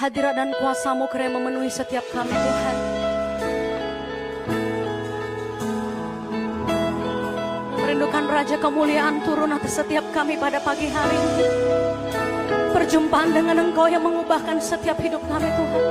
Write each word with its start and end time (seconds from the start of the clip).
Hadirat 0.00 0.32
dan 0.32 0.56
kuasamu 0.56 1.12
kira 1.12 1.28
memenuhi 1.28 1.68
setiap 1.68 2.00
kami 2.08 2.32
Tuhan. 2.32 2.76
Merindukan 7.84 8.24
Raja 8.24 8.56
Kemuliaan 8.56 9.20
turun 9.28 9.52
atas 9.52 9.76
setiap 9.76 10.08
kami 10.16 10.40
pada 10.40 10.56
pagi 10.64 10.88
hari 10.88 11.20
ini. 11.20 11.46
Perjumpaan 12.72 13.28
dengan 13.36 13.60
Engkau 13.60 13.92
yang 13.92 14.00
mengubahkan 14.00 14.56
setiap 14.56 14.96
hidup 15.04 15.20
kami 15.28 15.52
Tuhan. 15.52 15.84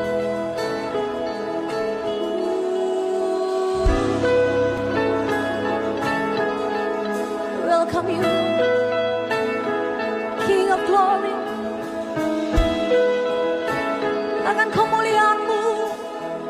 welcome 7.69 8.09
you. 8.09 8.38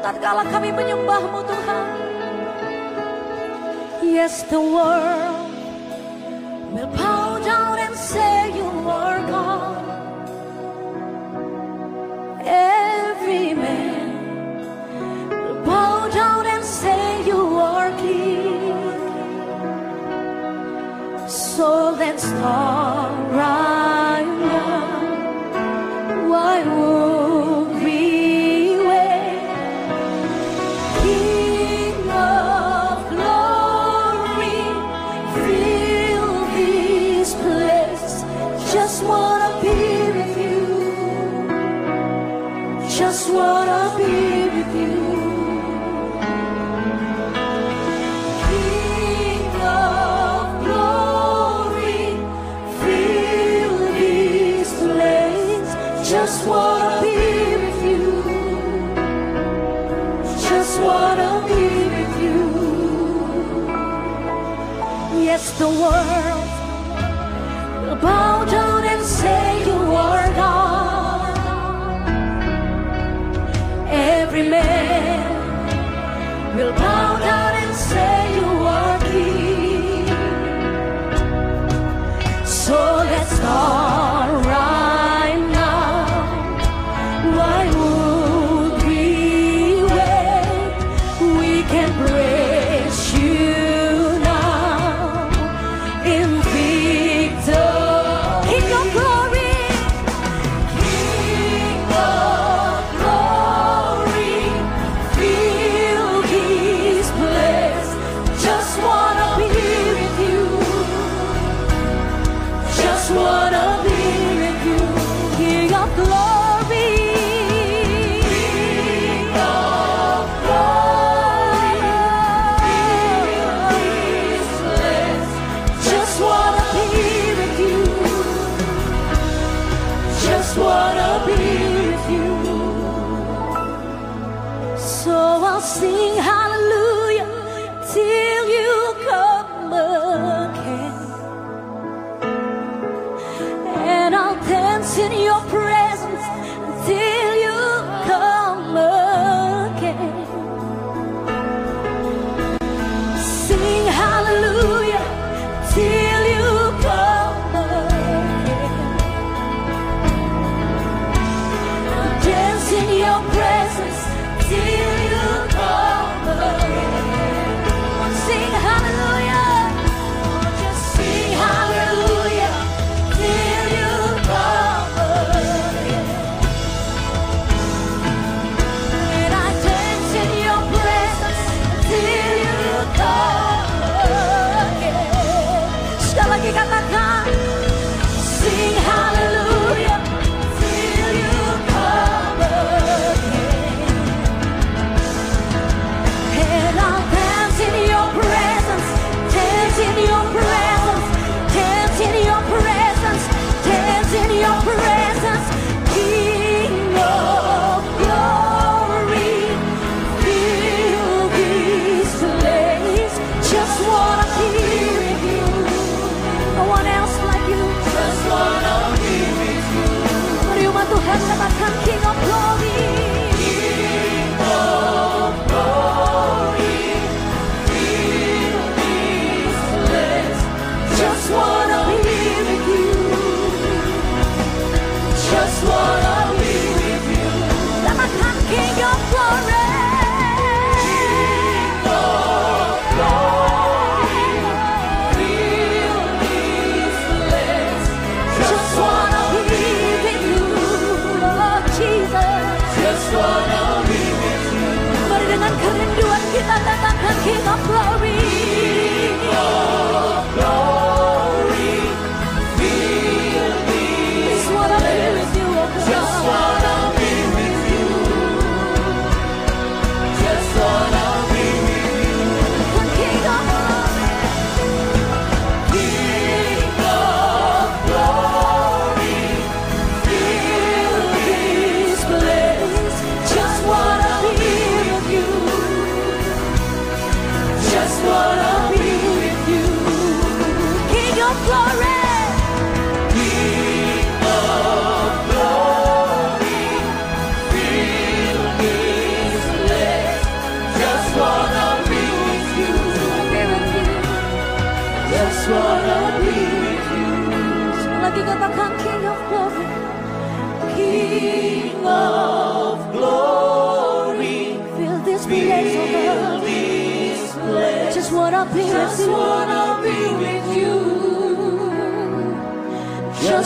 tatkala 0.09 0.41
kami 0.49 0.73
menyembahmu 0.73 1.39
Tuhan. 1.45 1.85
Yes 4.01 4.41
the 4.49 4.57
world 4.57 5.38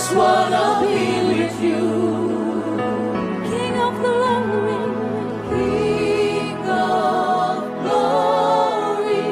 just 0.03 0.15
wanna 0.17 0.65
be 0.81 0.99
with 1.31 1.57
you. 1.63 1.83
King 3.49 3.75
of 3.87 3.93
glory, 4.03 4.81
King 5.51 6.59
of 6.67 7.61
glory, 7.83 9.27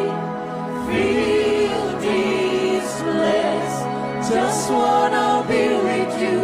feel 0.88 1.84
this 2.06 2.88
bliss. 3.04 3.74
Just 4.32 4.72
wanna 4.72 5.44
be 5.50 5.64
with 5.88 6.14
you. 6.24 6.40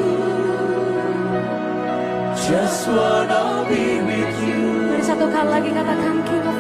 Just 2.48 2.84
wanna 2.90 3.44
be 3.72 3.84
with 4.10 4.36
you. 4.44 4.64
Lagi 5.48 5.72
katakan 5.72 6.16
King 6.28 6.44
of 6.52 6.57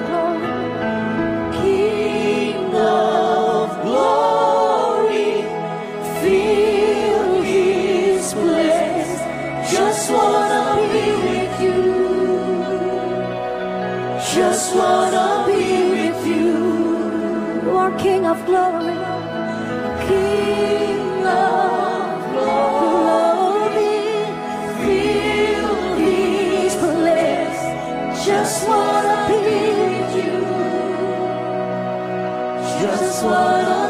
sword 33.19 33.86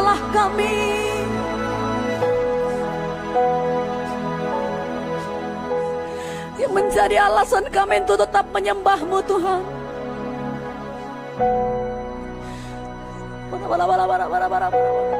terimalah 0.00 0.20
kami. 0.32 0.76
Yang 6.56 6.72
menjadi 6.72 7.16
alasan 7.28 7.64
kami 7.68 8.00
untuk 8.04 8.16
tetap 8.20 8.44
menyembahmu 8.52 9.18
Tuhan. 9.28 9.62
Bara, 13.50 13.66
bara, 13.68 13.84
bara, 13.84 14.04
bara, 14.08 14.24
bara, 14.24 14.46
bara, 14.48 14.66
bara. 14.72 15.19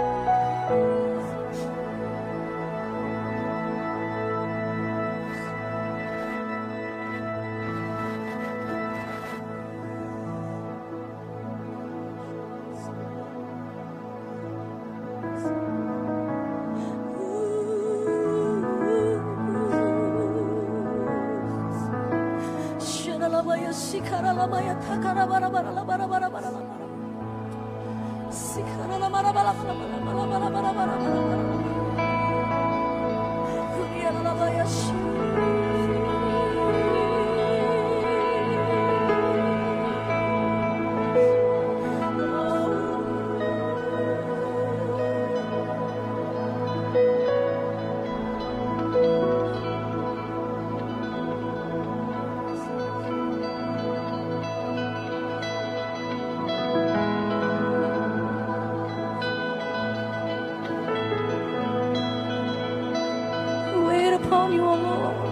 la 24.46 24.69
upon 64.30 64.52
you, 64.52 64.62
O 64.64 64.74
Lord. 64.76 65.30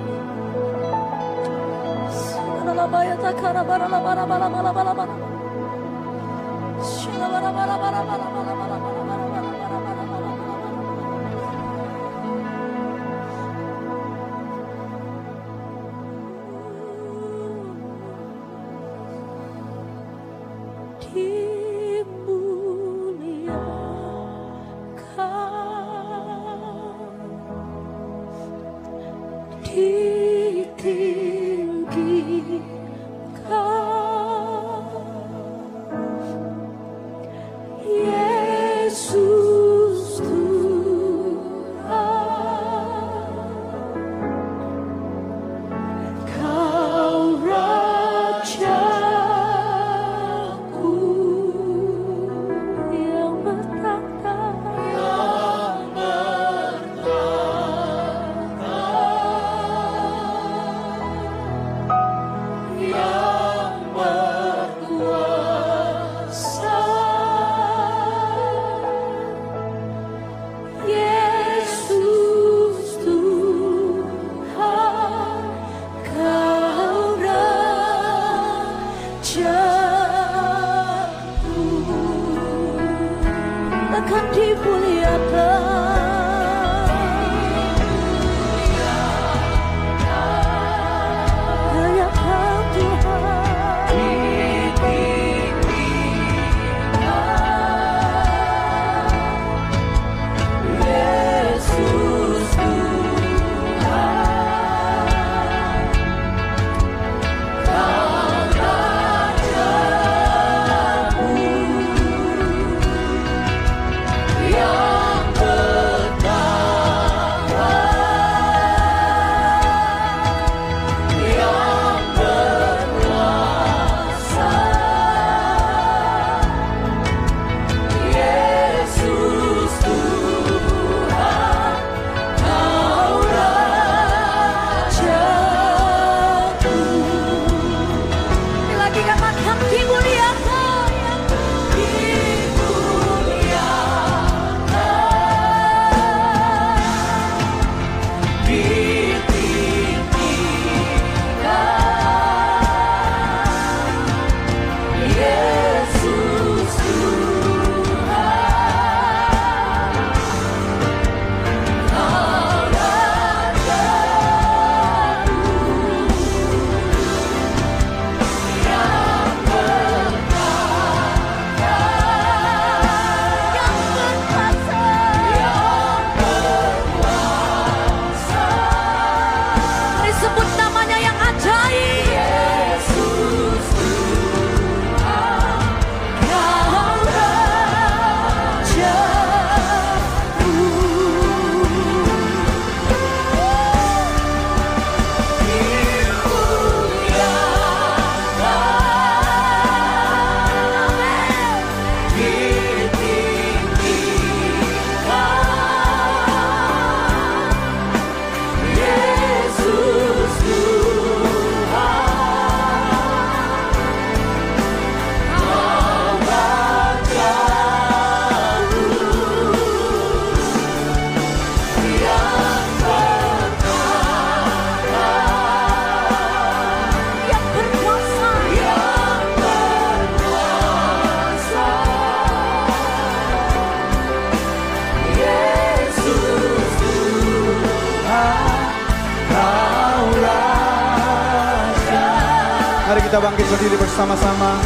Kita 242.96 243.20
bangkit 243.20 243.44
berdiri 243.52 243.76
bersama-sama. 243.76 244.56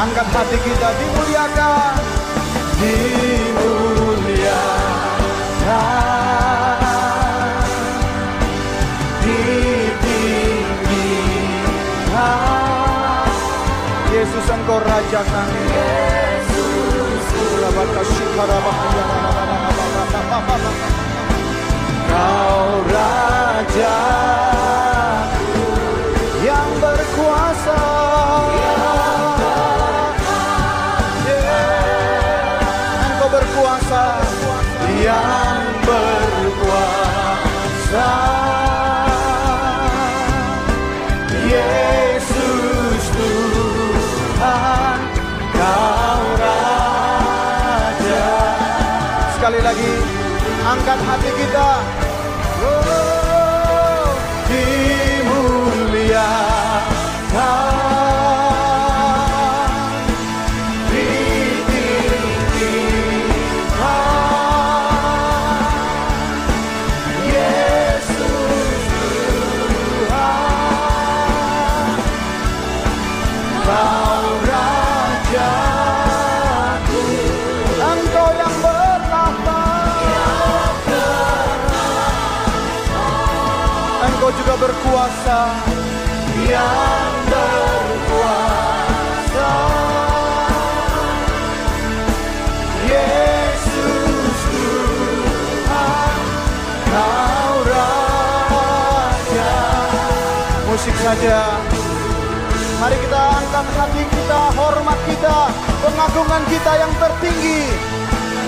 Angkat 0.00 0.24
hati 0.24 0.56
kita 0.56 0.88
dimuliakan. 0.96 2.00
Dimuliakan. 2.80 3.76
Ditinggikan. 9.20 10.48
Yesus 14.16 14.48
engkau 14.48 14.80
Raja 14.80 15.20
kami. 15.20 15.60
Kau 22.08 22.80
Raja 22.88 24.55
angkat 50.76 51.00
hati 51.00 51.30
kita. 51.40 52.05
Saja. 101.06 101.62
Mari 102.82 102.96
kita 102.98 103.22
angkat 103.38 103.66
hati 103.78 104.02
kita, 104.10 104.40
hormat 104.58 104.98
kita, 105.06 105.38
pengagungan 105.86 106.42
kita 106.50 106.72
yang 106.82 106.92
tertinggi. 106.98 107.62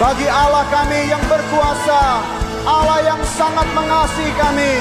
Bagi 0.03 0.27
Allah 0.27 0.67
kami 0.67 1.07
yang 1.07 1.23
berkuasa, 1.31 2.03
Allah 2.67 2.99
yang 3.07 3.21
sangat 3.39 3.67
mengasihi 3.79 4.35
kami, 4.35 4.75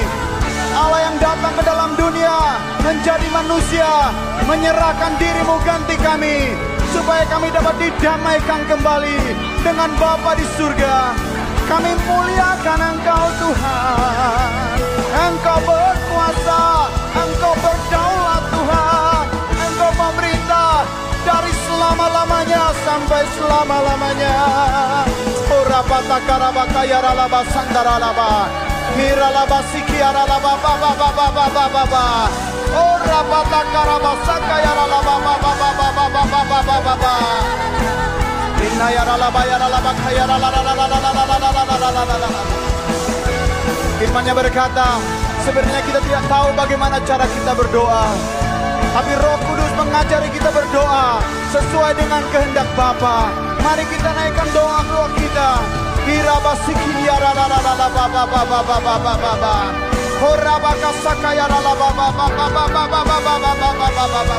Allah 0.74 1.00
yang 1.06 1.16
datang 1.22 1.54
ke 1.54 1.62
dalam 1.62 1.90
dunia 1.94 2.58
menjadi 2.82 3.28
manusia, 3.30 4.10
menyerahkan 4.50 5.14
dirimu 5.22 5.56
ganti 5.62 5.94
kami, 6.02 6.58
supaya 6.90 7.22
kami 7.30 7.46
dapat 7.54 7.78
didamaikan 7.78 8.60
kembali 8.66 9.18
dengan 9.62 9.90
Bapa 10.02 10.34
di 10.34 10.46
surga. 10.58 11.14
Kami 11.70 11.92
muliakan 11.94 12.80
Engkau 12.94 13.26
Tuhan, 13.38 14.50
Engkau 15.30 15.58
berkuasa, 15.62 16.62
Engkau 17.14 17.54
berdaulat 17.62 18.42
Tuhan 18.52 19.24
Engkau 19.56 19.90
memerintah 19.96 20.84
dari 21.24 21.52
selama-lamanya 21.68 22.72
sampai 22.84 23.22
selama-lamanya 23.36 24.36
Urapata 25.48 26.18
karabaka 26.28 26.82
yaralaba 26.84 27.40
sandaralaba 27.48 28.32
Hiralaba 28.96 29.58
sikiaralaba 29.72 30.52
baba 30.60 30.90
baba 30.96 31.26
baba 31.32 31.64
baba 31.72 32.04
Urapata 32.72 33.60
karabasaka 33.72 34.56
yaralaba 34.64 35.14
baba 35.24 35.52
baba 35.56 35.88
baba 35.96 36.06
baba 36.12 36.40
baba 36.48 36.76
baba 36.84 37.14
Inna 38.58 38.88
yaralaba 38.92 39.40
yaralaba 39.46 39.92
kayaralaba 40.04 40.58
Imannya 43.98 44.30
berkata, 44.30 45.02
sebenarnya 45.48 45.80
kita 45.80 46.00
tidak 46.04 46.24
tahu 46.28 46.48
bagaimana 46.52 46.96
cara 47.08 47.24
kita 47.24 47.52
berdoa. 47.56 48.12
Tapi 48.92 49.12
Roh 49.16 49.38
Kudus 49.48 49.72
mengajari 49.80 50.28
kita 50.28 50.52
berdoa 50.52 51.24
sesuai 51.56 51.92
dengan 51.96 52.20
kehendak 52.28 52.68
Bapa. 52.76 53.32
Mari 53.64 53.84
kita 53.88 54.12
naikkan 54.12 54.48
doa 54.52 54.84
doa 54.84 55.08
kita. 55.16 55.50
La 56.08 57.32
la 57.36 57.48
ba 57.52 57.84
ba 57.84 58.04
ba 58.08 58.24
ba 58.24 58.88
ba 58.88 59.04
ba 59.04 59.14
ba 62.68 62.84
ba 62.88 63.00
ba 63.04 63.16
ba 63.24 63.52
ba 63.56 63.70
ba 63.72 63.88
ba 63.88 64.04
ba 64.08 64.22
ba. 64.24 64.36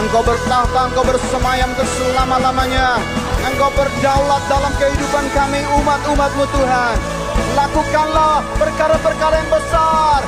Engkau 0.00 0.22
bertahta, 0.24 0.80
engkau 0.90 1.04
bersemayam 1.06 1.70
ke 1.74 1.84
selama-lamanya. 1.84 2.98
Engkau 3.46 3.70
berdaulat 3.74 4.42
dalam 4.50 4.72
kehidupan 4.78 5.26
kami 5.30 5.60
umat-umatmu 5.78 6.44
Tuhan. 6.50 7.19
Lakukanlah 7.56 8.44
perkara-perkara 8.56 9.34
yang 9.40 9.50
besar 9.50 10.20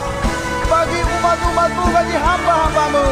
bagi 0.66 1.00
umat-umatmu, 1.00 1.84
bagi 1.92 2.16
hamba-hambamu. 2.16 3.08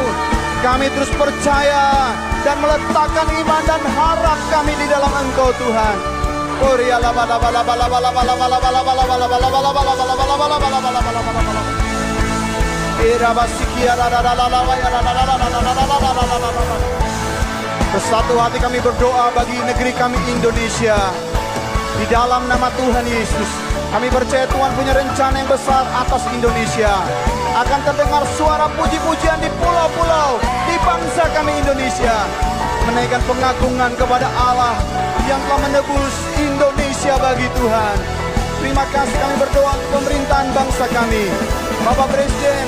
Kami 0.60 0.86
terus 0.92 1.12
percaya 1.16 2.12
dan 2.44 2.56
meletakkan 2.60 3.28
iman 3.32 3.62
dan 3.64 3.82
harap 3.96 4.38
kami 4.52 4.72
di 4.76 4.86
dalam 4.88 5.08
Engkau 5.08 5.52
Tuhan. 5.56 5.96
Bersatu 17.90 18.34
hati 18.36 18.58
kami 18.60 18.78
berdoa 18.84 19.32
bagi 19.32 19.56
negeri 19.64 19.92
kami 19.96 20.20
Indonesia. 20.28 21.00
Di 21.96 22.04
dalam 22.12 22.44
nama 22.44 22.68
Tuhan 22.76 23.04
Yesus, 23.08 23.69
kami 23.90 24.06
percaya 24.06 24.46
Tuhan 24.46 24.70
punya 24.78 24.94
rencana 24.94 25.34
yang 25.34 25.50
besar 25.50 25.82
atas 25.90 26.22
Indonesia. 26.30 26.94
Akan 27.58 27.82
terdengar 27.82 28.22
suara 28.38 28.70
puji-pujian 28.78 29.42
di 29.42 29.50
pulau-pulau, 29.58 30.38
di 30.70 30.78
bangsa 30.86 31.26
kami 31.34 31.58
Indonesia. 31.58 32.14
Menaikkan 32.86 33.18
pengagungan 33.26 33.90
kepada 33.98 34.30
Allah 34.38 34.78
yang 35.26 35.42
telah 35.50 35.60
menebus 35.66 36.14
Indonesia 36.38 37.18
bagi 37.18 37.50
Tuhan. 37.58 37.96
Terima 38.62 38.84
kasih 38.94 39.16
kami 39.18 39.34
berdoa 39.42 39.72
untuk 39.74 39.90
pemerintahan 39.98 40.48
bangsa 40.54 40.86
kami. 40.94 41.26
Bapak 41.82 42.14
Presiden, 42.14 42.66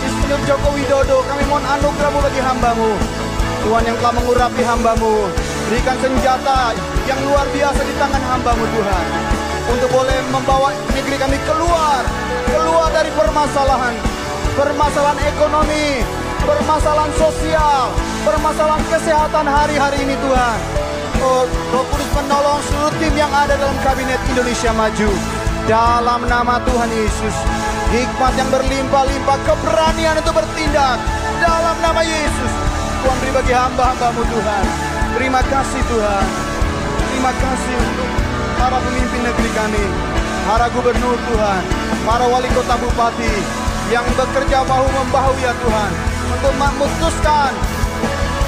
Insinyur 0.00 0.40
Joko 0.48 0.68
Widodo, 0.72 1.18
kami 1.28 1.44
mohon 1.44 1.64
anugerahmu 1.76 2.18
bagi 2.24 2.40
hambamu. 2.40 2.92
Tuhan 3.68 3.84
yang 3.84 3.96
telah 4.00 4.14
mengurapi 4.16 4.62
hambamu. 4.64 5.28
Berikan 5.68 5.96
senjata 6.00 6.72
yang 7.04 7.20
luar 7.28 7.44
biasa 7.52 7.80
di 7.84 7.94
tangan 8.00 8.22
hambamu 8.32 8.64
Tuhan. 8.64 9.33
Untuk 9.70 9.88
boleh 9.88 10.18
membawa 10.28 10.72
negeri 10.92 11.16
kami 11.16 11.38
keluar. 11.48 12.04
Keluar 12.48 12.88
dari 12.92 13.10
permasalahan. 13.16 13.94
Permasalahan 14.54 15.20
ekonomi. 15.24 16.04
Permasalahan 16.44 17.12
sosial. 17.16 17.88
Permasalahan 18.28 18.84
kesehatan 18.92 19.46
hari-hari 19.48 20.04
ini 20.04 20.14
Tuhan. 20.20 20.58
Oh, 21.24 21.48
Roh 21.48 21.86
Kudus 21.88 22.10
menolong 22.12 22.60
seluruh 22.68 22.92
tim 23.00 23.14
yang 23.16 23.32
ada 23.32 23.56
dalam 23.56 23.76
kabinet 23.80 24.20
Indonesia 24.28 24.70
Maju. 24.76 25.10
Dalam 25.64 26.20
nama 26.28 26.60
Tuhan 26.60 26.90
Yesus. 26.92 27.36
Hikmat 27.94 28.36
yang 28.36 28.50
berlimpah-limpah, 28.52 29.38
keberanian 29.48 30.20
untuk 30.20 30.36
bertindak. 30.36 31.00
Dalam 31.40 31.76
nama 31.80 32.04
Yesus. 32.04 32.52
Tuhan 33.00 33.16
beri 33.20 33.32
bagi 33.32 33.54
hamba-hambamu 33.56 34.22
Tuhan. 34.28 34.64
Terima 35.16 35.40
kasih 35.44 35.82
Tuhan. 35.88 36.26
Terima 37.08 37.32
kasih 37.36 37.74
untuk 37.76 38.23
para 38.58 38.78
pemimpin 38.80 39.22
negeri 39.22 39.50
kami. 39.54 39.84
Para 40.44 40.66
gubernur 40.70 41.16
Tuhan. 41.30 41.62
Para 42.04 42.24
wali 42.28 42.48
kota 42.52 42.74
bupati. 42.78 43.34
Yang 43.92 44.06
bekerja 44.16 44.64
bahu-membahu 44.64 45.32
ya 45.40 45.52
Tuhan. 45.56 45.90
Untuk 46.34 46.54
memutuskan 46.56 47.52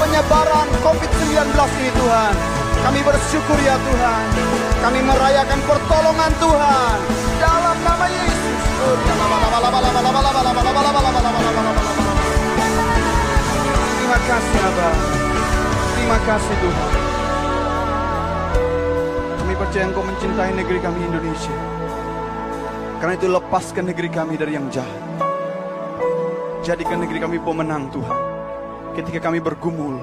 penyebaran 0.01 0.69
COVID-19 0.85 1.37
ini 1.81 1.91
Tuhan. 1.93 2.35
Kami 2.85 3.01
bersyukur 3.03 3.59
ya 3.65 3.77
Tuhan. 3.81 4.25
Kami 4.85 5.01
merayakan 5.03 5.61
pertolongan 5.65 6.33
Tuhan. 6.39 6.97
Dalam 7.37 7.77
nama 7.83 8.07
Yesus. 8.07 8.61
Terima 13.97 14.19
kasih 14.23 14.59
Abah. 14.63 14.97
Terima 15.97 16.19
kasih 16.23 16.55
Tuhan. 16.63 17.06
Percaya 19.67 19.91
Engkau 19.91 20.07
mencintai 20.07 20.53
negeri 20.55 20.79
kami 20.79 20.99
Indonesia. 21.03 21.57
Karena 23.03 23.13
itu 23.19 23.27
lepaskan 23.27 23.85
negeri 23.91 24.09
kami 24.09 24.39
dari 24.39 24.55
yang 24.55 24.71
jahat. 24.71 25.03
Jadikan 26.63 27.03
negeri 27.03 27.19
kami 27.19 27.43
pemenang 27.43 27.91
Tuhan. 27.91 28.21
Ketika 28.95 29.27
kami 29.27 29.43
bergumul 29.43 29.99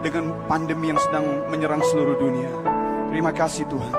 dengan 0.00 0.32
pandemi 0.48 0.88
yang 0.88 1.00
sedang 1.04 1.46
menyerang 1.52 1.84
seluruh 1.84 2.16
dunia. 2.16 2.48
Terima 3.12 3.28
kasih 3.28 3.68
Tuhan. 3.68 3.94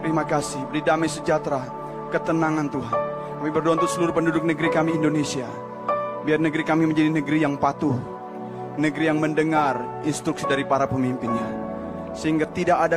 Terima 0.00 0.24
kasih. 0.24 0.64
Beri 0.72 0.80
damai 0.80 1.12
sejahtera, 1.12 1.60
ketenangan 2.08 2.72
Tuhan. 2.72 3.00
Kami 3.42 3.50
berdoa 3.52 3.76
untuk 3.76 3.92
seluruh 3.92 4.16
penduduk 4.16 4.48
negeri 4.48 4.72
kami 4.72 4.96
Indonesia. 4.96 5.44
Biar 6.24 6.40
negeri 6.40 6.64
kami 6.64 6.88
menjadi 6.88 7.12
negeri 7.12 7.44
yang 7.44 7.60
patuh. 7.60 7.94
Negeri 8.80 9.12
yang 9.12 9.20
mendengar 9.20 10.00
instruksi 10.08 10.48
dari 10.48 10.64
para 10.64 10.88
pemimpinnya. 10.88 11.48
Sehingga 12.16 12.48
tidak 12.48 12.80
ada 12.80 12.96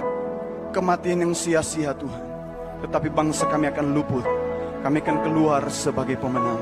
kematian 0.69 1.25
yang 1.25 1.33
sia-sia 1.33 1.93
Tuhan. 1.97 2.23
Tetapi 2.85 3.11
bangsa 3.11 3.49
kami 3.49 3.67
akan 3.69 3.91
luput. 3.91 4.25
Kami 4.79 5.03
akan 5.03 5.17
keluar 5.27 5.61
sebagai 5.67 6.15
pemenang. 6.15 6.61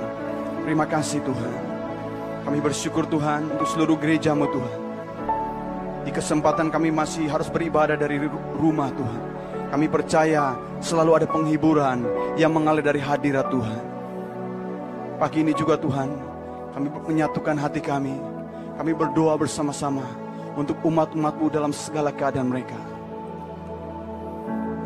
Terima 0.66 0.90
kasih 0.90 1.22
Tuhan. 1.22 1.54
Kami 2.48 2.58
bersyukur 2.64 3.06
Tuhan 3.06 3.46
untuk 3.54 3.68
seluruh 3.70 4.00
gerejamu 4.00 4.50
Tuhan. 4.50 4.80
Di 6.08 6.12
kesempatan 6.16 6.72
kami 6.72 6.90
masih 6.90 7.28
harus 7.28 7.52
beribadah 7.52 8.00
dari 8.00 8.18
rumah 8.56 8.90
Tuhan. 8.96 9.22
Kami 9.68 9.86
percaya 9.92 10.56
selalu 10.80 11.12
ada 11.20 11.28
penghiburan 11.28 12.08
yang 12.40 12.56
mengalir 12.56 12.80
dari 12.80 13.04
hadirat 13.04 13.52
Tuhan. 13.52 13.82
Pagi 15.20 15.44
ini 15.44 15.52
juga 15.52 15.76
Tuhan, 15.76 16.08
kami 16.72 16.88
menyatukan 16.88 17.58
hati 17.60 17.84
kami. 17.84 18.16
Kami 18.80 18.92
berdoa 18.96 19.36
bersama-sama 19.36 20.08
untuk 20.56 20.80
umat-umatmu 20.88 21.52
dalam 21.52 21.76
segala 21.76 22.16
keadaan 22.16 22.48
mereka. 22.48 22.97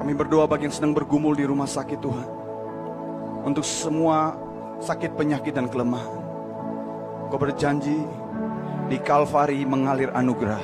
Kami 0.02 0.18
berdoa 0.18 0.50
bagi 0.50 0.66
yang 0.66 0.74
sedang 0.74 0.98
bergumul 0.98 1.38
di 1.38 1.46
rumah 1.46 1.70
sakit 1.70 2.02
Tuhan. 2.02 2.30
Untuk 3.46 3.62
semua 3.62 4.34
sakit 4.82 5.14
penyakit 5.14 5.54
dan 5.54 5.70
kelemahan. 5.70 6.18
Kau 7.30 7.38
berjanji 7.38 8.02
di 8.90 8.98
Kalvari 8.98 9.62
mengalir 9.62 10.10
anugerah. 10.10 10.58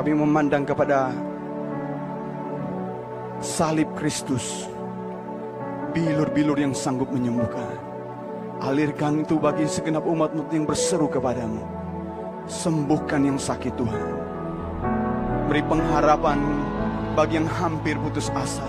Kami 0.00 0.16
memandang 0.16 0.64
kepada 0.64 1.12
salib 3.44 3.92
Kristus. 4.00 4.72
Bilur-bilur 5.92 6.56
yang 6.56 6.72
sanggup 6.72 7.12
menyembuhkan. 7.12 7.76
Alirkan 8.64 9.28
itu 9.28 9.36
bagi 9.36 9.68
segenap 9.68 10.08
umatmu 10.08 10.48
yang 10.56 10.64
berseru 10.64 11.04
kepadamu. 11.04 11.60
Sembuhkan 12.48 13.28
yang 13.28 13.36
sakit 13.36 13.76
Tuhan. 13.76 14.04
Beri 15.52 15.60
pengharapan 15.68 16.40
bagi 17.16 17.40
yang 17.40 17.48
hampir 17.48 17.96
putus 17.96 18.28
asa. 18.36 18.68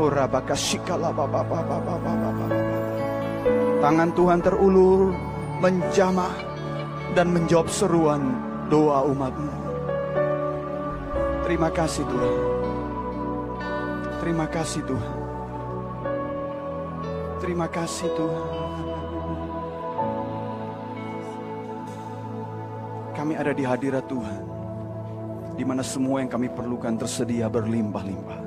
Ora 0.00 0.24
bakashikala 0.24 1.12
baba 1.12 1.44
baba 1.44 1.76
baba 1.76 2.12
baba. 2.16 2.46
Tangan 3.84 4.10
Tuhan 4.16 4.40
terulur 4.40 5.12
menjamah 5.60 6.32
dan 7.12 7.28
menjawab 7.28 7.68
seruan 7.68 8.32
doa 8.72 9.04
umatmu. 9.04 9.52
Terima 11.44 11.68
kasih 11.68 12.08
Tuhan. 12.08 12.36
Terima 14.24 14.46
kasih 14.48 14.82
Tuhan. 14.88 15.16
Terima 17.44 17.66
kasih 17.68 18.08
Tuhan. 18.16 18.48
Kami 23.12 23.34
ada 23.36 23.52
di 23.52 23.64
hadirat 23.68 24.04
Tuhan. 24.08 24.57
Di 25.58 25.66
mana 25.66 25.82
semua 25.82 26.22
yang 26.22 26.30
kami 26.30 26.46
perlukan 26.54 26.94
tersedia 26.94 27.50
berlimpah-limpah. 27.50 28.42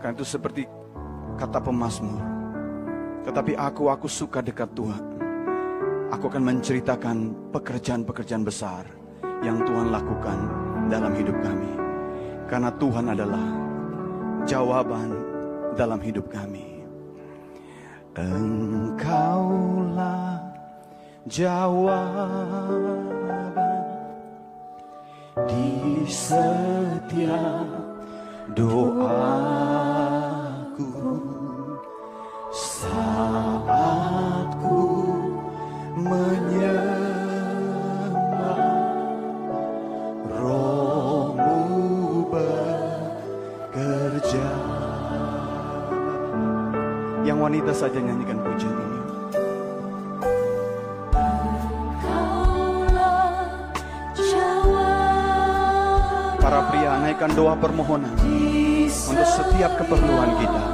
Karena 0.00 0.16
itu 0.16 0.24
seperti 0.24 0.64
kata 1.36 1.60
pemazmur. 1.60 2.24
Tetapi 3.28 3.52
aku, 3.54 3.92
aku 3.92 4.08
suka 4.08 4.40
dekat 4.40 4.72
Tuhan. 4.72 5.04
Aku 6.08 6.32
akan 6.32 6.44
menceritakan 6.48 7.36
pekerjaan-pekerjaan 7.52 8.44
besar 8.48 8.88
yang 9.44 9.60
Tuhan 9.62 9.92
lakukan 9.92 10.38
dalam 10.88 11.12
hidup 11.12 11.36
kami. 11.44 11.72
Karena 12.48 12.72
Tuhan 12.80 13.12
adalah 13.12 13.46
jawaban 14.48 15.12
dalam 15.76 16.00
hidup 16.00 16.28
kami. 16.28 16.84
Engkaulah 18.18 18.92
jawaban 21.24 23.21
di 25.32 26.04
setiap 26.04 27.64
doaku 28.52 29.16
saat 32.52 34.52
ku 34.60 35.08
menyembah 35.96 36.84
rohmu 40.36 41.64
bekerja. 42.28 44.52
Yang 47.24 47.38
wanita 47.40 47.72
saja 47.72 48.04
nyanyikan 48.04 48.36
pujian 48.44 48.76
ini 48.76 48.91
pria 57.12 57.28
naikkan 57.28 57.36
doa 57.36 57.52
permohonan 57.60 58.16
untuk 58.88 59.28
setiap 59.28 59.76
keperluan 59.76 60.32
kita. 60.40 60.64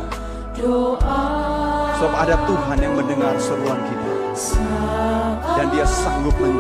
Sebab 1.99 2.15
ada 2.15 2.39
Tuhan 2.47 2.79
yang 2.79 2.95
mendengar 2.95 3.35
seruan 3.43 3.83
kita. 3.91 4.15
Dan 5.59 5.67
dia 5.75 5.83
sanggup 5.83 6.35
ber 6.39 6.55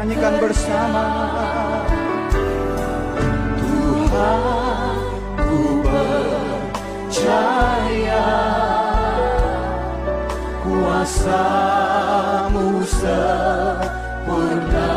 nyanyikan 0.00 0.34
bersama. 0.40 1.04
Tuhan 3.60 4.59
kuasamu 11.00 12.84
sempurna 12.84 14.92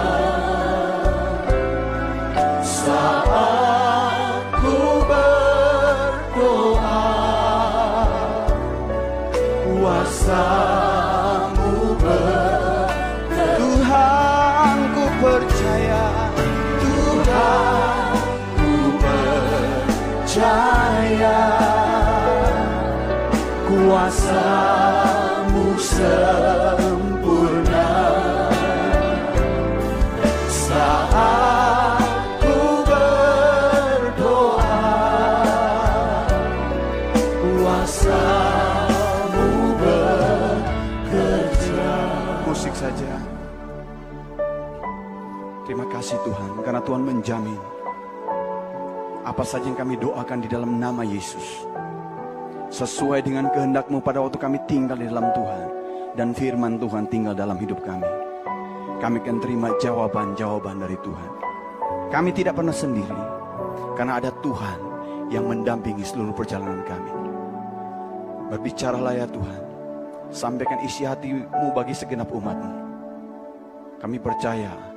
saat 2.60 4.44
ku 4.60 5.00
berdoa 5.08 7.00
kuasamu 9.64 10.73
Tuhan 46.84 47.04
menjamin 47.04 47.60
apa 49.24 49.44
saja 49.48 49.72
yang 49.72 49.80
kami 49.80 49.96
doakan 49.96 50.44
di 50.44 50.52
dalam 50.52 50.84
nama 50.84 51.08
Yesus 51.08 51.64
sesuai 52.68 53.24
dengan 53.24 53.48
kehendakmu 53.56 54.04
pada 54.04 54.20
waktu 54.20 54.36
kami 54.36 54.60
tinggal 54.68 55.00
di 55.00 55.08
dalam 55.08 55.32
Tuhan 55.32 55.68
dan 56.20 56.36
firman 56.36 56.76
Tuhan 56.76 57.08
tinggal 57.08 57.32
dalam 57.32 57.56
hidup 57.56 57.80
kami. 57.88 58.10
Kami 59.00 59.20
akan 59.20 59.38
terima 59.40 59.72
jawaban-jawaban 59.80 60.80
dari 60.80 60.96
Tuhan. 61.04 61.32
Kami 62.12 62.30
tidak 62.36 62.60
pernah 62.60 62.76
sendiri 62.76 63.24
karena 63.96 64.20
ada 64.20 64.32
Tuhan 64.44 64.80
yang 65.32 65.48
mendampingi 65.48 66.04
seluruh 66.04 66.36
perjalanan 66.36 66.84
kami. 66.84 67.12
Berbicaralah 68.54 69.14
ya 69.18 69.28
Tuhan, 69.32 69.62
sampaikan 70.30 70.84
isi 70.84 71.08
hatimu 71.08 71.72
bagi 71.72 71.96
segenap 71.96 72.30
umatmu. 72.30 72.74
Kami 74.04 74.18
percaya 74.20 74.93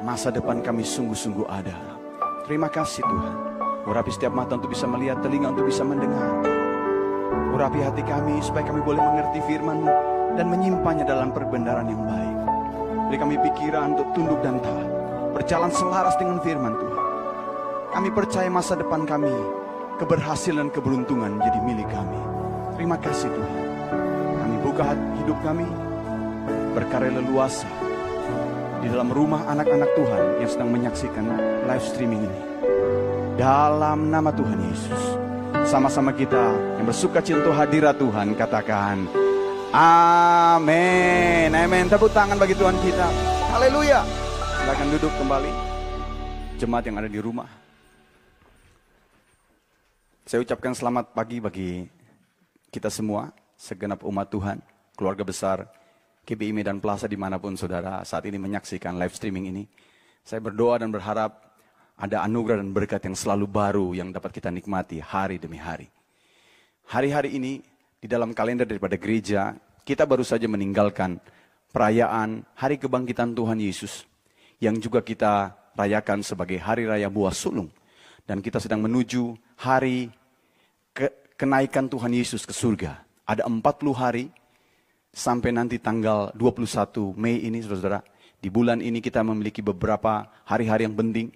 masa 0.00 0.32
depan 0.32 0.64
kami 0.64 0.80
sungguh-sungguh 0.80 1.44
ada. 1.44 1.76
Terima 2.48 2.72
kasih 2.72 3.04
Tuhan. 3.04 3.36
Urapi 3.84 4.10
setiap 4.12 4.32
mata 4.32 4.56
untuk 4.56 4.72
bisa 4.72 4.88
melihat, 4.88 5.20
telinga 5.20 5.52
untuk 5.52 5.68
bisa 5.68 5.84
mendengar. 5.84 6.40
Urapi 7.52 7.84
hati 7.84 8.02
kami 8.04 8.40
supaya 8.40 8.64
kami 8.64 8.80
boleh 8.80 9.00
mengerti 9.00 9.40
firman-Mu 9.44 9.92
dan 10.40 10.46
menyimpannya 10.48 11.04
dalam 11.04 11.32
perbendaran 11.32 11.88
yang 11.88 12.00
baik. 12.04 12.36
Beri 13.10 13.16
kami 13.18 13.36
pikiran 13.42 13.98
untuk 13.98 14.08
tunduk 14.16 14.40
dan 14.40 14.62
taat, 14.62 14.88
berjalan 15.36 15.72
selaras 15.74 16.14
dengan 16.16 16.38
firman 16.40 16.74
Tuhan. 16.78 17.04
Kami 17.90 18.08
percaya 18.14 18.48
masa 18.48 18.78
depan 18.78 19.02
kami, 19.04 19.34
keberhasilan 19.98 20.70
keberuntungan 20.70 21.42
jadi 21.42 21.58
milik 21.60 21.88
kami. 21.90 22.20
Terima 22.78 22.96
kasih 22.96 23.28
Tuhan. 23.28 23.56
Kami 24.38 24.56
buka 24.62 24.94
hidup 25.20 25.38
kami, 25.42 25.66
berkarya 26.72 27.18
leluasa 27.18 27.89
di 28.80 28.88
dalam 28.88 29.12
rumah 29.12 29.44
anak-anak 29.44 29.90
Tuhan 29.92 30.24
yang 30.40 30.50
sedang 30.50 30.70
menyaksikan 30.72 31.24
live 31.68 31.84
streaming 31.84 32.24
ini. 32.24 32.40
Dalam 33.36 34.08
nama 34.08 34.32
Tuhan 34.32 34.56
Yesus, 34.56 35.02
sama-sama 35.68 36.12
kita 36.12 36.40
yang 36.80 36.88
bersuka 36.88 37.20
cinta 37.20 37.52
hadirat 37.52 37.96
Tuhan 38.00 38.32
katakan, 38.36 39.04
Amin. 39.70 41.54
Amin. 41.54 41.86
Tepuk 41.86 42.10
tangan 42.10 42.34
bagi 42.34 42.58
Tuhan 42.58 42.74
kita. 42.82 43.06
Haleluya. 43.54 44.02
Silakan 44.60 44.88
duduk 44.98 45.12
kembali. 45.14 45.52
Jemaat 46.58 46.84
yang 46.90 46.98
ada 46.98 47.08
di 47.08 47.20
rumah. 47.22 47.48
Saya 50.26 50.42
ucapkan 50.42 50.74
selamat 50.74 51.14
pagi 51.14 51.38
bagi 51.38 51.86
kita 52.70 52.90
semua, 52.90 53.30
segenap 53.58 54.02
umat 54.06 54.26
Tuhan, 54.30 54.58
keluarga 54.94 55.26
besar, 55.26 55.66
KBI 56.30 56.54
Medan 56.54 56.78
Plaza 56.78 57.10
di 57.10 57.18
mana 57.18 57.42
pun 57.42 57.58
saudara 57.58 58.06
saat 58.06 58.22
ini 58.30 58.38
menyaksikan 58.38 58.94
live 58.94 59.10
streaming 59.10 59.50
ini. 59.50 59.66
Saya 60.22 60.38
berdoa 60.38 60.78
dan 60.78 60.94
berharap 60.94 61.42
ada 61.98 62.22
anugerah 62.22 62.62
dan 62.62 62.70
berkat 62.70 63.02
yang 63.02 63.18
selalu 63.18 63.50
baru 63.50 63.90
yang 63.98 64.14
dapat 64.14 64.38
kita 64.38 64.46
nikmati 64.46 65.02
hari 65.02 65.42
demi 65.42 65.58
hari. 65.58 65.90
Hari-hari 66.86 67.34
ini 67.34 67.58
di 67.98 68.06
dalam 68.06 68.30
kalender 68.30 68.62
daripada 68.62 68.94
gereja, 68.94 69.58
kita 69.82 70.06
baru 70.06 70.22
saja 70.22 70.46
meninggalkan 70.46 71.18
perayaan 71.74 72.46
Hari 72.54 72.78
Kebangkitan 72.78 73.34
Tuhan 73.34 73.58
Yesus 73.58 74.06
yang 74.62 74.78
juga 74.78 75.02
kita 75.02 75.50
rayakan 75.74 76.22
sebagai 76.22 76.62
Hari 76.62 76.86
Raya 76.86 77.10
Buah 77.10 77.34
Sulung. 77.34 77.74
Dan 78.22 78.38
kita 78.38 78.62
sedang 78.62 78.86
menuju 78.86 79.34
hari 79.58 80.06
ke 80.94 81.10
kenaikan 81.34 81.90
Tuhan 81.90 82.14
Yesus 82.14 82.46
ke 82.46 82.54
surga. 82.54 83.02
Ada 83.26 83.50
40 83.50 83.66
hari 83.90 84.30
sampai 85.10 85.50
nanti 85.50 85.82
tanggal 85.82 86.30
21 86.38 87.18
Mei 87.18 87.42
ini 87.42 87.60
saudara-saudara. 87.62 88.00
Di 88.40 88.48
bulan 88.48 88.80
ini 88.80 89.04
kita 89.04 89.20
memiliki 89.20 89.60
beberapa 89.60 90.24
hari-hari 90.48 90.88
yang 90.88 90.96
penting. 90.96 91.28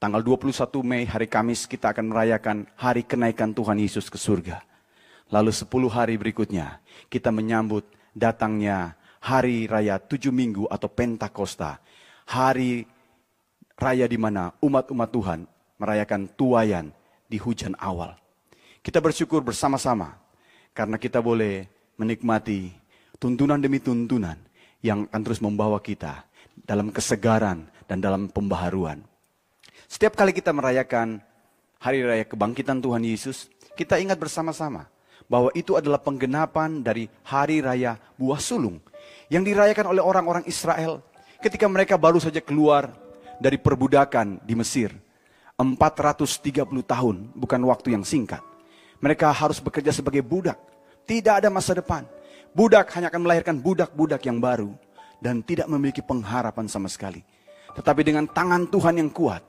Tanggal 0.00 0.24
21 0.24 0.54
Mei 0.80 1.04
hari 1.04 1.28
Kamis 1.28 1.68
kita 1.68 1.92
akan 1.92 2.08
merayakan 2.08 2.64
hari 2.78 3.04
kenaikan 3.04 3.52
Tuhan 3.52 3.76
Yesus 3.76 4.08
ke 4.08 4.16
surga. 4.16 4.64
Lalu 5.28 5.52
10 5.52 5.68
hari 5.90 6.14
berikutnya 6.16 6.80
kita 7.12 7.28
menyambut 7.28 7.84
datangnya 8.16 8.96
hari 9.20 9.68
raya 9.68 10.00
tujuh 10.00 10.32
minggu 10.32 10.64
atau 10.72 10.88
Pentakosta. 10.88 11.82
Hari 12.30 12.86
raya 13.76 14.06
di 14.06 14.16
mana 14.16 14.54
umat-umat 14.62 15.10
Tuhan 15.10 15.40
merayakan 15.76 16.30
tuayan 16.32 16.94
di 17.28 17.36
hujan 17.36 17.76
awal. 17.76 18.16
Kita 18.80 19.02
bersyukur 19.02 19.44
bersama-sama 19.44 20.16
karena 20.72 20.96
kita 20.96 21.20
boleh 21.20 21.68
menikmati 22.00 22.79
tuntunan 23.20 23.60
demi 23.60 23.78
tuntunan 23.78 24.34
yang 24.80 25.04
akan 25.12 25.22
terus 25.22 25.44
membawa 25.44 25.76
kita 25.78 26.24
dalam 26.64 26.88
kesegaran 26.88 27.68
dan 27.84 28.00
dalam 28.00 28.32
pembaharuan. 28.32 29.04
Setiap 29.84 30.16
kali 30.16 30.32
kita 30.32 30.56
merayakan 30.56 31.20
hari 31.76 32.00
raya 32.00 32.24
kebangkitan 32.24 32.80
Tuhan 32.80 33.04
Yesus, 33.04 33.52
kita 33.76 34.00
ingat 34.00 34.16
bersama-sama 34.16 34.88
bahwa 35.28 35.52
itu 35.52 35.76
adalah 35.76 36.00
penggenapan 36.00 36.80
dari 36.80 37.06
hari 37.28 37.60
raya 37.60 38.00
buah 38.16 38.40
sulung 38.40 38.80
yang 39.28 39.44
dirayakan 39.44 39.92
oleh 39.92 40.02
orang-orang 40.02 40.42
Israel 40.48 41.04
ketika 41.44 41.68
mereka 41.68 42.00
baru 42.00 42.18
saja 42.18 42.40
keluar 42.40 42.88
dari 43.36 43.60
perbudakan 43.60 44.40
di 44.42 44.56
Mesir 44.56 44.96
430 45.60 46.64
tahun, 46.64 47.16
bukan 47.36 47.60
waktu 47.68 47.92
yang 47.92 48.00
singkat. 48.00 48.40
Mereka 49.00 49.28
harus 49.28 49.60
bekerja 49.60 49.92
sebagai 49.92 50.24
budak. 50.24 50.56
Tidak 51.04 51.44
ada 51.44 51.52
masa 51.52 51.76
depan. 51.76 52.08
Budak 52.50 52.90
hanya 52.98 53.08
akan 53.08 53.22
melahirkan 53.22 53.56
budak-budak 53.58 54.22
yang 54.26 54.42
baru. 54.42 54.74
Dan 55.20 55.44
tidak 55.44 55.68
memiliki 55.68 56.00
pengharapan 56.00 56.66
sama 56.66 56.88
sekali. 56.88 57.20
Tetapi 57.76 58.00
dengan 58.02 58.24
tangan 58.26 58.66
Tuhan 58.66 58.98
yang 58.98 59.10
kuat. 59.12 59.44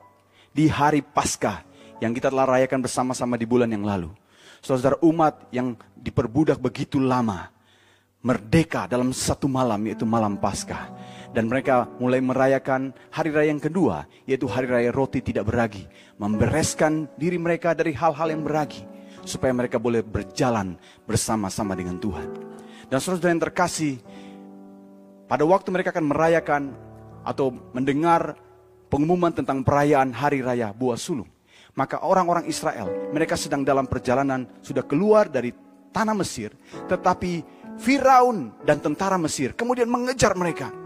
Di 0.51 0.67
hari 0.67 0.99
Paskah 0.99 1.63
yang 2.03 2.11
kita 2.11 2.27
telah 2.27 2.43
rayakan 2.43 2.83
bersama-sama 2.83 3.39
di 3.39 3.47
bulan 3.47 3.71
yang 3.71 3.87
lalu. 3.87 4.11
Saudara 4.59 4.99
umat 5.01 5.47
yang 5.49 5.73
diperbudak 5.95 6.59
begitu 6.59 6.99
lama. 6.99 7.49
Merdeka 8.21 8.85
dalam 8.85 9.09
satu 9.15 9.49
malam 9.49 9.81
yaitu 9.89 10.05
malam 10.05 10.37
Paskah 10.37 10.93
dan 11.31 11.47
mereka 11.47 11.87
mulai 11.97 12.19
merayakan 12.19 12.91
hari 13.09 13.31
raya 13.31 13.49
yang 13.55 13.63
kedua, 13.63 14.03
yaitu 14.27 14.45
hari 14.51 14.67
raya 14.67 14.91
roti 14.91 15.23
tidak 15.23 15.47
beragi. 15.47 15.87
Membereskan 16.19 17.07
diri 17.15 17.39
mereka 17.39 17.71
dari 17.71 17.95
hal-hal 17.95 18.35
yang 18.35 18.43
beragi, 18.43 18.83
supaya 19.23 19.55
mereka 19.55 19.79
boleh 19.79 20.03
berjalan 20.03 20.75
bersama-sama 21.07 21.73
dengan 21.73 21.97
Tuhan. 21.97 22.50
Dan 22.91 22.99
saudara 22.99 23.31
yang 23.31 23.39
terkasih, 23.39 24.03
pada 25.31 25.47
waktu 25.47 25.71
mereka 25.71 25.95
akan 25.95 26.11
merayakan 26.11 26.63
atau 27.23 27.55
mendengar 27.71 28.35
pengumuman 28.91 29.31
tentang 29.31 29.63
perayaan 29.63 30.11
hari 30.11 30.43
raya 30.43 30.75
buah 30.75 30.99
sulung, 30.99 31.31
maka 31.71 32.03
orang-orang 32.03 32.51
Israel, 32.51 32.91
mereka 33.15 33.39
sedang 33.39 33.63
dalam 33.63 33.87
perjalanan, 33.87 34.43
sudah 34.59 34.83
keluar 34.83 35.31
dari 35.31 35.55
tanah 35.95 36.19
Mesir, 36.19 36.51
tetapi 36.91 37.63
Firaun 37.79 38.51
dan 38.67 38.83
tentara 38.83 39.15
Mesir 39.15 39.55
kemudian 39.55 39.87
mengejar 39.87 40.35
mereka 40.35 40.81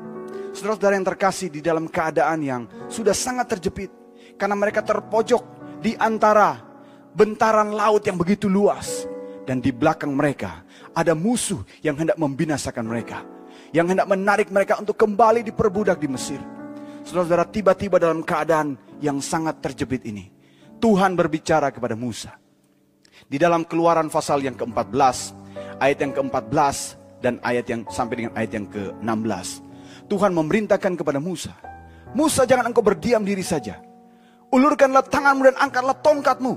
Saudara-saudara 0.55 0.95
yang 0.95 1.03
terkasih 1.03 1.51
di 1.51 1.59
dalam 1.59 1.91
keadaan 1.91 2.39
yang 2.39 2.63
sudah 2.87 3.11
sangat 3.11 3.59
terjepit. 3.59 3.91
Karena 4.39 4.55
mereka 4.55 4.79
terpojok 4.79 5.43
di 5.83 5.99
antara 5.99 6.55
bentaran 7.11 7.75
laut 7.75 8.07
yang 8.07 8.15
begitu 8.15 8.47
luas. 8.47 9.03
Dan 9.43 9.59
di 9.59 9.75
belakang 9.75 10.15
mereka 10.15 10.64
ada 10.95 11.12
musuh 11.12 11.62
yang 11.84 11.99
hendak 11.99 12.15
membinasakan 12.15 12.88
mereka. 12.88 13.27
Yang 13.75 13.93
hendak 13.93 14.08
menarik 14.08 14.47
mereka 14.47 14.79
untuk 14.79 14.95
kembali 14.95 15.43
diperbudak 15.43 15.99
di 15.99 16.08
Mesir. 16.08 16.39
Saudara-saudara 17.03 17.45
tiba-tiba 17.51 17.99
dalam 17.99 18.23
keadaan 18.23 18.79
yang 19.03 19.19
sangat 19.19 19.60
terjepit 19.60 20.08
ini. 20.08 20.31
Tuhan 20.79 21.13
berbicara 21.13 21.69
kepada 21.69 21.93
Musa. 21.93 22.39
Di 23.27 23.36
dalam 23.36 23.67
keluaran 23.67 24.08
pasal 24.08 24.41
yang 24.41 24.55
ke-14, 24.55 25.36
ayat 25.84 25.97
yang 25.99 26.13
ke-14 26.15 26.75
dan 27.19 27.34
ayat 27.43 27.65
yang 27.67 27.81
sampai 27.91 28.15
dengan 28.23 28.34
ayat 28.34 28.51
yang 28.55 28.65
ke-16. 28.71 29.47
Tuhan 30.05 30.31
memerintahkan 30.31 30.93
kepada 30.95 31.17
Musa, 31.17 31.58
Musa 32.15 32.47
jangan 32.47 32.71
engkau 32.71 32.86
berdiam 32.86 33.25
diri 33.25 33.43
saja. 33.43 33.81
Ulurkanlah 34.53 35.03
tanganmu 35.03 35.51
dan 35.51 35.55
angkatlah 35.60 35.97
tongkatmu. 35.99 36.53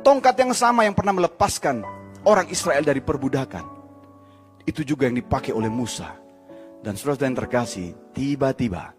Tongkat 0.00 0.34
yang 0.40 0.52
sama 0.56 0.88
yang 0.88 0.96
pernah 0.96 1.12
melepaskan 1.12 1.84
orang 2.24 2.46
Israel 2.52 2.84
dari 2.84 3.00
perbudakan. 3.00 3.64
Itu 4.68 4.84
juga 4.84 5.08
yang 5.08 5.16
dipakai 5.16 5.56
oleh 5.56 5.72
Musa. 5.72 6.16
Dan 6.80 6.96
saudara 6.96 7.28
yang 7.28 7.36
terkasih, 7.36 7.92
tiba-tiba 8.16 8.96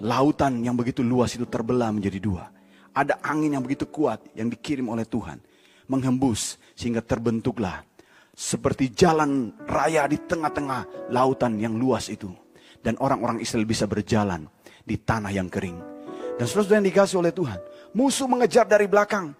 lautan 0.00 0.64
yang 0.64 0.76
begitu 0.76 1.04
luas 1.04 1.36
itu 1.36 1.44
terbelah 1.44 1.92
menjadi 1.92 2.18
dua. 2.20 2.48
Ada 2.94 3.20
angin 3.20 3.58
yang 3.58 3.64
begitu 3.64 3.84
kuat 3.90 4.22
yang 4.32 4.48
dikirim 4.48 4.88
oleh 4.88 5.04
Tuhan. 5.04 5.40
Menghembus 5.84 6.56
sehingga 6.72 7.04
terbentuklah 7.04 7.84
seperti 8.32 8.88
jalan 8.90 9.52
raya 9.68 10.08
di 10.08 10.16
tengah-tengah 10.16 11.12
lautan 11.12 11.60
yang 11.60 11.76
luas 11.76 12.08
itu 12.08 12.32
dan 12.80 12.96
orang-orang 13.00 13.40
Israel 13.44 13.68
bisa 13.68 13.84
berjalan 13.84 14.48
di 14.84 14.96
tanah 14.96 15.32
yang 15.32 15.52
kering. 15.52 15.76
Dan 16.40 16.44
saudara 16.48 16.80
yang 16.80 16.88
dikasih 16.88 17.20
oleh 17.20 17.32
Tuhan, 17.36 17.60
musuh 17.92 18.24
mengejar 18.24 18.64
dari 18.64 18.88
belakang 18.88 19.36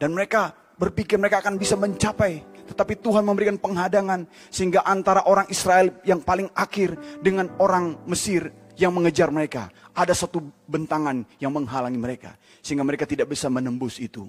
dan 0.00 0.10
mereka 0.16 0.61
berpikir 0.82 1.14
mereka 1.14 1.38
akan 1.38 1.54
bisa 1.62 1.78
mencapai, 1.78 2.42
tetapi 2.66 2.98
Tuhan 2.98 3.22
memberikan 3.22 3.54
penghadangan 3.54 4.26
sehingga 4.50 4.82
antara 4.82 5.22
orang 5.30 5.46
Israel 5.46 5.94
yang 6.02 6.18
paling 6.18 6.50
akhir 6.58 7.22
dengan 7.22 7.46
orang 7.62 8.02
Mesir 8.10 8.50
yang 8.74 8.90
mengejar 8.90 9.30
mereka, 9.30 9.70
ada 9.94 10.10
satu 10.10 10.42
bentangan 10.66 11.22
yang 11.38 11.54
menghalangi 11.54 12.02
mereka 12.02 12.34
sehingga 12.66 12.82
mereka 12.82 13.06
tidak 13.06 13.30
bisa 13.30 13.46
menembus 13.46 14.02
itu. 14.02 14.26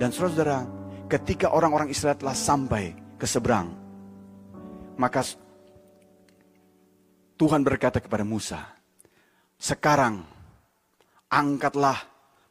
Dan 0.00 0.08
saudara, 0.16 0.64
ketika 1.12 1.52
orang-orang 1.52 1.92
Israel 1.92 2.16
telah 2.16 2.32
sampai 2.32 2.96
ke 3.20 3.28
seberang, 3.28 3.76
maka 4.96 5.20
Tuhan 7.36 7.60
berkata 7.60 8.00
kepada 8.00 8.24
Musa, 8.24 8.64
sekarang 9.60 10.24
angkatlah 11.28 12.00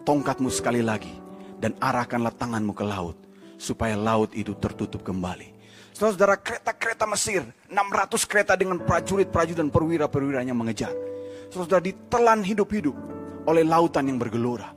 tongkatmu 0.05 0.53
sekali 0.53 0.85
lagi 0.85 1.17
dan 1.57 1.73
arahkanlah 1.81 2.37
tanganmu 2.37 2.77
ke 2.77 2.85
laut 2.85 3.30
supaya 3.61 3.93
laut 3.93 4.33
itu 4.33 4.57
tertutup 4.57 5.05
kembali. 5.05 5.53
Saudara, 5.93 6.33
kereta-kereta 6.33 7.05
Mesir, 7.05 7.45
600 7.69 8.25
kereta 8.25 8.57
dengan 8.57 8.81
prajurit-prajurit 8.81 9.61
dan 9.61 9.69
perwira-perwiranya 9.69 10.57
mengejar. 10.57 10.89
Saudara 11.53 11.77
ditelan 11.77 12.41
hidup-hidup 12.41 12.97
oleh 13.45 13.61
lautan 13.61 14.09
yang 14.09 14.17
bergelora. 14.17 14.73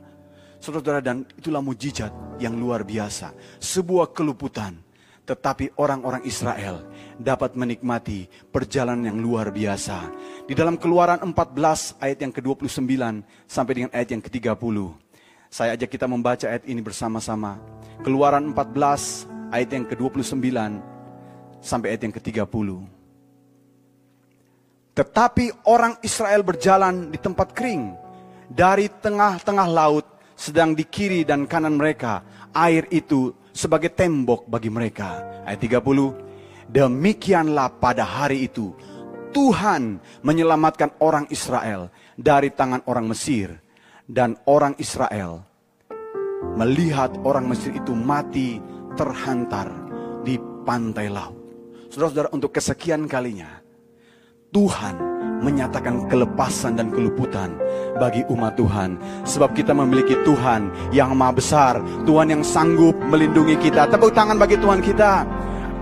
Saudara-saudara, 0.61 1.01
dan 1.01 1.25
itulah 1.33 1.65
mujizat 1.65 2.13
yang 2.37 2.53
luar 2.61 2.85
biasa. 2.85 3.33
Sebuah 3.57 4.13
keluputan. 4.13 4.77
Tetapi 5.25 5.81
orang-orang 5.81 6.21
Israel 6.29 6.85
dapat 7.17 7.57
menikmati 7.57 8.29
perjalanan 8.53 9.09
yang 9.09 9.19
luar 9.25 9.49
biasa. 9.49 10.13
Di 10.45 10.53
dalam 10.53 10.77
keluaran 10.77 11.25
14 11.25 11.97
ayat 11.97 12.19
yang 12.21 12.33
ke-29 12.37 13.25
sampai 13.49 13.73
dengan 13.73 13.91
ayat 13.97 14.13
yang 14.13 14.21
ke-30. 14.21 15.04
Saya 15.55 15.79
ajak 15.79 15.87
kita 15.87 16.11
membaca 16.11 16.51
ayat 16.51 16.67
ini 16.67 16.83
bersama-sama. 16.83 17.63
Keluaran 18.03 18.51
14 18.51 19.55
ayat 19.55 19.71
yang 19.71 19.87
ke-29 19.87 20.51
sampai 21.63 21.95
ayat 21.95 22.11
yang 22.11 22.15
ke-30. 22.19 22.69
Tetapi 24.99 25.45
orang 25.71 25.95
Israel 26.03 26.43
berjalan 26.43 27.15
di 27.15 27.23
tempat 27.23 27.55
kering. 27.55 27.95
Dari 28.51 28.91
tengah-tengah 28.99 29.71
laut, 29.71 30.03
sedang 30.35 30.75
di 30.75 30.91
kiri 30.91 31.23
dan 31.23 31.47
kanan 31.47 31.79
mereka, 31.79 32.27
air 32.51 32.91
itu 32.91 33.31
sebagai 33.55 33.95
tembok 33.95 34.51
bagi 34.51 34.75
mereka. 34.75 35.23
Ayat 35.47 35.63
30, 35.63 36.67
demikianlah 36.67 37.79
pada 37.79 38.03
hari 38.03 38.51
itu, 38.51 38.75
Tuhan 39.31 40.03
menyelamatkan 40.19 40.99
orang 40.99 41.31
Israel 41.31 41.95
dari 42.19 42.51
tangan 42.51 42.83
orang 42.91 43.07
Mesir. 43.07 43.64
Dan 44.05 44.37
orang 44.45 44.77
Israel 44.77 45.41
melihat 46.61 47.17
orang 47.25 47.49
Mesir 47.49 47.73
itu 47.73 47.97
mati 47.97 48.61
terhantar 49.01 49.73
di 50.21 50.37
pantai 50.69 51.09
laut. 51.09 51.41
Saudara-saudara, 51.89 52.29
untuk 52.37 52.53
kesekian 52.53 53.09
kalinya, 53.09 53.65
Tuhan 54.53 55.15
menyatakan 55.41 56.09
kelepasan 56.09 56.77
dan 56.77 56.93
keluputan 56.93 57.57
bagi 57.97 58.23
umat 58.29 58.61
Tuhan. 58.61 59.01
Sebab 59.25 59.57
kita 59.57 59.73
memiliki 59.73 60.15
Tuhan 60.23 60.69
yang 60.93 61.17
maha 61.17 61.33
besar. 61.35 61.75
Tuhan 62.05 62.29
yang 62.29 62.43
sanggup 62.45 62.97
melindungi 63.09 63.57
kita. 63.57 63.89
Tepuk 63.89 64.13
tangan 64.13 64.37
bagi 64.37 64.61
Tuhan 64.61 64.85
kita. 64.85 65.25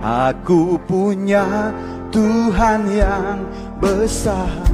Aku 0.03 0.79
punya 0.83 1.71
Tuhan 2.11 2.87
yang 2.91 3.45
besar. 3.79 4.72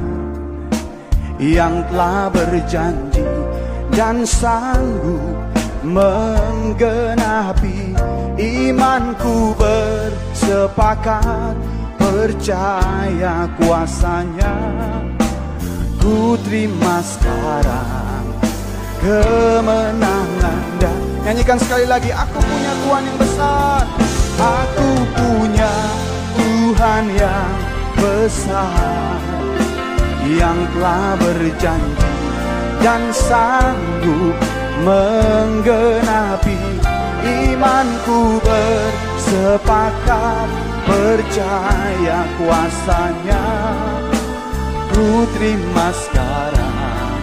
Yang 1.40 1.88
telah 1.88 2.28
berjanji 2.28 3.24
dan 3.96 4.28
sanggup 4.28 5.40
menggenapi 5.80 7.96
imanku 8.36 9.56
bersepakat 9.56 11.56
percaya 11.96 13.48
kuasanya. 13.56 14.52
Ku 16.00 16.36
terima 16.44 17.00
sekarang 17.04 18.24
kemenangan 19.00 20.64
dan 20.80 21.10
Nyanyikan 21.24 21.58
sekali 21.60 21.84
lagi 21.84 22.08
Aku 22.08 22.40
punya 22.40 22.72
Tuhan 22.80 23.02
yang 23.04 23.18
besar 23.20 23.84
Aku 24.40 24.88
punya 25.12 25.74
Tuhan 26.36 27.04
yang 27.12 27.52
besar 28.00 29.29
Yang 30.30 30.58
telah 30.78 31.18
berjanji 31.18 32.14
dan 32.78 33.02
sanggup 33.10 34.38
menggenapi 34.86 36.54
imanku 37.26 38.38
bersepakat 38.46 40.48
percaya 40.86 42.18
kuasanya. 42.38 43.46
Ku 44.94 45.26
terima 45.34 45.90
sekarang 45.98 47.18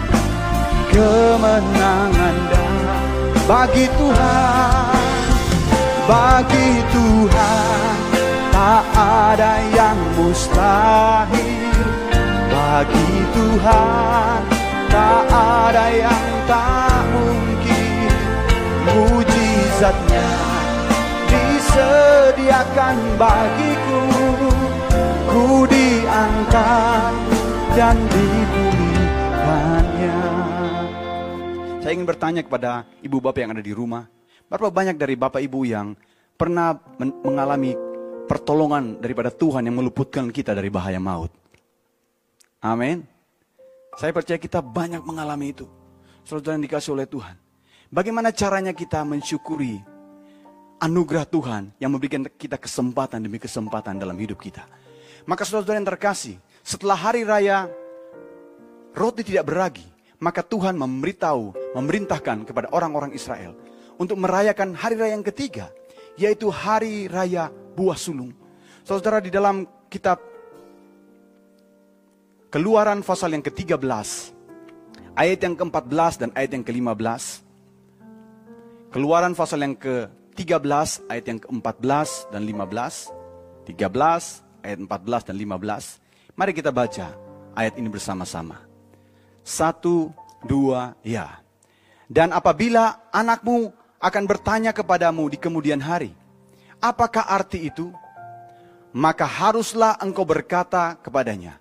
kemenangan 0.92 2.36
dan 2.52 2.76
bagi 3.48 3.86
Tuhan 3.86 4.98
bagi 6.08 6.70
Tuhan 6.90 7.96
tak 8.50 8.84
ada 8.96 9.54
yang 9.76 9.98
mustahil 10.16 11.67
bagi 12.58 13.22
Tuhan 13.38 14.42
tak 14.90 15.30
ada 15.30 15.86
yang 15.94 16.26
tak 16.50 17.06
mungkin. 17.14 18.10
Mujizatnya 18.88 20.26
disediakan 21.30 22.96
bagiku. 23.14 24.02
Ku 25.28 25.68
diangkat 25.68 27.12
dan 27.76 28.00
dipulihkannya 28.10 30.16
saya 31.78 31.94
ingin 31.94 32.08
bertanya 32.08 32.42
kepada 32.42 32.82
ibu 33.04 33.20
bapak 33.22 33.40
yang 33.44 33.52
ada 33.54 33.62
di 33.62 33.70
rumah. 33.70 34.10
Berapa 34.50 34.72
banyak 34.72 34.96
dari 34.98 35.14
bapak 35.14 35.38
ibu 35.44 35.62
yang 35.62 35.94
pernah 36.34 36.74
men- 36.98 37.14
mengalami 37.22 37.76
pertolongan 38.26 38.98
daripada 38.98 39.30
Tuhan 39.30 39.62
yang 39.68 39.78
meluputkan 39.78 40.26
kita 40.32 40.58
dari 40.58 40.72
bahaya 40.72 40.98
maut 40.98 41.30
amin 42.60 43.06
saya 43.98 44.14
percaya 44.14 44.38
kita 44.38 44.62
banyak 44.62 45.02
mengalami 45.02 45.50
itu. 45.50 45.66
Saudara 46.22 46.54
yang 46.54 46.62
dikasih 46.62 46.94
oleh 46.94 47.10
Tuhan. 47.10 47.34
Bagaimana 47.90 48.30
caranya 48.30 48.70
kita 48.70 49.02
mensyukuri 49.02 49.82
anugerah 50.78 51.26
Tuhan 51.26 51.74
yang 51.82 51.90
memberikan 51.90 52.22
kita 52.30 52.62
kesempatan 52.62 53.26
demi 53.26 53.42
kesempatan 53.42 53.98
dalam 53.98 54.14
hidup 54.14 54.38
kita. 54.38 54.70
Maka 55.26 55.42
saudara 55.42 55.82
yang 55.82 55.88
terkasih, 55.90 56.38
setelah 56.62 56.94
hari 56.94 57.26
raya 57.26 57.66
roti 58.94 59.26
tidak 59.26 59.50
beragi, 59.50 59.88
maka 60.22 60.46
Tuhan 60.46 60.78
memberitahu, 60.78 61.74
memerintahkan 61.74 62.46
kepada 62.46 62.70
orang-orang 62.70 63.10
Israel 63.18 63.58
untuk 63.98 64.14
merayakan 64.14 64.78
hari 64.78 64.94
raya 64.94 65.18
yang 65.18 65.26
ketiga, 65.26 65.74
yaitu 66.14 66.54
hari 66.54 67.10
raya 67.10 67.50
buah 67.74 67.98
sulung. 67.98 68.30
Saudara 68.86 69.18
di 69.18 69.34
dalam 69.34 69.66
kitab 69.90 70.22
Keluaran 72.48 73.04
pasal 73.04 73.36
yang 73.36 73.44
ke-13 73.44 73.76
ayat 75.12 75.38
yang 75.44 75.52
ke-14 75.52 76.12
dan 76.16 76.30
ayat 76.32 76.56
yang 76.56 76.64
ke-15. 76.64 77.44
Keluaran 78.88 79.36
pasal 79.36 79.68
yang 79.68 79.76
ke-13 79.76 81.12
ayat 81.12 81.24
yang 81.28 81.44
ke-14 81.44 82.32
dan 82.32 82.48
15. 82.48 83.68
13 83.68 84.64
ayat 84.64 84.78
14 84.80 85.28
dan 85.28 85.36
15. 85.36 86.40
Mari 86.40 86.52
kita 86.56 86.72
baca 86.72 87.12
ayat 87.52 87.76
ini 87.76 87.92
bersama-sama. 87.92 88.64
Satu, 89.44 90.08
dua, 90.40 90.96
ya. 91.04 91.44
Dan 92.08 92.32
apabila 92.32 93.12
anakmu 93.12 93.76
akan 94.00 94.24
bertanya 94.24 94.72
kepadamu 94.72 95.28
di 95.28 95.36
kemudian 95.36 95.84
hari, 95.84 96.16
apakah 96.80 97.28
arti 97.28 97.68
itu? 97.68 97.92
Maka 98.96 99.28
haruslah 99.28 100.00
engkau 100.00 100.24
berkata 100.24 100.96
kepadanya, 101.04 101.60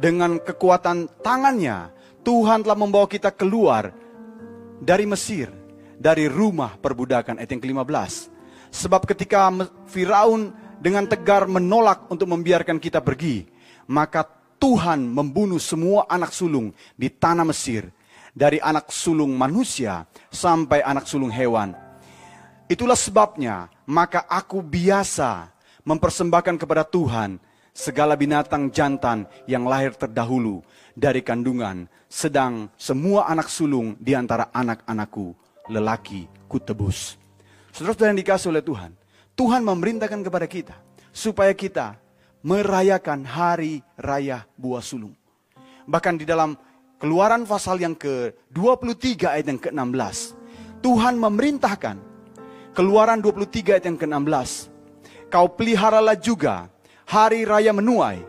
dengan 0.00 0.40
kekuatan 0.40 1.20
tangannya, 1.20 1.92
Tuhan 2.24 2.64
telah 2.64 2.78
membawa 2.80 3.04
kita 3.04 3.28
keluar 3.28 3.92
dari 4.80 5.04
Mesir, 5.04 5.52
dari 6.00 6.24
rumah 6.24 6.80
perbudakan, 6.80 7.36
ayat 7.36 7.52
yang 7.52 7.60
ke-15. 7.60 8.32
Sebab 8.72 9.04
ketika 9.04 9.52
Firaun 9.92 10.56
dengan 10.80 11.04
tegar 11.04 11.44
menolak 11.44 12.08
untuk 12.08 12.32
membiarkan 12.32 12.80
kita 12.80 13.04
pergi, 13.04 13.44
maka 13.92 14.24
Tuhan 14.56 15.04
membunuh 15.04 15.60
semua 15.60 16.08
anak 16.08 16.32
sulung 16.32 16.72
di 16.96 17.12
tanah 17.12 17.44
Mesir, 17.44 17.92
dari 18.32 18.56
anak 18.56 18.88
sulung 18.88 19.36
manusia 19.36 20.08
sampai 20.32 20.80
anak 20.80 21.04
sulung 21.04 21.28
hewan. 21.28 21.76
Itulah 22.72 22.96
sebabnya, 22.96 23.68
maka 23.84 24.24
aku 24.24 24.64
biasa 24.64 25.52
mempersembahkan 25.84 26.56
kepada 26.56 26.86
Tuhan 26.86 27.49
segala 27.74 28.18
binatang 28.18 28.70
jantan 28.70 29.26
yang 29.46 29.66
lahir 29.66 29.94
terdahulu 29.94 30.62
dari 30.96 31.22
kandungan, 31.24 31.86
sedang 32.10 32.68
semua 32.74 33.30
anak 33.30 33.48
sulung 33.48 33.94
di 33.98 34.12
antara 34.14 34.50
anak-anakku 34.50 35.32
lelaki 35.70 36.26
kutebus. 36.50 37.14
Saudara-saudara 37.70 38.10
yang 38.12 38.20
dikasih 38.20 38.50
oleh 38.50 38.64
Tuhan, 38.66 38.90
Tuhan 39.38 39.62
memerintahkan 39.62 40.20
kepada 40.26 40.46
kita 40.50 40.76
supaya 41.14 41.54
kita 41.54 41.96
merayakan 42.42 43.22
hari 43.22 43.84
raya 43.94 44.44
buah 44.58 44.82
sulung. 44.82 45.14
Bahkan 45.86 46.14
di 46.20 46.26
dalam 46.26 46.58
keluaran 46.98 47.46
pasal 47.46 47.80
yang 47.80 47.94
ke-23 47.96 49.06
ayat 49.26 49.46
yang 49.48 49.60
ke-16, 49.60 50.36
Tuhan 50.80 51.14
memerintahkan 51.20 51.96
keluaran 52.74 53.20
23 53.22 53.76
ayat 53.76 53.84
yang 53.86 53.98
ke-16, 54.00 54.50
kau 55.30 55.46
peliharalah 55.52 56.16
juga 56.18 56.68
hari 57.10 57.42
raya 57.42 57.74
menuai, 57.74 58.22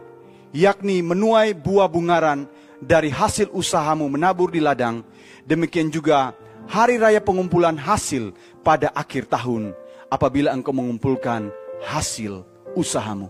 yakni 0.49 1.05
menuai 1.05 1.53
buah 1.53 1.85
bungaran 1.85 2.49
dari 2.81 3.13
hasil 3.13 3.53
usahamu 3.53 4.09
menabur 4.09 4.49
di 4.49 4.57
ladang, 4.57 5.05
demikian 5.45 5.93
juga 5.93 6.33
hari 6.65 6.97
raya 6.97 7.21
pengumpulan 7.21 7.77
hasil 7.77 8.33
pada 8.65 8.89
akhir 8.97 9.29
tahun 9.29 9.77
apabila 10.09 10.49
engkau 10.49 10.73
mengumpulkan 10.73 11.53
hasil 11.85 12.41
usahamu. 12.73 13.29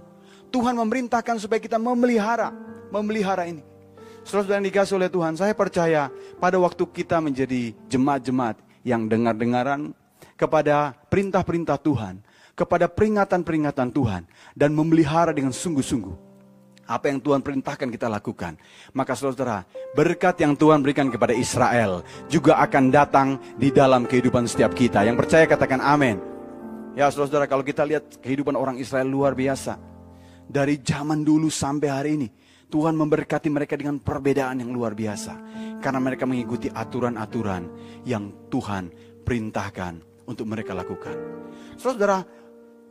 Tuhan 0.55 0.71
memerintahkan 0.79 1.35
supaya 1.35 1.59
kita 1.59 1.75
memelihara, 1.75 2.55
memelihara 2.87 3.43
ini. 3.43 3.63
Saudara 4.23 4.55
yang 4.55 4.71
dikasih 4.71 4.95
oleh 4.95 5.11
Tuhan, 5.11 5.35
saya 5.35 5.51
percaya 5.51 6.07
pada 6.39 6.55
waktu 6.63 6.87
kita 6.87 7.19
menjadi 7.19 7.75
jemaat-jemaat 7.91 8.55
yang 8.87 9.03
dengar-dengaran 9.03 9.91
kepada 10.39 10.95
perintah-perintah 11.11 11.75
Tuhan, 11.75 12.23
kepada 12.53 12.91
peringatan-peringatan 12.91 13.89
Tuhan, 13.91 14.23
dan 14.53 14.69
memelihara 14.75 15.31
dengan 15.31 15.55
sungguh-sungguh 15.55 16.31
apa 16.91 17.07
yang 17.07 17.23
Tuhan 17.23 17.39
perintahkan 17.39 17.87
kita 17.87 18.11
lakukan. 18.11 18.59
Maka 18.91 19.15
saudara, 19.15 19.63
berkat 19.95 20.43
yang 20.43 20.59
Tuhan 20.59 20.83
berikan 20.83 21.07
kepada 21.07 21.31
Israel 21.31 22.03
juga 22.27 22.59
akan 22.59 22.91
datang 22.91 23.39
di 23.55 23.71
dalam 23.71 24.03
kehidupan 24.03 24.43
setiap 24.43 24.75
kita. 24.75 25.07
Yang 25.07 25.23
percaya 25.23 25.47
katakan 25.47 25.79
amin. 25.79 26.19
Ya 26.91 27.07
saudara, 27.07 27.47
kalau 27.47 27.63
kita 27.63 27.87
lihat 27.87 28.19
kehidupan 28.19 28.59
orang 28.59 28.75
Israel 28.75 29.07
luar 29.07 29.31
biasa. 29.31 29.79
Dari 30.51 30.83
zaman 30.83 31.23
dulu 31.23 31.47
sampai 31.47 31.87
hari 31.87 32.11
ini, 32.19 32.27
Tuhan 32.67 32.91
memberkati 32.99 33.47
mereka 33.47 33.79
dengan 33.79 34.03
perbedaan 34.03 34.59
yang 34.59 34.75
luar 34.75 34.91
biasa. 34.91 35.39
Karena 35.79 36.03
mereka 36.03 36.27
mengikuti 36.27 36.67
aturan-aturan 36.67 37.71
yang 38.03 38.51
Tuhan 38.51 38.91
perintahkan 39.23 40.27
untuk 40.27 40.43
mereka 40.51 40.75
lakukan. 40.75 41.15
Saudara, 41.79 42.19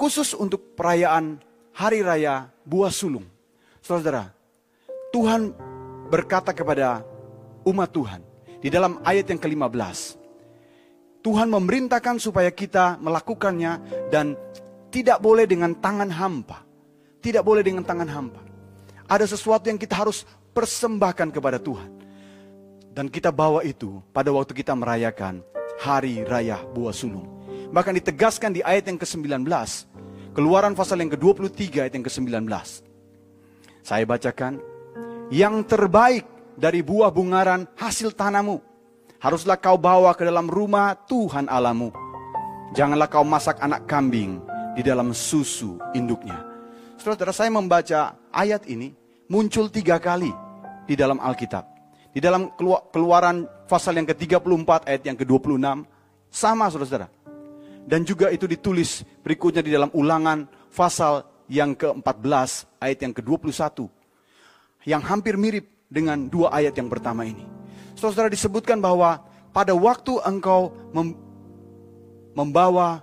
khusus 0.00 0.32
untuk 0.32 0.72
perayaan 0.72 1.36
Hari 1.76 2.00
Raya 2.00 2.48
Buah 2.64 2.88
Sulung. 2.88 3.28
Saudara, 3.84 4.32
Tuhan 5.12 5.52
berkata 6.08 6.56
kepada 6.56 7.04
umat 7.68 7.92
Tuhan 7.92 8.24
di 8.64 8.72
dalam 8.72 9.04
ayat 9.04 9.28
yang 9.28 9.36
ke-15. 9.36 10.16
Tuhan 11.20 11.52
memerintahkan 11.52 12.16
supaya 12.16 12.48
kita 12.48 12.96
melakukannya 12.96 13.76
dan 14.08 14.40
tidak 14.88 15.20
boleh 15.20 15.44
dengan 15.44 15.76
tangan 15.76 16.08
hampa. 16.08 16.64
Tidak 17.20 17.44
boleh 17.44 17.60
dengan 17.60 17.84
tangan 17.84 18.08
hampa. 18.08 18.40
Ada 19.04 19.28
sesuatu 19.28 19.68
yang 19.68 19.76
kita 19.76 20.00
harus 20.00 20.24
persembahkan 20.56 21.28
kepada 21.28 21.60
Tuhan. 21.60 21.92
Dan 22.96 23.12
kita 23.12 23.28
bawa 23.28 23.60
itu 23.68 24.00
pada 24.16 24.32
waktu 24.32 24.56
kita 24.56 24.72
merayakan 24.72 25.44
Hari 25.84 26.24
Raya 26.24 26.64
Buah 26.72 26.96
Sulung. 26.96 27.39
Bahkan 27.70 27.94
ditegaskan 28.02 28.50
di 28.50 28.60
ayat 28.66 28.90
yang 28.90 28.98
ke-19. 28.98 29.46
Keluaran 30.34 30.74
pasal 30.74 31.02
yang 31.02 31.14
ke-23 31.14 31.86
ayat 31.86 31.94
yang 31.94 32.04
ke-19. 32.06 32.50
Saya 33.86 34.04
bacakan. 34.06 34.58
Yang 35.30 35.54
terbaik 35.70 36.26
dari 36.58 36.82
buah 36.82 37.14
bungaran 37.14 37.70
hasil 37.78 38.10
tanahmu. 38.18 38.58
Haruslah 39.22 39.54
kau 39.54 39.78
bawa 39.78 40.10
ke 40.18 40.26
dalam 40.26 40.50
rumah 40.50 40.98
Tuhan 41.06 41.46
alamu. 41.46 41.94
Janganlah 42.74 43.06
kau 43.06 43.22
masak 43.22 43.62
anak 43.62 43.86
kambing 43.86 44.42
di 44.74 44.82
dalam 44.82 45.14
susu 45.14 45.78
induknya. 45.94 46.42
Saudara, 46.98 47.30
saya 47.30 47.54
membaca 47.54 48.18
ayat 48.34 48.66
ini 48.66 48.90
muncul 49.30 49.70
tiga 49.70 50.02
kali 50.02 50.34
di 50.90 50.98
dalam 50.98 51.22
Alkitab. 51.22 51.62
Di 52.10 52.18
dalam 52.18 52.50
keluaran 52.90 53.46
pasal 53.70 53.94
yang 54.02 54.10
ke-34 54.10 54.70
ayat 54.90 55.02
yang 55.06 55.14
ke-26 55.14 55.86
sama 56.26 56.66
saudara-saudara. 56.66 57.19
Dan 57.88 58.04
juga 58.06 58.28
itu 58.30 58.44
ditulis 58.48 59.02
berikutnya 59.24 59.62
di 59.64 59.72
dalam 59.72 59.90
ulangan 59.92 60.46
pasal 60.70 61.26
yang 61.50 61.74
ke-14 61.74 62.78
ayat 62.78 62.98
yang 63.02 63.12
ke-21. 63.14 63.88
Yang 64.86 65.02
hampir 65.04 65.34
mirip 65.34 65.66
dengan 65.90 66.30
dua 66.30 66.54
ayat 66.54 66.78
yang 66.78 66.86
pertama 66.86 67.26
ini. 67.26 67.44
Saudara 67.98 68.30
disebutkan 68.30 68.78
bahwa 68.78 69.20
pada 69.50 69.74
waktu 69.74 70.16
engkau 70.22 70.70
mem 70.94 71.18
membawa 72.30 73.02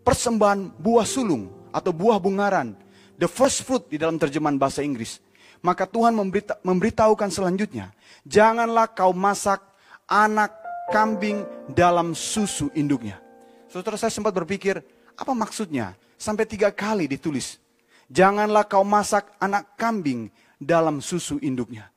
persembahan 0.00 0.72
buah 0.80 1.04
sulung 1.04 1.52
atau 1.68 1.92
buah 1.92 2.16
bungaran, 2.16 2.72
the 3.20 3.28
first 3.28 3.62
fruit 3.68 3.84
di 3.92 4.00
dalam 4.00 4.16
terjemahan 4.16 4.56
bahasa 4.56 4.80
Inggris, 4.80 5.20
maka 5.60 5.84
Tuhan 5.84 6.16
memberita 6.16 6.56
memberitahukan 6.64 7.28
selanjutnya, 7.28 7.92
janganlah 8.24 8.88
kau 8.96 9.12
masak 9.12 9.60
anak 10.08 10.56
kambing 10.88 11.44
dalam 11.76 12.16
susu 12.16 12.72
induknya. 12.72 13.25
Saudara 13.66 13.98
saya 13.98 14.14
sempat 14.14 14.30
berpikir, 14.30 14.78
apa 15.18 15.32
maksudnya? 15.34 15.98
Sampai 16.16 16.46
tiga 16.46 16.70
kali 16.70 17.10
ditulis. 17.10 17.58
Janganlah 18.06 18.64
kau 18.64 18.86
masak 18.86 19.34
anak 19.42 19.74
kambing 19.74 20.30
dalam 20.56 21.02
susu 21.02 21.42
induknya. 21.42 21.90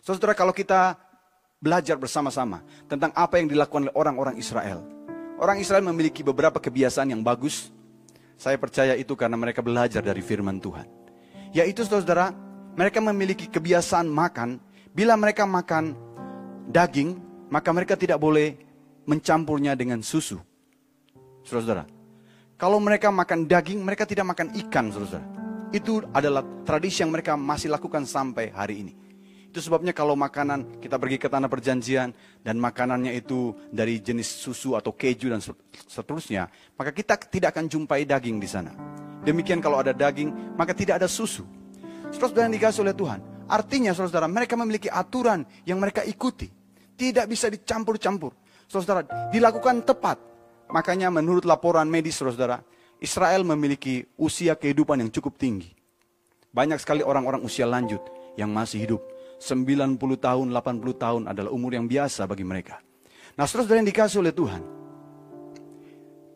Saudara 0.00 0.32
kalau 0.32 0.56
kita 0.56 0.96
belajar 1.60 2.00
bersama-sama 2.00 2.64
tentang 2.88 3.12
apa 3.12 3.36
yang 3.36 3.50
dilakukan 3.50 3.90
oleh 3.90 3.94
orang-orang 3.94 4.40
Israel. 4.40 4.80
Orang 5.38 5.60
Israel 5.60 5.84
memiliki 5.86 6.24
beberapa 6.24 6.58
kebiasaan 6.58 7.12
yang 7.14 7.22
bagus. 7.22 7.70
Saya 8.38 8.56
percaya 8.58 8.94
itu 8.96 9.12
karena 9.18 9.36
mereka 9.36 9.60
belajar 9.62 10.02
dari 10.02 10.22
firman 10.24 10.58
Tuhan. 10.58 10.86
Yaitu 11.52 11.84
saudara, 11.84 12.32
mereka 12.74 13.02
memiliki 13.02 13.50
kebiasaan 13.50 14.06
makan, 14.06 14.62
bila 14.94 15.14
mereka 15.18 15.46
makan 15.46 15.94
daging, 16.70 17.18
maka 17.50 17.70
mereka 17.74 17.94
tidak 17.98 18.18
boleh 18.18 18.54
mencampurnya 19.06 19.74
dengan 19.74 20.02
susu. 20.02 20.38
Saudara, 21.48 21.88
kalau 22.60 22.76
mereka 22.76 23.08
makan 23.08 23.48
daging, 23.48 23.80
mereka 23.80 24.04
tidak 24.04 24.36
makan 24.36 24.52
ikan, 24.68 24.92
saudara. 24.92 25.24
Itu 25.72 26.04
adalah 26.12 26.44
tradisi 26.68 27.00
yang 27.00 27.08
mereka 27.08 27.40
masih 27.40 27.72
lakukan 27.72 28.04
sampai 28.04 28.52
hari 28.52 28.84
ini. 28.84 28.92
Itu 29.48 29.64
sebabnya 29.64 29.96
kalau 29.96 30.12
makanan 30.12 30.76
kita 30.76 31.00
pergi 31.00 31.16
ke 31.16 31.24
tanah 31.32 31.48
perjanjian 31.48 32.12
dan 32.44 32.60
makanannya 32.60 33.16
itu 33.16 33.56
dari 33.72 33.96
jenis 33.96 34.28
susu 34.28 34.76
atau 34.76 34.92
keju 34.92 35.32
dan 35.32 35.40
seterusnya, 35.88 36.52
maka 36.76 36.92
kita 36.92 37.16
tidak 37.16 37.56
akan 37.56 37.64
jumpai 37.64 38.04
daging 38.04 38.36
di 38.36 38.44
sana. 38.44 38.76
Demikian 39.24 39.64
kalau 39.64 39.80
ada 39.80 39.96
daging, 39.96 40.52
maka 40.52 40.76
tidak 40.76 41.00
ada 41.00 41.08
susu. 41.08 41.48
Saudara 42.12 42.44
yang 42.44 42.60
dikasih 42.60 42.84
oleh 42.84 42.92
Tuhan. 42.92 43.20
Artinya 43.48 43.96
saudara, 43.96 44.28
mereka 44.28 44.52
memiliki 44.60 44.92
aturan 44.92 45.48
yang 45.64 45.80
mereka 45.80 46.04
ikuti. 46.04 46.52
Tidak 46.92 47.24
bisa 47.24 47.48
dicampur-campur. 47.48 48.36
Saudara, 48.68 49.00
dilakukan 49.32 49.80
tepat. 49.88 50.27
Makanya 50.68 51.08
menurut 51.08 51.48
laporan 51.48 51.88
medis 51.88 52.20
saudara, 52.20 52.60
Israel 53.00 53.46
memiliki 53.46 54.04
usia 54.20 54.52
kehidupan 54.52 55.00
yang 55.00 55.10
cukup 55.12 55.40
tinggi. 55.40 55.72
Banyak 56.52 56.80
sekali 56.80 57.00
orang-orang 57.00 57.40
usia 57.44 57.64
lanjut 57.64 58.00
yang 58.36 58.52
masih 58.52 58.84
hidup. 58.84 59.02
90 59.38 59.96
tahun, 60.18 60.46
80 60.50 60.98
tahun 60.98 61.22
adalah 61.30 61.50
umur 61.54 61.78
yang 61.78 61.86
biasa 61.86 62.26
bagi 62.26 62.42
mereka. 62.42 62.82
Nah 63.38 63.46
saudara 63.46 63.78
yang 63.78 63.86
dikasih 63.86 64.18
oleh 64.18 64.34
Tuhan. 64.34 64.62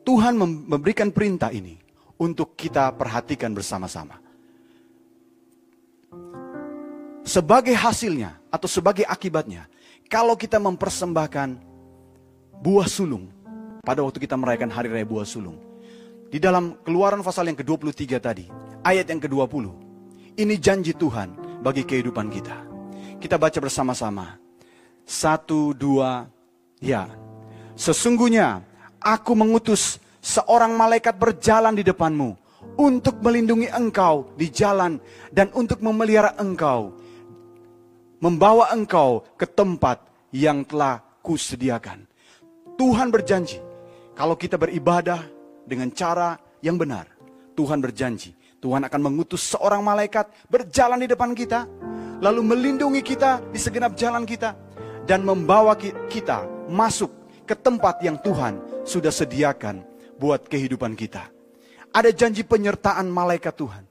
Tuhan 0.03 0.35
memberikan 0.39 1.11
perintah 1.11 1.51
ini 1.51 1.78
untuk 2.18 2.55
kita 2.55 2.95
perhatikan 2.95 3.51
bersama-sama. 3.51 4.18
Sebagai 7.22 7.74
hasilnya 7.74 8.39
atau 8.51 8.66
sebagai 8.66 9.07
akibatnya, 9.07 9.70
kalau 10.11 10.35
kita 10.35 10.59
mempersembahkan 10.59 11.59
buah 12.62 12.87
sulung 12.91 13.30
pada 13.83 13.99
waktu 13.99 14.22
kita 14.22 14.39
merayakan 14.39 14.70
hari 14.70 14.95
raya 14.95 15.03
buah 15.03 15.26
sulung. 15.26 15.59
Di 16.30 16.39
dalam 16.39 16.78
keluaran 16.87 17.18
pasal 17.18 17.51
yang 17.51 17.59
ke-23 17.59 18.14
tadi, 18.22 18.47
ayat 18.87 19.11
yang 19.11 19.18
ke-20. 19.18 19.74
Ini 20.39 20.55
janji 20.62 20.95
Tuhan 20.95 21.59
bagi 21.66 21.83
kehidupan 21.83 22.30
kita. 22.30 22.62
Kita 23.18 23.43
baca 23.43 23.59
bersama-sama. 23.59 24.39
Satu, 25.03 25.74
dua, 25.74 26.30
ya. 26.78 27.11
Sesungguhnya 27.74 28.62
aku 29.03 29.35
mengutus 29.35 29.99
seorang 30.22 30.78
malaikat 30.78 31.18
berjalan 31.18 31.74
di 31.74 31.83
depanmu 31.83 32.39
untuk 32.78 33.18
melindungi 33.18 33.66
engkau 33.66 34.30
di 34.39 34.47
jalan 34.47 35.03
dan 35.35 35.51
untuk 35.59 35.83
memelihara 35.83 36.39
engkau 36.39 36.95
membawa 38.22 38.70
engkau 38.70 39.26
ke 39.35 39.43
tempat 39.43 39.99
yang 40.30 40.62
telah 40.62 41.03
kusediakan. 41.26 42.07
Tuhan 42.78 43.11
berjanji, 43.11 43.71
kalau 44.22 44.38
kita 44.38 44.54
beribadah 44.54 45.18
dengan 45.66 45.90
cara 45.90 46.38
yang 46.62 46.78
benar, 46.78 47.10
Tuhan 47.58 47.82
berjanji, 47.82 48.38
Tuhan 48.62 48.86
akan 48.86 49.00
mengutus 49.02 49.50
seorang 49.50 49.82
malaikat 49.82 50.30
berjalan 50.46 51.02
di 51.02 51.10
depan 51.10 51.34
kita, 51.34 51.66
lalu 52.22 52.54
melindungi 52.54 53.02
kita 53.02 53.42
di 53.50 53.58
segenap 53.58 53.98
jalan 53.98 54.22
kita, 54.22 54.54
dan 55.10 55.26
membawa 55.26 55.74
kita 56.06 56.46
masuk 56.70 57.10
ke 57.42 57.58
tempat 57.58 57.98
yang 58.06 58.14
Tuhan 58.22 58.62
sudah 58.86 59.10
sediakan 59.10 59.82
buat 60.22 60.46
kehidupan 60.46 60.94
kita. 60.94 61.26
Ada 61.90 62.14
janji 62.14 62.46
penyertaan 62.46 63.10
malaikat 63.10 63.58
Tuhan. 63.58 63.82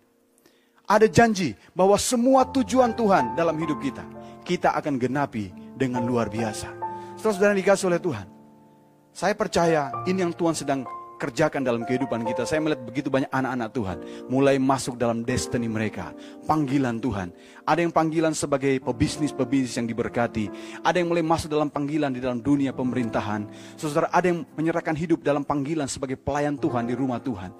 Ada 0.87 1.11
janji 1.11 1.59
bahwa 1.75 1.99
semua 1.99 2.47
tujuan 2.47 2.95
Tuhan 2.95 3.35
dalam 3.35 3.59
hidup 3.59 3.83
kita 3.83 4.07
kita 4.47 4.79
akan 4.79 4.95
genapi 4.95 5.51
dengan 5.75 6.07
luar 6.07 6.31
biasa. 6.31 6.71
Saudara-saudara 7.19 7.51
dikasih 7.51 7.91
oleh 7.91 7.99
Tuhan. 7.99 8.40
Saya 9.11 9.35
percaya 9.35 9.91
ini 10.07 10.23
yang 10.23 10.31
Tuhan 10.31 10.55
sedang 10.55 10.87
kerjakan 11.21 11.61
dalam 11.61 11.85
kehidupan 11.85 12.25
kita. 12.25 12.49
Saya 12.49 12.65
melihat 12.65 12.81
begitu 12.81 13.13
banyak 13.13 13.29
anak-anak 13.29 13.69
Tuhan 13.69 13.97
mulai 14.25 14.57
masuk 14.57 14.97
dalam 14.97 15.21
destiny 15.21 15.69
mereka, 15.69 16.15
panggilan 16.49 16.97
Tuhan. 16.97 17.29
Ada 17.61 17.85
yang 17.85 17.93
panggilan 17.93 18.33
sebagai 18.33 18.81
pebisnis-pebisnis 18.81 19.77
yang 19.77 19.85
diberkati, 19.85 20.49
ada 20.81 20.97
yang 20.97 21.13
mulai 21.13 21.21
masuk 21.21 21.53
dalam 21.53 21.69
panggilan 21.69 22.09
di 22.09 22.23
dalam 22.23 22.41
dunia 22.41 22.73
pemerintahan. 22.73 23.45
Saudara, 23.77 24.09
ada 24.09 24.33
yang 24.33 24.41
menyerahkan 24.57 24.97
hidup 24.97 25.21
dalam 25.21 25.45
panggilan 25.45 25.85
sebagai 25.85 26.17
pelayan 26.17 26.57
Tuhan 26.57 26.89
di 26.89 26.97
rumah 26.97 27.21
Tuhan. 27.21 27.53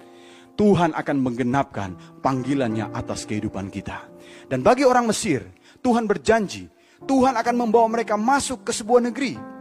Tuhan 0.52 0.92
akan 0.92 1.16
menggenapkan 1.22 2.20
panggilannya 2.20 2.92
atas 2.92 3.24
kehidupan 3.24 3.72
kita. 3.72 4.04
Dan 4.50 4.60
bagi 4.60 4.84
orang 4.84 5.08
Mesir, 5.08 5.48
Tuhan 5.80 6.04
berjanji, 6.04 6.68
Tuhan 7.08 7.38
akan 7.38 7.54
membawa 7.56 7.88
mereka 7.88 8.20
masuk 8.20 8.68
ke 8.68 8.72
sebuah 8.74 9.00
negeri. 9.06 9.52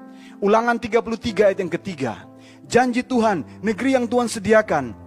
Ulangan 0.42 0.82
33 0.82 1.54
ayat 1.54 1.60
yang 1.62 1.70
ketiga. 1.70 2.14
Janji 2.66 3.06
Tuhan, 3.06 3.46
negeri 3.62 3.94
yang 3.94 4.10
Tuhan 4.10 4.26
sediakan. 4.26 4.98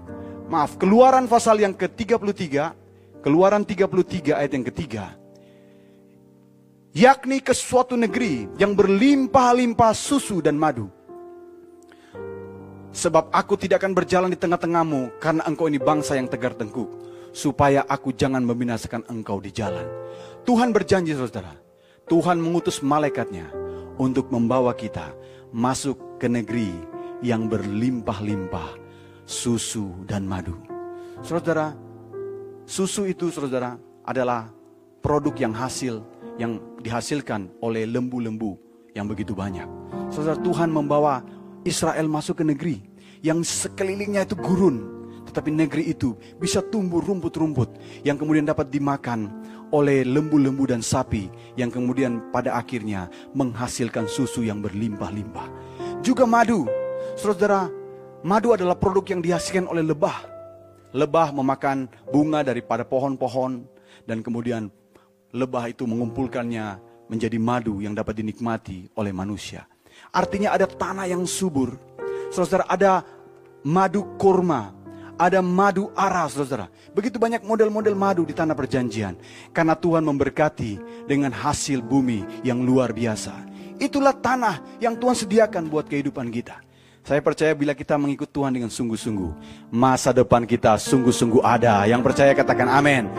Maaf, 0.47 0.79
keluaran 0.79 1.27
pasal 1.27 1.59
yang 1.59 1.75
ke-33, 1.75 2.71
keluaran 3.19 3.67
33 3.67 4.39
ayat 4.39 4.53
yang 4.55 4.67
ketiga. 4.71 5.05
Yakni 6.95 7.43
ke 7.43 7.51
suatu 7.51 7.99
negeri 7.99 8.47
yang 8.63 8.79
berlimpah-limpah 8.79 9.91
susu 9.91 10.39
dan 10.39 10.55
madu. 10.55 10.87
Sebab 12.95 13.35
aku 13.35 13.59
tidak 13.59 13.83
akan 13.83 13.91
berjalan 13.91 14.31
di 14.31 14.39
tengah-tengahmu 14.39 15.19
karena 15.19 15.43
engkau 15.51 15.67
ini 15.67 15.83
bangsa 15.83 16.15
yang 16.15 16.31
tegar 16.31 16.55
tengkuk. 16.55 16.87
Supaya 17.35 17.83
aku 17.91 18.15
jangan 18.15 18.47
membinasakan 18.47 19.11
engkau 19.11 19.43
di 19.43 19.51
jalan. 19.51 19.83
Tuhan 20.47 20.71
berjanji 20.71 21.19
saudara. 21.19 21.59
Tuhan 22.07 22.39
mengutus 22.39 22.79
malaikatnya 22.79 23.64
untuk 23.99 24.31
membawa 24.31 24.75
kita 24.75 25.15
masuk 25.55 26.19
ke 26.19 26.27
negeri 26.27 26.71
yang 27.23 27.47
berlimpah-limpah 27.47 28.77
susu 29.25 29.93
dan 30.05 30.27
madu. 30.29 30.59
Saudara, 31.25 31.73
susu 32.69 33.09
itu 33.09 33.33
saudara 33.33 33.81
adalah 34.05 34.53
produk 35.01 35.33
yang 35.37 35.55
hasil 35.57 36.05
yang 36.37 36.61
dihasilkan 36.83 37.49
oleh 37.63 37.87
lembu-lembu 37.89 38.59
yang 38.93 39.09
begitu 39.09 39.33
banyak. 39.33 39.67
Saudara, 40.11 40.37
Tuhan 40.43 40.69
membawa 40.69 41.25
Israel 41.65 42.11
masuk 42.11 42.43
ke 42.43 42.45
negeri 42.45 42.77
yang 43.25 43.41
sekelilingnya 43.41 44.29
itu 44.29 44.37
gurun, 44.37 44.85
tetapi 45.25 45.49
negeri 45.49 45.97
itu 45.97 46.13
bisa 46.37 46.61
tumbuh 46.61 47.01
rumput-rumput 47.01 47.81
yang 48.05 48.21
kemudian 48.21 48.45
dapat 48.45 48.69
dimakan 48.69 49.33
oleh 49.75 50.07
lembu-lembu 50.07 50.71
dan 50.71 50.79
sapi 50.79 51.27
yang 51.59 51.67
kemudian 51.67 52.31
pada 52.31 52.55
akhirnya 52.55 53.11
menghasilkan 53.35 54.07
susu 54.07 54.47
yang 54.47 54.63
berlimpah-limpah. 54.63 55.51
Juga 55.99 56.23
madu. 56.31 56.71
Saudara, 57.19 57.67
madu 58.23 58.55
adalah 58.55 58.79
produk 58.79 59.03
yang 59.11 59.21
dihasilkan 59.21 59.67
oleh 59.67 59.83
lebah. 59.83 60.31
Lebah 60.95 61.35
memakan 61.35 61.91
bunga 62.07 62.47
daripada 62.47 62.87
pohon-pohon 62.87 63.67
dan 64.07 64.23
kemudian 64.23 64.71
lebah 65.35 65.67
itu 65.67 65.83
mengumpulkannya 65.91 66.79
menjadi 67.11 67.35
madu 67.43 67.83
yang 67.83 67.99
dapat 67.99 68.23
dinikmati 68.23 68.95
oleh 68.95 69.11
manusia. 69.11 69.67
Artinya 70.15 70.55
ada 70.55 70.71
tanah 70.71 71.11
yang 71.11 71.27
subur. 71.27 71.75
Saudara, 72.31 72.63
ada 72.71 73.03
madu 73.67 74.15
kurma, 74.23 74.71
ada 75.19 75.39
madu 75.41 75.91
ara, 75.95 76.27
saudara. 76.27 76.67
Begitu 76.95 77.19
banyak 77.19 77.43
model-model 77.47 77.95
madu 77.95 78.23
di 78.27 78.35
tanah 78.35 78.55
perjanjian. 78.55 79.15
Karena 79.55 79.75
Tuhan 79.79 80.03
memberkati 80.03 81.07
dengan 81.07 81.31
hasil 81.31 81.83
bumi 81.83 82.45
yang 82.47 82.63
luar 82.63 82.91
biasa. 82.91 83.35
Itulah 83.79 84.15
tanah 84.15 84.63
yang 84.79 84.95
Tuhan 84.95 85.19
sediakan 85.19 85.67
buat 85.67 85.91
kehidupan 85.91 86.31
kita. 86.31 86.63
Saya 87.05 87.21
percaya 87.21 87.53
bila 87.53 87.77
kita 87.77 88.01
mengikut 88.01 88.33
Tuhan 88.33 88.55
dengan 88.57 88.73
sungguh-sungguh, 88.73 89.33
masa 89.69 90.09
depan 90.15 90.49
kita 90.49 90.81
sungguh-sungguh 90.81 91.45
ada. 91.45 91.85
Yang 91.85 92.01
percaya 92.01 92.33
katakan 92.33 92.71
amin. 92.71 93.11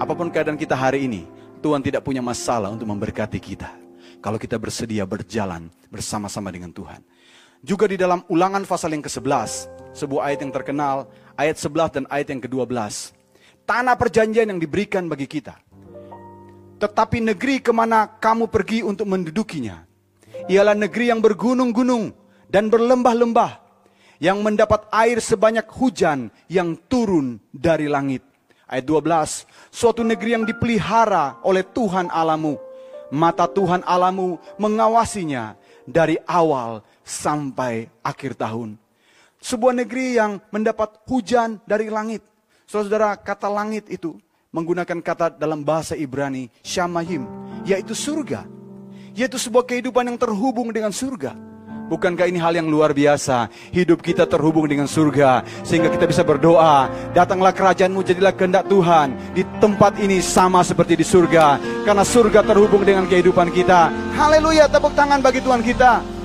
Apa 0.00 0.16
pun 0.16 0.32
keadaan 0.32 0.56
kita 0.56 0.72
hari 0.72 1.04
ini, 1.04 1.28
Tuhan 1.60 1.84
tidak 1.84 2.00
punya 2.00 2.24
masalah 2.24 2.72
untuk 2.72 2.88
memberkati 2.88 3.36
kita 3.36 3.68
kalau 4.24 4.40
kita 4.40 4.56
bersedia 4.56 5.04
berjalan 5.04 5.68
bersama-sama 5.92 6.48
dengan 6.48 6.72
Tuhan. 6.72 7.04
Juga 7.64 7.88
di 7.88 7.96
dalam 7.98 8.22
ulangan 8.30 8.62
pasal 8.68 8.94
yang 8.94 9.04
ke-11, 9.04 9.68
sebuah 9.96 10.30
ayat 10.30 10.44
yang 10.44 10.52
terkenal, 10.52 11.08
ayat 11.36 11.56
11 11.60 11.96
dan 12.00 12.04
ayat 12.08 12.32
yang 12.32 12.42
ke-12. 12.42 12.72
Tanah 13.68 13.94
perjanjian 13.94 14.50
yang 14.50 14.60
diberikan 14.60 15.06
bagi 15.06 15.28
kita. 15.28 15.60
Tetapi 16.76 17.24
negeri 17.24 17.64
ke 17.64 17.72
mana 17.72 18.04
kamu 18.20 18.52
pergi 18.52 18.84
untuk 18.84 19.08
mendudukinya, 19.08 19.84
ialah 20.48 20.76
negeri 20.76 21.08
yang 21.08 21.24
bergunung-gunung 21.24 22.12
dan 22.52 22.68
berlembah-lembah, 22.68 23.64
yang 24.20 24.44
mendapat 24.44 24.84
air 24.92 25.20
sebanyak 25.20 25.64
hujan 25.72 26.28
yang 26.52 26.76
turun 26.88 27.40
dari 27.48 27.88
langit. 27.88 28.20
Ayat 28.66 28.84
12, 28.84 29.46
suatu 29.72 30.02
negeri 30.02 30.36
yang 30.36 30.44
dipelihara 30.44 31.40
oleh 31.46 31.62
Tuhan 31.64 32.10
alamu, 32.12 32.58
mata 33.14 33.46
Tuhan 33.46 33.80
alamu 33.86 34.36
mengawasinya 34.58 35.54
dari 35.86 36.18
awal 36.26 36.82
sampai 37.06 37.86
akhir 38.02 38.34
tahun. 38.36 38.76
Sebuah 39.46 39.78
negeri 39.78 40.18
yang 40.18 40.42
mendapat 40.50 41.06
hujan 41.06 41.62
dari 41.62 41.86
langit. 41.86 42.18
Saudara, 42.66 43.14
kata 43.14 43.46
langit 43.46 43.86
itu 43.86 44.18
menggunakan 44.50 44.98
kata 44.98 45.38
dalam 45.38 45.62
bahasa 45.62 45.94
Ibrani, 45.94 46.50
Shamahim, 46.66 47.30
yaitu 47.62 47.94
surga. 47.94 48.42
Yaitu 49.14 49.38
sebuah 49.38 49.62
kehidupan 49.70 50.10
yang 50.10 50.18
terhubung 50.18 50.74
dengan 50.74 50.90
surga. 50.90 51.38
Bukankah 51.86 52.26
ini 52.26 52.42
hal 52.42 52.58
yang 52.58 52.66
luar 52.66 52.90
biasa? 52.90 53.46
Hidup 53.70 54.02
kita 54.02 54.26
terhubung 54.26 54.66
dengan 54.66 54.90
surga 54.90 55.46
sehingga 55.62 55.94
kita 55.94 56.10
bisa 56.10 56.26
berdoa, 56.26 56.90
datanglah 57.14 57.54
kerajaanmu 57.54 58.02
jadilah 58.02 58.34
kehendak 58.34 58.66
Tuhan 58.66 59.14
di 59.30 59.46
tempat 59.62 59.94
ini 60.02 60.18
sama 60.26 60.66
seperti 60.66 60.98
di 60.98 61.06
surga 61.06 61.62
karena 61.86 62.02
surga 62.02 62.42
terhubung 62.42 62.82
dengan 62.82 63.06
kehidupan 63.06 63.54
kita. 63.54 63.94
Haleluya, 64.18 64.66
tepuk 64.66 64.98
tangan 64.98 65.22
bagi 65.22 65.38
Tuhan 65.38 65.62
kita. 65.62 66.15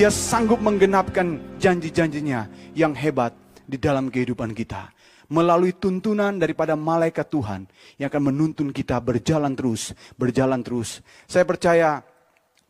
Dia 0.00 0.08
sanggup 0.08 0.64
menggenapkan 0.64 1.60
janji-janjinya 1.60 2.72
yang 2.72 2.96
hebat 2.96 3.36
di 3.68 3.76
dalam 3.76 4.08
kehidupan 4.08 4.56
kita 4.56 4.88
melalui 5.28 5.76
tuntunan 5.76 6.40
daripada 6.40 6.72
malaikat 6.72 7.28
Tuhan 7.28 7.68
yang 8.00 8.08
akan 8.08 8.32
menuntun 8.32 8.72
kita 8.72 8.96
berjalan 8.96 9.52
terus, 9.52 9.92
berjalan 10.16 10.64
terus. 10.64 11.04
Saya 11.28 11.44
percaya 11.44 12.00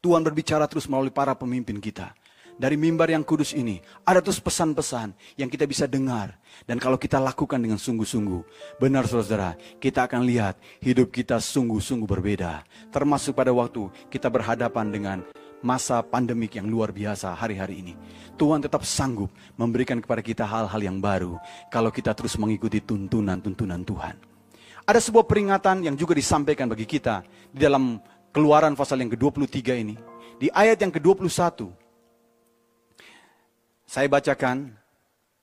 Tuhan 0.02 0.26
berbicara 0.26 0.66
terus 0.66 0.90
melalui 0.90 1.14
para 1.14 1.38
pemimpin 1.38 1.78
kita 1.78 2.10
dari 2.58 2.74
mimbar 2.74 3.14
yang 3.14 3.22
kudus 3.22 3.54
ini, 3.54 3.78
ada 4.02 4.18
terus 4.18 4.42
pesan-pesan 4.42 5.14
yang 5.38 5.46
kita 5.46 5.70
bisa 5.70 5.86
dengar. 5.86 6.34
Dan 6.66 6.82
kalau 6.82 6.98
kita 6.98 7.22
lakukan 7.22 7.62
dengan 7.62 7.78
sungguh-sungguh, 7.78 8.42
benar 8.82 9.06
saudara, 9.06 9.54
kita 9.78 10.10
akan 10.10 10.26
lihat 10.26 10.58
hidup 10.82 11.14
kita 11.14 11.38
sungguh-sungguh 11.38 12.10
berbeda. 12.10 12.66
Termasuk 12.90 13.38
pada 13.38 13.54
waktu 13.54 13.86
kita 14.10 14.26
berhadapan 14.26 14.90
dengan 14.90 15.18
masa 15.60 16.00
pandemik 16.00 16.56
yang 16.56 16.68
luar 16.68 16.92
biasa 16.92 17.32
hari-hari 17.36 17.84
ini. 17.84 17.94
Tuhan 18.36 18.64
tetap 18.64 18.84
sanggup 18.88 19.28
memberikan 19.60 20.00
kepada 20.00 20.24
kita 20.24 20.44
hal-hal 20.48 20.80
yang 20.80 20.98
baru 20.98 21.36
kalau 21.68 21.92
kita 21.92 22.16
terus 22.16 22.40
mengikuti 22.40 22.80
tuntunan-tuntunan 22.80 23.84
Tuhan. 23.84 24.16
Ada 24.88 24.98
sebuah 24.98 25.28
peringatan 25.28 25.84
yang 25.84 25.94
juga 25.94 26.16
disampaikan 26.16 26.66
bagi 26.66 26.88
kita 26.88 27.22
di 27.52 27.60
dalam 27.60 28.00
keluaran 28.32 28.72
pasal 28.72 29.04
yang 29.04 29.12
ke-23 29.12 29.58
ini. 29.76 29.96
Di 30.40 30.48
ayat 30.48 30.80
yang 30.80 30.88
ke-21, 30.88 31.68
saya 33.84 34.08
bacakan 34.08 34.80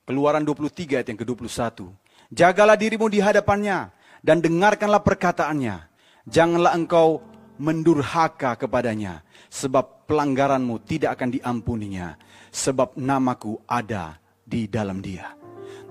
Keluaran 0.07 0.47
23 0.47 1.03
ayat 1.03 1.07
yang 1.11 1.19
ke-21. 1.19 1.91
Jagalah 2.31 2.79
dirimu 2.79 3.11
di 3.11 3.19
hadapannya 3.19 3.91
dan 4.23 4.39
dengarkanlah 4.39 5.03
perkataannya. 5.03 5.83
Janganlah 6.31 6.79
engkau 6.79 7.19
mendurhaka 7.57 8.57
kepadanya, 8.57 9.21
sebab 9.51 10.07
pelanggaranmu 10.09 10.81
tidak 10.85 11.17
akan 11.17 11.35
diampuninya, 11.37 12.17
sebab 12.49 12.95
namaku 12.97 13.59
ada 13.67 14.17
di 14.41 14.69
dalam 14.69 15.03
dia. 15.03 15.33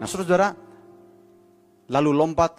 Nah 0.00 0.08
saudara, 0.08 0.54
lalu 1.90 2.10
lompat 2.10 2.52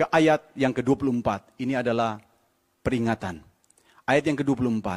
ke 0.00 0.04
ayat 0.08 0.48
yang 0.56 0.72
ke-24. 0.72 1.60
Ini 1.60 1.84
adalah 1.84 2.16
peringatan. 2.80 3.44
Ayat 4.08 4.24
yang 4.32 4.38
ke-24. 4.40 4.88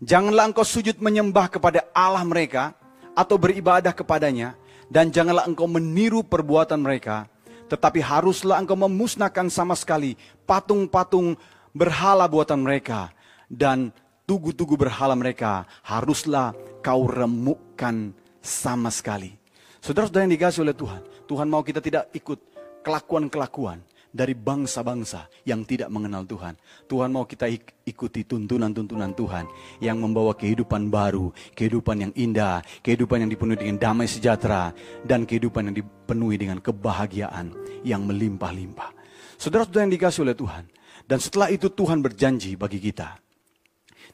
Janganlah 0.00 0.48
engkau 0.48 0.64
sujud 0.64 0.96
menyembah 1.02 1.52
kepada 1.52 1.84
Allah 1.92 2.24
mereka 2.24 2.72
atau 3.12 3.34
beribadah 3.34 3.90
kepadanya 3.90 4.54
dan 4.88 5.10
janganlah 5.10 5.44
engkau 5.44 5.66
meniru 5.66 6.24
perbuatan 6.24 6.80
mereka 6.80 7.26
tetapi 7.68 8.00
haruslah 8.00 8.58
engkau 8.58 8.74
memusnahkan 8.74 9.52
sama 9.52 9.76
sekali 9.76 10.16
patung-patung 10.48 11.36
berhala 11.76 12.24
buatan 12.26 12.64
mereka 12.64 13.12
dan 13.46 13.92
tugu-tugu 14.28 14.76
berhala 14.76 15.16
mereka 15.16 15.64
haruslah 15.84 16.52
kau 16.84 17.08
remukkan 17.08 18.12
sama 18.40 18.92
sekali. 18.92 19.36
Saudara-saudara 19.78 20.26
yang 20.28 20.34
dikasih 20.34 20.64
oleh 20.64 20.76
Tuhan, 20.76 21.02
Tuhan 21.28 21.48
mau 21.48 21.62
kita 21.64 21.80
tidak 21.80 22.10
ikut 22.12 22.40
kelakuan-kelakuan 22.82 23.84
dari 24.12 24.32
bangsa-bangsa 24.32 25.28
yang 25.44 25.64
tidak 25.68 25.92
mengenal 25.92 26.24
Tuhan. 26.24 26.56
Tuhan 26.88 27.10
mau 27.12 27.28
kita 27.28 27.48
ikuti 27.84 28.24
tuntunan-tuntunan 28.24 29.12
Tuhan 29.12 29.44
yang 29.84 30.00
membawa 30.00 30.32
kehidupan 30.32 30.88
baru, 30.88 31.32
kehidupan 31.54 32.08
yang 32.08 32.12
indah, 32.16 32.64
kehidupan 32.82 33.24
yang 33.24 33.30
dipenuhi 33.30 33.58
dengan 33.60 33.76
damai 33.78 34.08
sejahtera, 34.08 34.72
dan 35.04 35.28
kehidupan 35.28 35.70
yang 35.70 35.76
dipenuhi 35.84 36.36
dengan 36.40 36.58
kebahagiaan 36.58 37.52
yang 37.84 38.04
melimpah-limpah. 38.08 38.96
Saudara-saudara 39.38 39.86
yang 39.86 39.94
dikasih 39.94 40.26
oleh 40.26 40.34
Tuhan. 40.34 40.64
Dan 41.08 41.24
setelah 41.24 41.48
itu 41.48 41.72
Tuhan 41.72 42.04
berjanji 42.04 42.52
bagi 42.52 42.76
kita. 42.84 43.16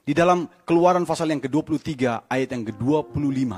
Di 0.05 0.15
dalam 0.15 0.47
keluaran 0.63 1.03
pasal 1.03 1.33
yang 1.35 1.43
ke-23 1.43 2.31
ayat 2.31 2.49
yang 2.55 2.63
ke-25. 2.71 3.51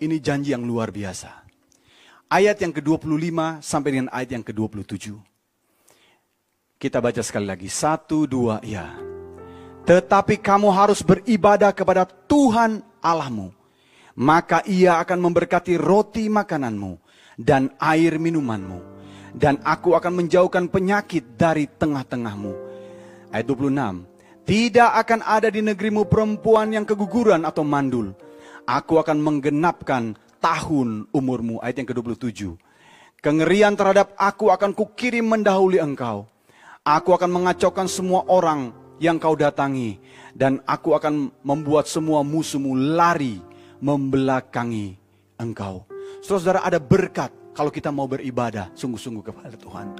Ini 0.00 0.16
janji 0.22 0.56
yang 0.56 0.64
luar 0.64 0.88
biasa. 0.88 1.44
Ayat 2.32 2.56
yang 2.64 2.72
ke-25 2.72 3.60
sampai 3.60 3.90
dengan 3.92 4.08
ayat 4.16 4.30
yang 4.32 4.44
ke-27. 4.46 5.33
Kita 6.84 7.00
baca 7.00 7.24
sekali 7.24 7.48
lagi. 7.48 7.64
Satu, 7.72 8.28
dua, 8.28 8.60
ya. 8.60 8.92
Tetapi 9.88 10.36
kamu 10.36 10.68
harus 10.68 11.00
beribadah 11.00 11.72
kepada 11.72 12.04
Tuhan 12.04 12.84
Allahmu. 13.00 13.56
Maka 14.20 14.60
ia 14.68 15.00
akan 15.00 15.16
memberkati 15.16 15.80
roti 15.80 16.28
makananmu 16.28 17.00
dan 17.40 17.72
air 17.80 18.20
minumanmu. 18.20 18.84
Dan 19.32 19.64
aku 19.64 19.96
akan 19.96 20.12
menjauhkan 20.12 20.68
penyakit 20.68 21.40
dari 21.40 21.64
tengah-tengahmu. 21.72 22.52
Ayat 23.32 23.48
26. 23.48 24.44
Tidak 24.44 24.90
akan 24.92 25.24
ada 25.24 25.48
di 25.48 25.64
negerimu 25.64 26.04
perempuan 26.04 26.68
yang 26.68 26.84
keguguran 26.84 27.48
atau 27.48 27.64
mandul. 27.64 28.12
Aku 28.68 29.00
akan 29.00 29.24
menggenapkan 29.24 30.20
tahun 30.36 31.08
umurmu. 31.16 31.64
Ayat 31.64 31.80
yang 31.80 31.88
ke-27. 31.96 32.60
Kengerian 33.24 33.72
terhadap 33.72 34.12
aku 34.20 34.52
akan 34.52 34.76
kukirim 34.76 35.24
mendahului 35.24 35.80
engkau. 35.80 36.28
Aku 36.84 37.16
akan 37.16 37.32
mengacaukan 37.32 37.88
semua 37.88 38.28
orang 38.28 38.68
yang 39.00 39.16
kau 39.16 39.32
datangi. 39.32 39.96
Dan 40.36 40.60
aku 40.68 40.92
akan 40.92 41.32
membuat 41.40 41.88
semua 41.88 42.20
musuhmu 42.20 42.76
lari 42.76 43.40
membelakangi 43.80 44.92
engkau. 45.40 45.88
Saudara, 46.20 46.60
ada 46.60 46.76
berkat 46.76 47.32
kalau 47.56 47.72
kita 47.72 47.88
mau 47.88 48.04
beribadah 48.04 48.68
sungguh-sungguh 48.76 49.24
kepada 49.24 49.56
Tuhan. 49.56 49.96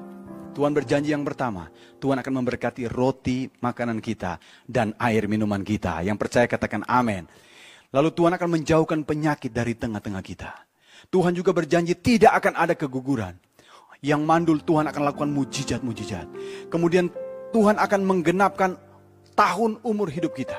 Tuhan 0.52 0.76
berjanji 0.76 1.16
yang 1.16 1.24
pertama, 1.24 1.72
Tuhan 1.96 2.20
akan 2.20 2.32
memberkati 2.44 2.84
roti 2.92 3.48
makanan 3.64 4.04
kita 4.04 4.36
dan 4.68 4.92
air 5.00 5.24
minuman 5.24 5.64
kita. 5.64 6.04
Yang 6.04 6.20
percaya 6.20 6.44
katakan 6.44 6.84
amin. 6.84 7.24
Lalu 7.96 8.12
Tuhan 8.12 8.36
akan 8.36 8.60
menjauhkan 8.60 9.00
penyakit 9.08 9.56
dari 9.56 9.72
tengah-tengah 9.72 10.20
kita. 10.20 10.52
Tuhan 11.08 11.32
juga 11.32 11.56
berjanji 11.56 11.96
tidak 11.96 12.44
akan 12.44 12.60
ada 12.60 12.76
keguguran. 12.76 13.40
Yang 14.00 14.20
mandul 14.24 14.58
Tuhan 14.64 14.88
akan 14.90 15.02
lakukan 15.12 15.30
mujizat-mujizat. 15.30 16.26
Kemudian 16.72 17.12
Tuhan 17.54 17.78
akan 17.78 18.00
menggenapkan 18.02 18.74
tahun 19.34 19.78
umur 19.86 20.10
hidup 20.10 20.34
kita. 20.34 20.58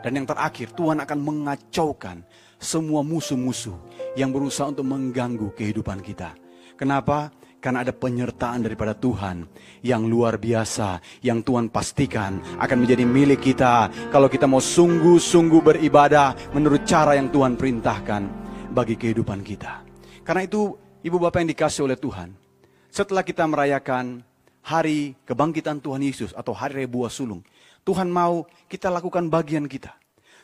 Dan 0.00 0.16
yang 0.16 0.26
terakhir, 0.26 0.72
Tuhan 0.72 1.02
akan 1.02 1.18
mengacaukan 1.20 2.24
semua 2.60 3.00
musuh-musuh 3.00 3.76
yang 4.16 4.32
berusaha 4.32 4.68
untuk 4.68 4.84
mengganggu 4.84 5.52
kehidupan 5.56 6.00
kita. 6.04 6.36
Kenapa? 6.76 7.32
Karena 7.60 7.84
ada 7.84 7.92
penyertaan 7.92 8.64
daripada 8.64 8.96
Tuhan 8.96 9.44
yang 9.84 10.08
luar 10.08 10.40
biasa, 10.40 11.20
yang 11.20 11.44
Tuhan 11.44 11.68
pastikan 11.68 12.40
akan 12.56 12.76
menjadi 12.80 13.04
milik 13.04 13.52
kita 13.52 13.92
kalau 14.08 14.32
kita 14.32 14.48
mau 14.48 14.64
sungguh-sungguh 14.64 15.60
beribadah 15.60 16.56
menurut 16.56 16.88
cara 16.88 17.20
yang 17.20 17.28
Tuhan 17.28 17.60
perintahkan 17.60 18.22
bagi 18.72 18.96
kehidupan 18.96 19.44
kita. 19.44 19.84
Karena 20.24 20.48
itu, 20.48 20.72
ibu 21.04 21.20
bapak 21.20 21.44
yang 21.44 21.52
dikasih 21.52 21.84
oleh 21.84 22.00
Tuhan, 22.00 22.32
setelah 22.90 23.22
kita 23.22 23.46
merayakan 23.46 24.20
hari 24.60 25.16
kebangkitan 25.24 25.78
Tuhan 25.80 26.02
Yesus 26.02 26.34
atau 26.34 26.52
hari 26.52 26.82
raya 26.82 26.90
buah 26.90 27.10
sulung, 27.10 27.40
Tuhan 27.86 28.10
mau 28.10 28.44
kita 28.66 28.92
lakukan 28.92 29.30
bagian 29.30 29.64
kita. 29.70 29.94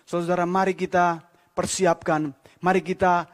Saudara, 0.07 0.47
mari 0.47 0.73
kita 0.73 1.21
persiapkan, 1.53 2.31
mari 2.63 2.81
kita 2.81 3.27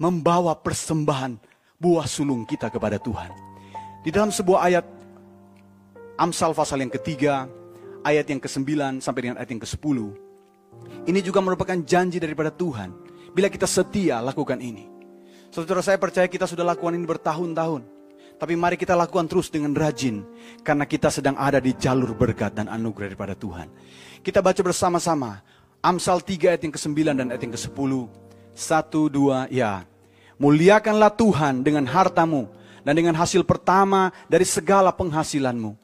membawa 0.00 0.56
persembahan 0.56 1.38
buah 1.78 2.08
sulung 2.08 2.48
kita 2.48 2.72
kepada 2.72 2.98
Tuhan. 2.98 3.30
Di 4.02 4.10
dalam 4.10 4.32
sebuah 4.32 4.60
ayat 4.68 4.86
Amsal 6.14 6.54
pasal 6.54 6.78
yang 6.78 6.94
ketiga, 6.94 7.50
ayat 8.06 8.30
yang 8.30 8.38
ke-9 8.38 9.02
sampai 9.02 9.20
dengan 9.26 9.36
ayat 9.42 9.50
yang 9.50 9.62
ke-10. 9.62 9.98
Ini 11.10 11.20
juga 11.26 11.42
merupakan 11.42 11.74
janji 11.82 12.22
daripada 12.22 12.54
Tuhan. 12.54 12.94
Bila 13.34 13.50
kita 13.50 13.66
setia 13.66 14.22
lakukan 14.22 14.62
ini. 14.62 14.86
Saudara 15.50 15.82
saya 15.82 15.98
percaya 15.98 16.30
kita 16.30 16.46
sudah 16.46 16.62
lakukan 16.62 16.94
ini 16.94 17.02
bertahun-tahun. 17.02 17.93
Tapi 18.34 18.58
mari 18.58 18.74
kita 18.74 18.98
lakukan 18.98 19.30
terus 19.30 19.48
dengan 19.48 19.72
rajin. 19.72 20.26
Karena 20.66 20.84
kita 20.84 21.08
sedang 21.08 21.38
ada 21.38 21.62
di 21.62 21.72
jalur 21.74 22.12
berkat 22.18 22.58
dan 22.58 22.66
anugerah 22.66 23.14
daripada 23.14 23.34
Tuhan. 23.38 23.70
Kita 24.20 24.42
baca 24.42 24.60
bersama-sama. 24.60 25.40
Amsal 25.84 26.24
3 26.24 26.56
ayat 26.56 26.62
yang 26.64 26.74
ke-9 26.74 26.96
dan 27.12 27.26
ayat 27.30 27.42
yang 27.44 27.54
ke-10. 27.54 27.92
Satu, 28.54 29.12
dua, 29.12 29.46
ya. 29.52 29.84
Muliakanlah 30.40 31.14
Tuhan 31.14 31.62
dengan 31.62 31.86
hartamu 31.86 32.50
dan 32.82 32.94
dengan 32.98 33.14
hasil 33.14 33.46
pertama 33.46 34.10
dari 34.26 34.42
segala 34.48 34.90
penghasilanmu. 34.90 35.76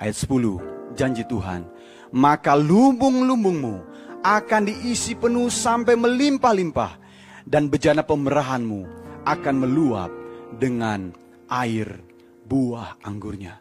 Ayat 0.00 0.16
10, 0.16 0.96
janji 0.96 1.26
Tuhan. 1.28 1.68
Maka 2.14 2.54
lumbung-lumbungmu 2.56 3.82
akan 4.24 4.62
diisi 4.66 5.12
penuh 5.18 5.50
sampai 5.52 5.94
melimpah-limpah. 5.98 7.04
Dan 7.46 7.70
bejana 7.70 8.02
pemerahanmu 8.02 8.80
akan 9.22 9.54
meluap 9.54 10.10
dengan 10.58 11.14
air 11.50 12.00
buah 12.46 13.02
anggurnya. 13.02 13.58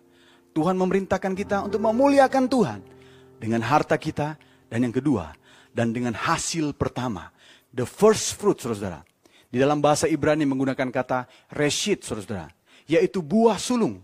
Tuhan 0.56 0.80
memerintahkan 0.80 1.34
kita 1.36 1.68
untuk 1.68 1.84
memuliakan 1.84 2.46
Tuhan 2.48 2.80
dengan 3.42 3.62
harta 3.66 4.00
kita 4.00 4.40
dan 4.72 4.80
yang 4.88 4.96
kedua 4.96 5.36
dan 5.76 5.92
dengan 5.92 6.16
hasil 6.16 6.72
pertama, 6.80 7.28
the 7.76 7.84
first 7.84 8.40
fruit, 8.40 8.56
saudara. 8.56 9.04
Di 9.52 9.60
dalam 9.60 9.84
bahasa 9.84 10.08
Ibrani 10.08 10.48
menggunakan 10.48 10.88
kata 10.88 11.28
reshit, 11.52 12.04
saudara, 12.08 12.48
yaitu 12.88 13.20
buah 13.20 13.60
sulung 13.60 14.00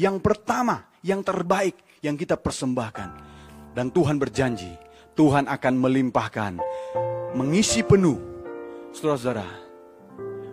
yang 0.00 0.16
pertama, 0.24 0.88
yang 1.04 1.20
terbaik 1.20 1.76
yang 2.00 2.16
kita 2.16 2.40
persembahkan. 2.40 3.30
Dan 3.76 3.92
Tuhan 3.92 4.16
berjanji, 4.16 4.72
Tuhan 5.12 5.48
akan 5.48 5.74
melimpahkan, 5.76 6.60
mengisi 7.36 7.84
penuh, 7.84 8.16
saudara-saudara. 8.96 9.71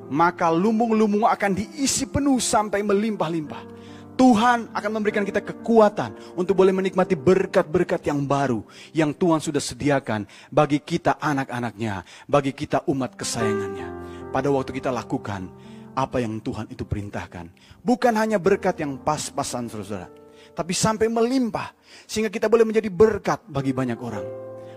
Maka 0.09 0.49
lumbung-lumbung 0.49 1.29
akan 1.29 1.53
diisi 1.53 2.09
penuh 2.09 2.41
sampai 2.41 2.81
melimpah-limpah. 2.81 3.79
Tuhan 4.19 4.75
akan 4.75 4.91
memberikan 4.99 5.23
kita 5.23 5.39
kekuatan 5.39 6.35
untuk 6.35 6.59
boleh 6.59 6.75
menikmati 6.75 7.15
berkat-berkat 7.15 8.03
yang 8.03 8.27
baru 8.27 8.67
yang 8.91 9.15
Tuhan 9.15 9.39
sudah 9.39 9.63
sediakan 9.63 10.27
bagi 10.51 10.83
kita 10.83 11.15
anak-anaknya, 11.23 12.03
bagi 12.27 12.51
kita 12.51 12.83
umat 12.91 13.15
kesayangannya. 13.15 13.87
Pada 14.35 14.51
waktu 14.51 14.75
kita 14.75 14.91
lakukan 14.91 15.47
apa 15.95 16.19
yang 16.19 16.35
Tuhan 16.43 16.67
itu 16.67 16.83
perintahkan. 16.83 17.47
Bukan 17.79 18.11
hanya 18.19 18.35
berkat 18.35 18.83
yang 18.83 18.99
pas-pasan 18.99 19.71
saudara, 19.71 20.11
tapi 20.51 20.75
sampai 20.75 21.07
melimpah 21.07 21.71
sehingga 22.03 22.27
kita 22.27 22.51
boleh 22.51 22.67
menjadi 22.67 22.91
berkat 22.91 23.39
bagi 23.47 23.71
banyak 23.71 23.99
orang. 24.03 24.27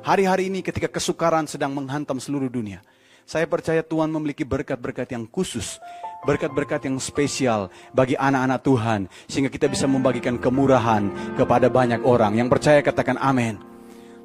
Hari-hari 0.06 0.50
ini 0.50 0.66
ketika 0.66 0.86
kesukaran 0.86 1.50
sedang 1.50 1.74
menghantam 1.74 2.18
seluruh 2.18 2.50
dunia, 2.50 2.82
saya 3.28 3.46
percaya 3.46 3.80
Tuhan 3.84 4.10
memiliki 4.10 4.42
berkat-berkat 4.46 5.14
yang 5.14 5.24
khusus 5.30 5.78
berkat-berkat 6.22 6.86
yang 6.86 6.96
spesial 7.02 7.66
bagi 7.90 8.14
anak-anak 8.14 8.62
Tuhan 8.62 9.00
sehingga 9.26 9.50
kita 9.50 9.66
bisa 9.66 9.90
membagikan 9.90 10.38
kemurahan 10.38 11.10
kepada 11.34 11.66
banyak 11.66 12.06
orang 12.06 12.38
yang 12.38 12.46
percaya 12.46 12.78
katakan 12.78 13.18
amin. 13.18 13.58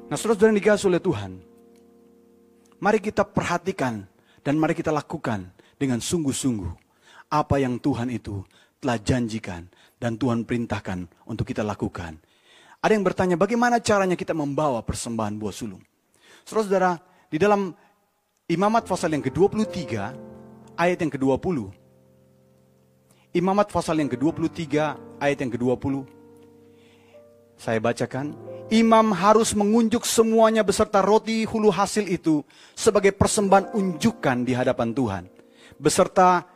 Nah, 0.08 0.16
saudara-saudara 0.16 0.54
yang 0.54 0.58
dikasih 0.62 0.88
oleh 0.88 1.02
Tuhan, 1.02 1.32
mari 2.80 2.98
kita 3.02 3.26
perhatikan 3.26 4.06
dan 4.40 4.54
mari 4.56 4.72
kita 4.72 4.94
lakukan 4.94 5.50
dengan 5.76 5.98
sungguh-sungguh 6.00 6.72
apa 7.28 7.60
yang 7.60 7.76
Tuhan 7.76 8.08
itu 8.08 8.40
telah 8.78 8.96
janjikan 8.96 9.68
dan 9.98 10.16
Tuhan 10.16 10.46
perintahkan 10.46 11.28
untuk 11.28 11.44
kita 11.44 11.66
lakukan. 11.66 12.16
Ada 12.78 12.94
yang 12.94 13.02
bertanya, 13.02 13.34
bagaimana 13.34 13.82
caranya 13.82 14.14
kita 14.14 14.32
membawa 14.32 14.80
persembahan 14.86 15.34
buah 15.34 15.50
sulung? 15.50 15.82
Saudara-saudara, 16.46 17.02
di 17.26 17.36
dalam 17.36 17.74
Imamat 18.48 18.88
pasal 18.88 19.12
yang 19.12 19.20
ke-23, 19.20 19.76
ayat 20.72 20.98
yang 21.04 21.12
ke-20, 21.12 21.68
Imamat 23.36 23.68
pasal 23.68 24.00
yang 24.00 24.08
ke-23 24.08 24.72
ayat 25.20 25.36
yang 25.44 25.52
ke-20. 25.52 26.08
Saya 27.60 27.76
bacakan. 27.76 28.32
Imam 28.72 29.12
harus 29.12 29.52
mengunjuk 29.52 30.08
semuanya 30.08 30.64
beserta 30.64 31.04
roti 31.04 31.44
hulu 31.44 31.68
hasil 31.68 32.08
itu 32.08 32.40
sebagai 32.72 33.12
persembahan 33.12 33.76
unjukan 33.76 34.48
di 34.48 34.56
hadapan 34.56 34.96
Tuhan. 34.96 35.24
Beserta 35.76 36.48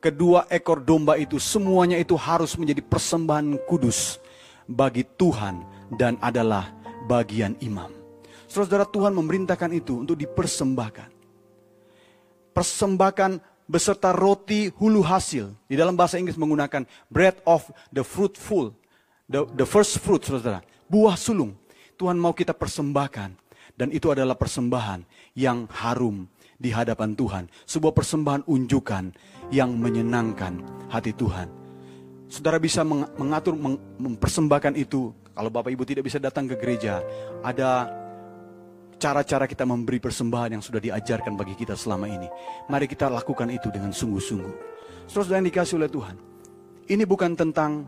kedua 0.00 0.48
ekor 0.48 0.80
domba 0.80 1.20
itu 1.20 1.36
semuanya 1.36 2.00
itu 2.00 2.16
harus 2.16 2.56
menjadi 2.56 2.80
persembahan 2.80 3.68
kudus 3.68 4.16
bagi 4.64 5.04
Tuhan 5.04 5.60
dan 6.00 6.16
adalah 6.24 6.72
bagian 7.04 7.52
imam. 7.60 7.92
Saudara-saudara 8.48 8.88
Tuhan 8.88 9.12
memerintahkan 9.12 9.70
itu 9.76 10.00
untuk 10.08 10.16
dipersembahkan. 10.16 11.13
Persembahkan 12.54 13.42
beserta 13.66 14.14
roti 14.14 14.70
hulu 14.70 15.02
hasil. 15.02 15.50
Di 15.66 15.74
dalam 15.74 15.98
bahasa 15.98 16.16
Inggris 16.16 16.38
menggunakan 16.38 16.86
bread 17.10 17.36
of 17.44 17.66
the 17.90 18.06
fruitful. 18.06 18.72
The, 19.26 19.48
the 19.56 19.66
first 19.66 19.98
fruit, 19.98 20.22
saudara. 20.22 20.62
Buah 20.86 21.18
sulung. 21.18 21.56
Tuhan 21.98 22.14
mau 22.20 22.30
kita 22.30 22.54
persembahkan. 22.54 23.34
Dan 23.74 23.90
itu 23.90 24.06
adalah 24.14 24.38
persembahan 24.38 25.02
yang 25.34 25.66
harum 25.66 26.30
di 26.54 26.70
hadapan 26.70 27.18
Tuhan. 27.18 27.50
Sebuah 27.66 27.90
persembahan 27.90 28.46
unjukan 28.46 29.10
yang 29.50 29.74
menyenangkan 29.74 30.62
hati 30.94 31.10
Tuhan. 31.10 31.50
Saudara 32.30 32.62
bisa 32.62 32.86
mengatur, 32.86 33.58
mempersembahkan 33.98 34.78
itu. 34.78 35.10
Kalau 35.34 35.50
Bapak 35.50 35.74
Ibu 35.74 35.82
tidak 35.82 36.06
bisa 36.06 36.22
datang 36.22 36.46
ke 36.46 36.54
gereja, 36.54 37.02
ada 37.42 37.90
cara-cara 38.96 39.44
kita 39.44 39.66
memberi 39.66 40.00
persembahan 40.00 40.58
yang 40.58 40.62
sudah 40.64 40.80
diajarkan 40.80 41.34
bagi 41.34 41.54
kita 41.54 41.74
selama 41.74 42.06
ini. 42.08 42.28
Mari 42.68 42.86
kita 42.88 43.10
lakukan 43.10 43.50
itu 43.50 43.68
dengan 43.70 43.90
sungguh-sungguh. 43.90 44.54
Saudara 45.06 45.40
yang 45.42 45.48
dikasih 45.48 45.76
oleh 45.80 45.90
Tuhan. 45.90 46.16
Ini 46.84 47.04
bukan 47.08 47.32
tentang 47.36 47.84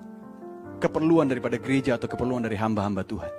keperluan 0.81 1.29
daripada 1.29 1.57
gereja 1.57 1.97
atau 1.97 2.09
keperluan 2.09 2.45
dari 2.45 2.57
hamba-hamba 2.57 3.05
Tuhan. 3.05 3.33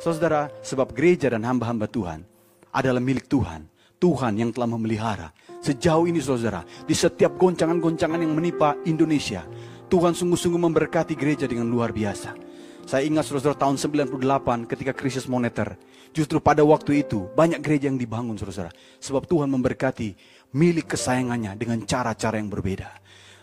Saudara, 0.00 0.50
sebab 0.60 0.92
gereja 0.92 1.30
dan 1.30 1.46
hamba-hamba 1.46 1.86
Tuhan 1.88 2.24
adalah 2.72 3.00
milik 3.00 3.28
Tuhan. 3.28 3.68
Tuhan 4.02 4.34
yang 4.34 4.50
telah 4.50 4.66
memelihara. 4.66 5.30
Sejauh 5.62 6.10
ini 6.10 6.18
saudara, 6.18 6.66
di 6.66 6.90
setiap 6.90 7.38
goncangan-goncangan 7.38 8.18
yang 8.18 8.34
menimpa 8.34 8.74
Indonesia, 8.82 9.46
Tuhan 9.86 10.10
sungguh-sungguh 10.10 10.58
memberkati 10.58 11.14
gereja 11.14 11.46
dengan 11.46 11.70
luar 11.70 11.94
biasa. 11.94 12.34
Saya 12.82 13.06
ingat 13.06 13.30
saudara 13.30 13.54
tahun 13.54 13.78
98 13.78 14.66
ketika 14.66 14.90
krisis 14.90 15.30
moneter. 15.30 15.78
Justru 16.12 16.44
pada 16.44 16.60
waktu 16.60 17.02
itu 17.04 17.32
banyak 17.32 17.64
gereja 17.64 17.88
yang 17.88 17.96
dibangun 17.96 18.36
saudara. 18.36 18.68
Sebab 19.00 19.24
Tuhan 19.24 19.48
memberkati 19.48 20.12
milik 20.52 20.92
kesayangannya 20.92 21.56
dengan 21.56 21.80
cara-cara 21.88 22.36
yang 22.36 22.52
berbeda. 22.52 22.88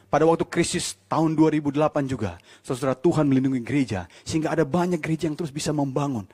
Pada 0.10 0.26
waktu 0.26 0.46
krisis 0.50 0.98
tahun 1.06 1.38
2008 1.38 2.10
juga, 2.10 2.42
saudara 2.66 2.98
Tuhan 2.98 3.30
melindungi 3.30 3.62
gereja 3.62 4.10
sehingga 4.26 4.54
ada 4.54 4.66
banyak 4.66 4.98
gereja 5.02 5.30
yang 5.30 5.38
terus 5.38 5.54
bisa 5.54 5.70
membangun. 5.70 6.26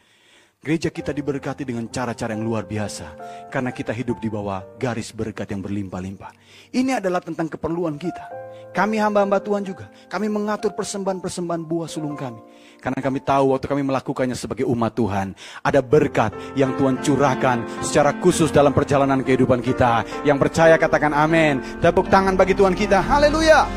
Gereja 0.65 0.89
kita 0.89 1.13
diberkati 1.13 1.61
dengan 1.61 1.85
cara-cara 1.93 2.33
yang 2.33 2.41
luar 2.41 2.65
biasa 2.65 3.13
karena 3.53 3.69
kita 3.69 3.93
hidup 3.93 4.17
di 4.17 4.33
bawah 4.33 4.65
garis 4.81 5.13
berkat 5.13 5.53
yang 5.53 5.61
berlimpah-limpah. 5.61 6.33
Ini 6.73 6.97
adalah 6.97 7.21
tentang 7.21 7.45
keperluan 7.53 8.01
kita. 8.01 8.25
Kami 8.73 8.97
hamba-hamba 8.97 9.37
Tuhan 9.45 9.61
juga. 9.61 9.93
Kami 10.09 10.25
mengatur 10.25 10.73
persembahan-persembahan 10.73 11.61
buah 11.69 11.85
sulung 11.85 12.17
kami. 12.17 12.41
Karena 12.81 12.97
kami 12.97 13.21
tahu 13.21 13.53
waktu 13.53 13.69
kami 13.69 13.85
melakukannya 13.85 14.33
sebagai 14.33 14.65
umat 14.65 14.97
Tuhan. 14.97 15.37
Ada 15.61 15.85
berkat 15.85 16.33
yang 16.57 16.73
Tuhan 16.81 16.97
curahkan 16.97 17.61
secara 17.85 18.17
khusus 18.17 18.49
dalam 18.49 18.73
perjalanan 18.73 19.21
kehidupan 19.21 19.61
kita. 19.61 20.01
Yang 20.25 20.49
percaya 20.49 20.81
katakan 20.81 21.13
amin. 21.13 21.61
Tepuk 21.77 22.09
tangan 22.09 22.33
bagi 22.33 22.57
Tuhan 22.57 22.73
kita. 22.73 23.05
Haleluya. 23.05 23.69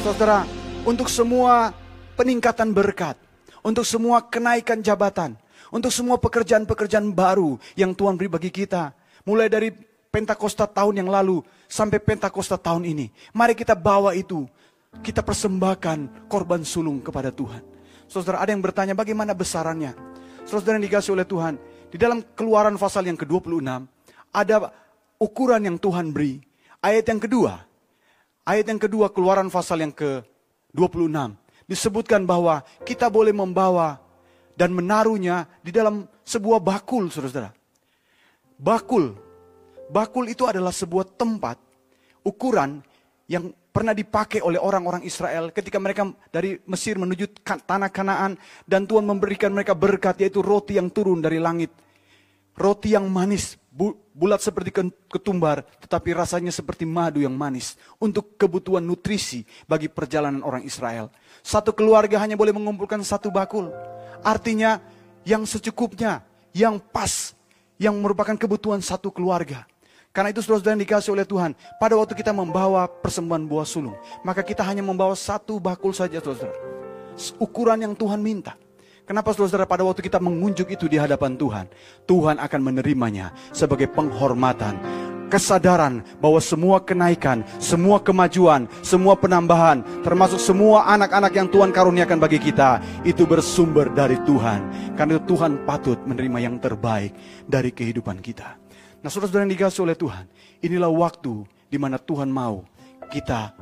Saudara, 0.00 0.48
untuk 0.88 1.12
semua 1.12 1.68
peningkatan 2.16 2.72
berkat 2.72 3.20
untuk 3.64 3.82
semua 3.88 4.20
kenaikan 4.20 4.84
jabatan, 4.84 5.34
untuk 5.72 5.88
semua 5.88 6.20
pekerjaan-pekerjaan 6.20 7.08
baru 7.10 7.56
yang 7.74 7.96
Tuhan 7.96 8.20
beri 8.20 8.28
bagi 8.28 8.52
kita. 8.52 8.92
Mulai 9.24 9.48
dari 9.48 9.72
Pentakosta 10.14 10.68
tahun 10.70 11.02
yang 11.02 11.10
lalu 11.10 11.42
sampai 11.66 11.98
Pentakosta 11.98 12.54
tahun 12.54 12.86
ini. 12.86 13.10
Mari 13.34 13.56
kita 13.58 13.74
bawa 13.74 14.14
itu. 14.14 14.46
Kita 15.02 15.26
persembahkan 15.26 16.30
korban 16.30 16.62
sulung 16.62 17.02
kepada 17.02 17.34
Tuhan. 17.34 17.58
Saudara 18.06 18.38
ada 18.38 18.54
yang 18.54 18.62
bertanya 18.62 18.94
bagaimana 18.94 19.34
besarannya. 19.34 19.90
Saudara 20.46 20.78
yang 20.78 20.86
dikasih 20.86 21.18
oleh 21.18 21.26
Tuhan. 21.26 21.58
Di 21.90 21.98
dalam 21.98 22.22
keluaran 22.38 22.78
pasal 22.78 23.10
yang 23.10 23.18
ke-26. 23.18 23.66
Ada 24.30 24.70
ukuran 25.18 25.66
yang 25.66 25.82
Tuhan 25.82 26.14
beri. 26.14 26.38
Ayat 26.78 27.10
yang 27.10 27.18
kedua. 27.18 27.66
Ayat 28.46 28.70
yang 28.70 28.78
kedua 28.78 29.10
keluaran 29.10 29.50
pasal 29.50 29.82
yang 29.82 29.90
ke-26 29.90 31.43
disebutkan 31.64 32.24
bahwa 32.28 32.60
kita 32.84 33.08
boleh 33.08 33.32
membawa 33.32 34.00
dan 34.54 34.70
menaruhnya 34.70 35.48
di 35.60 35.74
dalam 35.74 36.06
sebuah 36.22 36.62
bakul, 36.62 37.10
saudara-saudara. 37.10 37.50
Bakul, 38.54 39.18
bakul 39.90 40.30
itu 40.30 40.46
adalah 40.46 40.70
sebuah 40.70 41.18
tempat 41.18 41.58
ukuran 42.22 42.80
yang 43.26 43.50
pernah 43.74 43.90
dipakai 43.90 44.38
oleh 44.38 44.62
orang-orang 44.62 45.02
Israel 45.02 45.50
ketika 45.50 45.82
mereka 45.82 46.06
dari 46.30 46.62
Mesir 46.70 46.94
menuju 46.94 47.42
tanah 47.42 47.90
Kanaan 47.90 48.38
dan 48.62 48.86
Tuhan 48.86 49.02
memberikan 49.02 49.50
mereka 49.50 49.74
berkat 49.74 50.22
yaitu 50.22 50.38
roti 50.38 50.78
yang 50.78 50.94
turun 50.94 51.18
dari 51.18 51.42
langit. 51.42 51.74
Roti 52.54 52.94
yang 52.94 53.10
manis, 53.10 53.58
bulat 54.14 54.38
seperti 54.38 54.70
ketumbar, 55.10 55.66
tetapi 55.82 56.14
rasanya 56.14 56.54
seperti 56.54 56.86
madu 56.86 57.18
yang 57.18 57.34
manis 57.34 57.74
untuk 57.98 58.38
kebutuhan 58.38 58.86
nutrisi 58.86 59.42
bagi 59.66 59.90
perjalanan 59.90 60.46
orang 60.46 60.62
Israel. 60.62 61.10
Satu 61.42 61.74
keluarga 61.74 62.22
hanya 62.22 62.38
boleh 62.38 62.54
mengumpulkan 62.54 63.02
satu 63.02 63.34
bakul. 63.34 63.74
Artinya 64.22 64.78
yang 65.26 65.42
secukupnya, 65.42 66.22
yang 66.54 66.78
pas, 66.78 67.34
yang 67.74 67.98
merupakan 67.98 68.38
kebutuhan 68.38 68.78
satu 68.78 69.10
keluarga. 69.10 69.66
Karena 70.14 70.30
itu 70.30 70.46
saudara 70.46 70.78
yang 70.78 70.86
dikasih 70.86 71.10
oleh 71.10 71.26
Tuhan. 71.26 71.58
Pada 71.82 71.98
waktu 71.98 72.14
kita 72.14 72.30
membawa 72.30 72.86
persembahan 72.86 73.50
buah 73.50 73.66
sulung. 73.66 73.98
Maka 74.22 74.46
kita 74.46 74.62
hanya 74.62 74.78
membawa 74.78 75.18
satu 75.18 75.58
bakul 75.58 75.90
saja 75.90 76.22
saudara. 76.22 76.54
Ukuran 77.42 77.82
yang 77.82 77.98
Tuhan 77.98 78.22
minta. 78.22 78.54
Kenapa 79.04 79.36
saudara 79.36 79.68
pada 79.68 79.84
waktu 79.84 80.00
kita 80.00 80.16
mengunjuk 80.16 80.72
itu 80.72 80.88
di 80.88 80.96
hadapan 80.96 81.36
Tuhan. 81.36 81.68
Tuhan 82.08 82.40
akan 82.40 82.60
menerimanya 82.64 83.36
sebagai 83.52 83.84
penghormatan 83.92 84.80
kesadaran 85.28 86.00
bahwa 86.22 86.40
semua 86.40 86.80
kenaikan, 86.80 87.44
semua 87.60 88.00
kemajuan, 88.00 88.64
semua 88.80 89.12
penambahan, 89.18 89.84
termasuk 90.00 90.40
semua 90.40 90.88
anak-anak 90.88 91.32
yang 91.36 91.48
Tuhan 91.52 91.74
karuniakan 91.74 92.22
bagi 92.22 92.40
kita, 92.40 92.80
itu 93.04 93.28
bersumber 93.28 93.92
dari 93.92 94.16
Tuhan. 94.24 94.94
Karena 94.94 95.20
Tuhan 95.20 95.68
patut 95.68 96.00
menerima 96.06 96.38
yang 96.40 96.56
terbaik 96.62 97.12
dari 97.44 97.74
kehidupan 97.74 98.24
kita. 98.24 98.56
Nah 99.04 99.12
saudara-saudara 99.12 99.44
yang 99.44 99.52
dikasih 99.52 99.84
oleh 99.84 99.96
Tuhan, 99.98 100.24
inilah 100.64 100.88
waktu 100.88 101.44
di 101.68 101.76
mana 101.76 102.00
Tuhan 102.00 102.32
mau 102.32 102.64
kita 103.12 103.52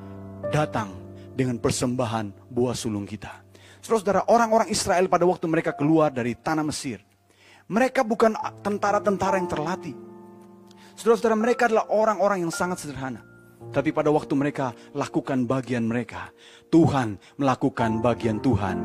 datang 0.54 0.94
dengan 1.34 1.58
persembahan 1.58 2.46
buah 2.46 2.76
sulung 2.76 3.08
kita. 3.08 3.42
Saudara-saudara, 3.82 4.30
orang-orang 4.30 4.70
Israel 4.70 5.10
pada 5.10 5.26
waktu 5.26 5.50
mereka 5.50 5.74
keluar 5.74 6.14
dari 6.14 6.38
tanah 6.38 6.62
Mesir, 6.62 7.02
mereka 7.66 8.06
bukan 8.06 8.30
tentara-tentara 8.62 9.42
yang 9.42 9.50
terlatih. 9.50 9.98
Saudara-saudara 10.94 11.34
mereka 11.34 11.66
adalah 11.66 11.90
orang-orang 11.90 12.46
yang 12.46 12.54
sangat 12.54 12.86
sederhana. 12.86 13.26
Tapi 13.74 13.90
pada 13.90 14.10
waktu 14.14 14.38
mereka 14.38 14.70
lakukan 14.94 15.50
bagian 15.50 15.86
mereka, 15.86 16.30
Tuhan 16.70 17.18
melakukan 17.42 17.98
bagian 17.98 18.38
Tuhan 18.38 18.76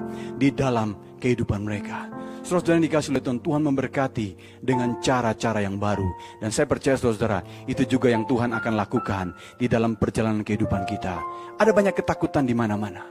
di 0.41 0.49
dalam 0.49 0.97
kehidupan 1.21 1.61
mereka. 1.61 2.09
Saudara-saudara 2.41 2.81
yang 2.81 2.87
dikasih 2.89 3.09
oleh 3.13 3.23
Tuhan, 3.25 3.39
Tuhan 3.43 3.61
memberkati 3.69 4.29
dengan 4.65 4.97
cara-cara 4.97 5.61
yang 5.61 5.77
baru. 5.77 6.09
Dan 6.41 6.49
saya 6.49 6.65
percaya 6.65 6.97
saudara-saudara, 6.97 7.45
itu 7.69 7.85
juga 7.85 8.09
yang 8.09 8.25
Tuhan 8.25 8.49
akan 8.49 8.73
lakukan 8.73 9.35
di 9.61 9.69
dalam 9.69 9.93
perjalanan 9.93 10.41
kehidupan 10.41 10.89
kita. 10.89 11.21
Ada 11.59 11.69
banyak 11.69 11.93
ketakutan 11.93 12.49
di 12.49 12.57
mana-mana. 12.57 13.03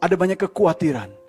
Ada 0.00 0.14
banyak 0.16 0.38
kekhawatiran. 0.38 1.25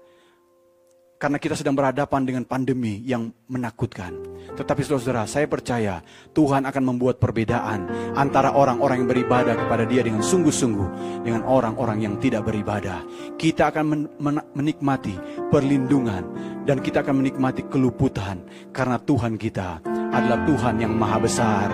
Karena 1.18 1.42
kita 1.42 1.58
sedang 1.58 1.74
berhadapan 1.74 2.30
dengan 2.30 2.46
pandemi 2.46 3.02
yang 3.02 3.34
menakutkan. 3.50 4.14
Tetapi 4.54 4.82
saudara-saudara, 4.86 5.26
saya 5.26 5.46
percaya 5.50 6.02
Tuhan 6.34 6.66
akan 6.66 6.84
membuat 6.94 7.18
perbedaan 7.18 7.90
antara 8.14 8.54
orang-orang 8.54 9.02
yang 9.02 9.10
beribadah 9.10 9.54
kepada 9.58 9.86
dia 9.90 10.06
dengan 10.06 10.22
sungguh-sungguh 10.22 11.22
dengan 11.26 11.42
orang-orang 11.46 12.06
yang 12.06 12.16
tidak 12.22 12.46
beribadah. 12.46 13.02
Kita 13.38 13.74
akan 13.74 13.86
men 13.86 14.02
men 14.18 14.38
menikmati 14.54 15.14
perlindungan 15.50 16.24
dan 16.70 16.82
kita 16.82 17.02
akan 17.02 17.22
menikmati 17.26 17.66
keluputan 17.66 18.46
karena 18.70 18.98
Tuhan 19.02 19.42
kita 19.42 19.82
adalah 20.14 20.42
Tuhan 20.46 20.82
yang 20.82 20.94
maha 20.98 21.18
besar. 21.22 21.68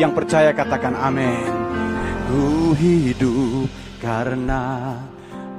Yang 0.00 0.12
percaya 0.24 0.50
katakan 0.52 0.96
amin. 0.96 1.48
Ku 2.28 2.72
hidup 2.76 3.68
karena 4.00 4.96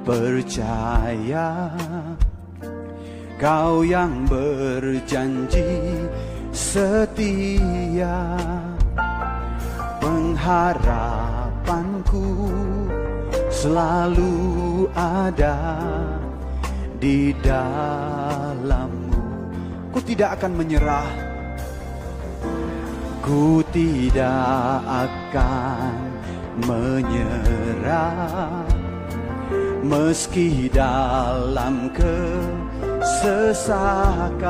percaya. 0.02 1.70
Kau 3.42 3.82
yang 3.82 4.22
berjanji 4.30 5.98
setia 6.54 8.38
Pengharapanku 9.98 12.22
selalu 13.50 14.86
ada 14.94 15.58
di 17.02 17.34
dalammu. 17.42 19.26
Ku 19.90 19.98
tidak 20.06 20.38
akan 20.38 20.62
menyerah. 20.62 21.10
Ku 23.26 23.58
tidak 23.74 24.86
akan 24.86 25.98
menyerah. 26.62 28.62
Meski 29.82 30.70
dalam 30.70 31.90
ke 31.90 32.22
sesakan 33.22 34.42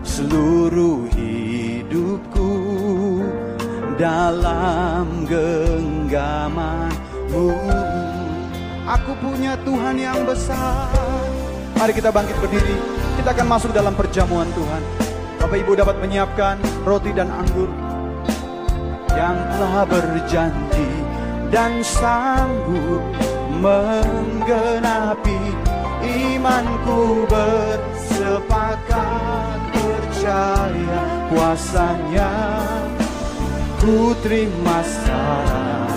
seluruh 0.00 1.04
hidupku 1.12 2.52
dalam 4.00 5.28
genggamanmu. 5.28 6.80
Aku 8.88 9.12
punya 9.20 9.52
Tuhan 9.68 10.00
yang 10.00 10.24
besar. 10.24 10.88
Mari 11.76 11.92
kita 11.92 12.08
bangkit 12.08 12.40
berdiri. 12.40 12.76
Kita 13.20 13.36
akan 13.36 13.46
masuk 13.52 13.76
dalam 13.76 13.92
perjamuan 13.92 14.48
Tuhan. 14.56 14.80
Bapak 15.44 15.60
Ibu 15.60 15.76
dapat 15.76 16.00
menyiapkan 16.00 16.56
roti 16.88 17.12
dan 17.12 17.28
anggur 17.28 17.68
yang 19.12 19.36
telah 19.60 19.84
berjanji 19.84 20.88
dan 21.52 21.84
sanggup 21.84 23.04
menggenapi 23.60 25.38
imanku 26.04 27.24
bersepakat 27.28 28.92
percaya 29.72 31.00
kuasanya. 31.32 32.32
Ku 33.80 34.16
terima 34.24 34.80
saran 34.80 35.92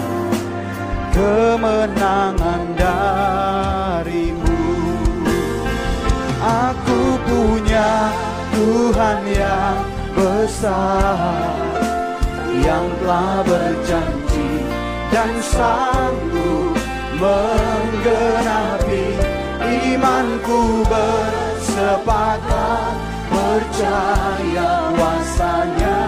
kemenangan 1.15 2.63
darimu. 2.75 4.59
Aku 6.43 7.01
pun 7.27 7.47
Tuhan 8.57 9.21
yang 9.29 9.85
besar 10.17 11.53
yang 12.57 12.89
telah 12.97 13.45
berjanji 13.45 14.65
dan 15.13 15.29
sanggup 15.45 16.73
menggenapi 17.21 19.05
imanku 19.93 20.85
bersepakat 20.87 22.45
percaya 23.27 24.91
kuasanya. 24.95 25.99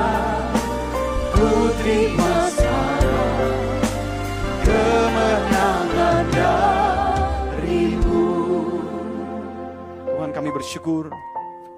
Kemenangan 4.69 6.25
darimu. 6.29 8.25
Tuhan 10.05 10.29
kami 10.35 10.49
bersyukur 10.53 11.09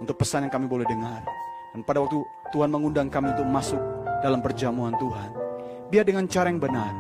untuk 0.02 0.20
pesan 0.20 0.50
yang 0.50 0.52
kami 0.52 0.68
boleh 0.68 0.84
dengar. 0.90 1.24
Dan 1.72 1.88
pada 1.88 2.04
waktu 2.04 2.20
Tuhan 2.52 2.68
mengundang 2.68 3.08
kami 3.08 3.32
untuk 3.32 3.48
masuk 3.48 3.80
dalam 4.22 4.44
perjamuan 4.44 4.94
Tuhan 5.00 5.32
biar 5.92 6.08
dengan 6.08 6.24
cara 6.30 6.48
yang 6.48 6.62
benar 6.62 6.94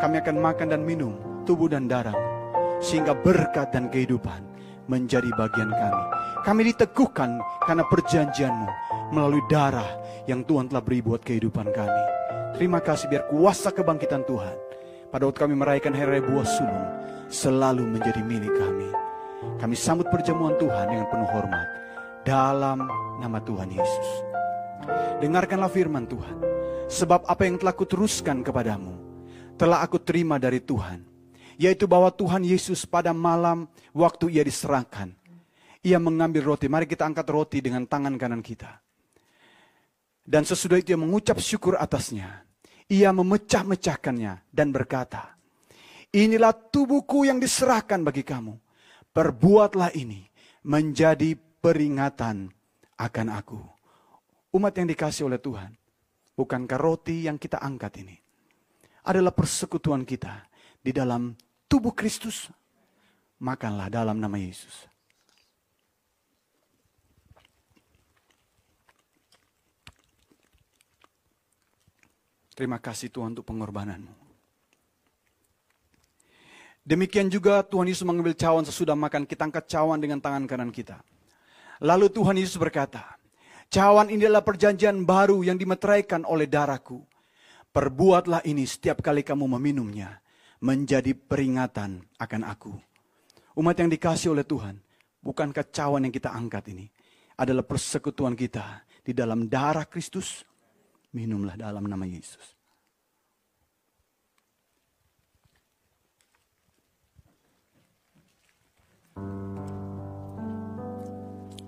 kami 0.00 0.20
akan 0.22 0.36
makan 0.40 0.68
dan 0.72 0.80
minum 0.84 1.16
tubuh 1.44 1.68
dan 1.68 1.90
darah 1.90 2.31
sehingga 2.82 3.14
berkat 3.14 3.70
dan 3.70 3.86
kehidupan 3.86 4.42
menjadi 4.90 5.30
bagian 5.38 5.70
kami. 5.70 6.04
Kami 6.42 6.60
diteguhkan 6.74 7.38
karena 7.62 7.84
perjanjianmu 7.86 8.68
melalui 9.14 9.40
darah 9.46 9.86
yang 10.26 10.42
Tuhan 10.42 10.66
telah 10.66 10.82
beri 10.82 10.98
buat 11.00 11.22
kehidupan 11.22 11.70
kami. 11.70 12.04
Terima 12.58 12.82
kasih 12.82 13.08
biar 13.08 13.30
kuasa 13.30 13.70
kebangkitan 13.70 14.26
Tuhan 14.26 14.56
pada 15.08 15.22
waktu 15.24 15.38
kami 15.38 15.54
merayakan 15.54 15.94
hari 15.94 16.18
raya 16.18 16.24
buah 16.26 16.46
sulung 16.46 16.86
selalu 17.30 17.86
menjadi 17.86 18.20
milik 18.20 18.52
kami. 18.58 18.90
Kami 19.62 19.74
sambut 19.78 20.10
perjamuan 20.10 20.58
Tuhan 20.58 20.90
dengan 20.90 21.06
penuh 21.06 21.30
hormat 21.30 21.68
dalam 22.26 22.82
nama 23.22 23.38
Tuhan 23.38 23.70
Yesus. 23.70 24.08
Dengarkanlah 25.22 25.70
firman 25.70 26.10
Tuhan. 26.10 26.36
Sebab 26.92 27.24
apa 27.24 27.48
yang 27.48 27.56
telah 27.56 27.72
kuteruskan 27.72 28.44
kepadamu 28.44 28.92
telah 29.56 29.80
aku 29.80 29.96
terima 29.96 30.36
dari 30.36 30.60
Tuhan 30.60 31.11
yaitu 31.62 31.86
bahwa 31.86 32.10
Tuhan 32.10 32.42
Yesus 32.42 32.82
pada 32.82 33.14
malam 33.14 33.70
waktu 33.94 34.34
ia 34.34 34.42
diserahkan, 34.42 35.14
ia 35.86 36.02
mengambil 36.02 36.42
roti. 36.50 36.66
Mari 36.66 36.90
kita 36.90 37.06
angkat 37.06 37.30
roti 37.30 37.62
dengan 37.62 37.86
tangan 37.86 38.18
kanan 38.18 38.42
kita. 38.42 38.82
Dan 40.26 40.42
sesudah 40.42 40.82
itu 40.82 40.94
ia 40.94 40.98
mengucap 40.98 41.38
syukur 41.38 41.78
atasnya. 41.78 42.42
Ia 42.90 43.14
memecah-mecahkannya 43.14 44.50
dan 44.50 44.74
berkata, 44.74 45.38
Inilah 46.12 46.50
tubuhku 46.50 47.24
yang 47.24 47.38
diserahkan 47.38 48.02
bagi 48.02 48.26
kamu. 48.26 48.58
Perbuatlah 49.14 49.94
ini 49.94 50.26
menjadi 50.66 51.38
peringatan 51.38 52.50
akan 52.98 53.28
aku. 53.32 53.60
Umat 54.52 54.76
yang 54.76 54.90
dikasih 54.90 55.30
oleh 55.30 55.38
Tuhan, 55.40 55.72
bukankah 56.36 56.76
roti 56.76 57.24
yang 57.24 57.38
kita 57.38 57.62
angkat 57.62 58.02
ini 58.02 58.18
adalah 59.08 59.32
persekutuan 59.32 60.04
kita 60.04 60.44
di 60.82 60.92
dalam 60.92 61.32
tubuh 61.72 61.96
Kristus, 61.96 62.52
makanlah 63.40 63.88
dalam 63.88 64.20
nama 64.20 64.36
Yesus. 64.36 64.92
Terima 72.52 72.76
kasih 72.76 73.08
Tuhan 73.08 73.32
untuk 73.32 73.48
pengorbananmu. 73.48 74.12
Demikian 76.84 77.32
juga 77.32 77.64
Tuhan 77.64 77.88
Yesus 77.88 78.04
mengambil 78.04 78.36
cawan 78.36 78.68
sesudah 78.68 78.92
makan, 78.92 79.24
kita 79.24 79.48
angkat 79.48 79.64
cawan 79.72 79.96
dengan 79.96 80.20
tangan 80.20 80.44
kanan 80.44 80.68
kita. 80.68 81.00
Lalu 81.80 82.12
Tuhan 82.12 82.36
Yesus 82.36 82.60
berkata, 82.60 83.16
cawan 83.72 84.12
ini 84.12 84.28
adalah 84.28 84.44
perjanjian 84.44 85.08
baru 85.08 85.40
yang 85.40 85.56
dimeteraikan 85.56 86.28
oleh 86.28 86.44
darahku. 86.44 87.00
Perbuatlah 87.72 88.44
ini 88.44 88.68
setiap 88.68 89.00
kali 89.00 89.24
kamu 89.24 89.56
meminumnya 89.56 90.21
menjadi 90.62 91.12
peringatan 91.12 92.06
akan 92.16 92.42
aku. 92.46 92.72
Umat 93.58 93.76
yang 93.82 93.90
dikasih 93.90 94.32
oleh 94.32 94.46
Tuhan, 94.46 94.78
bukan 95.18 95.50
kecauan 95.50 96.06
yang 96.06 96.14
kita 96.14 96.30
angkat 96.30 96.70
ini, 96.70 96.86
adalah 97.34 97.66
persekutuan 97.66 98.38
kita 98.38 98.86
di 99.02 99.12
dalam 99.12 99.50
darah 99.50 99.84
Kristus. 99.84 100.46
Minumlah 101.12 101.60
dalam 101.60 101.84
nama 101.84 102.08
Yesus. 102.08 102.56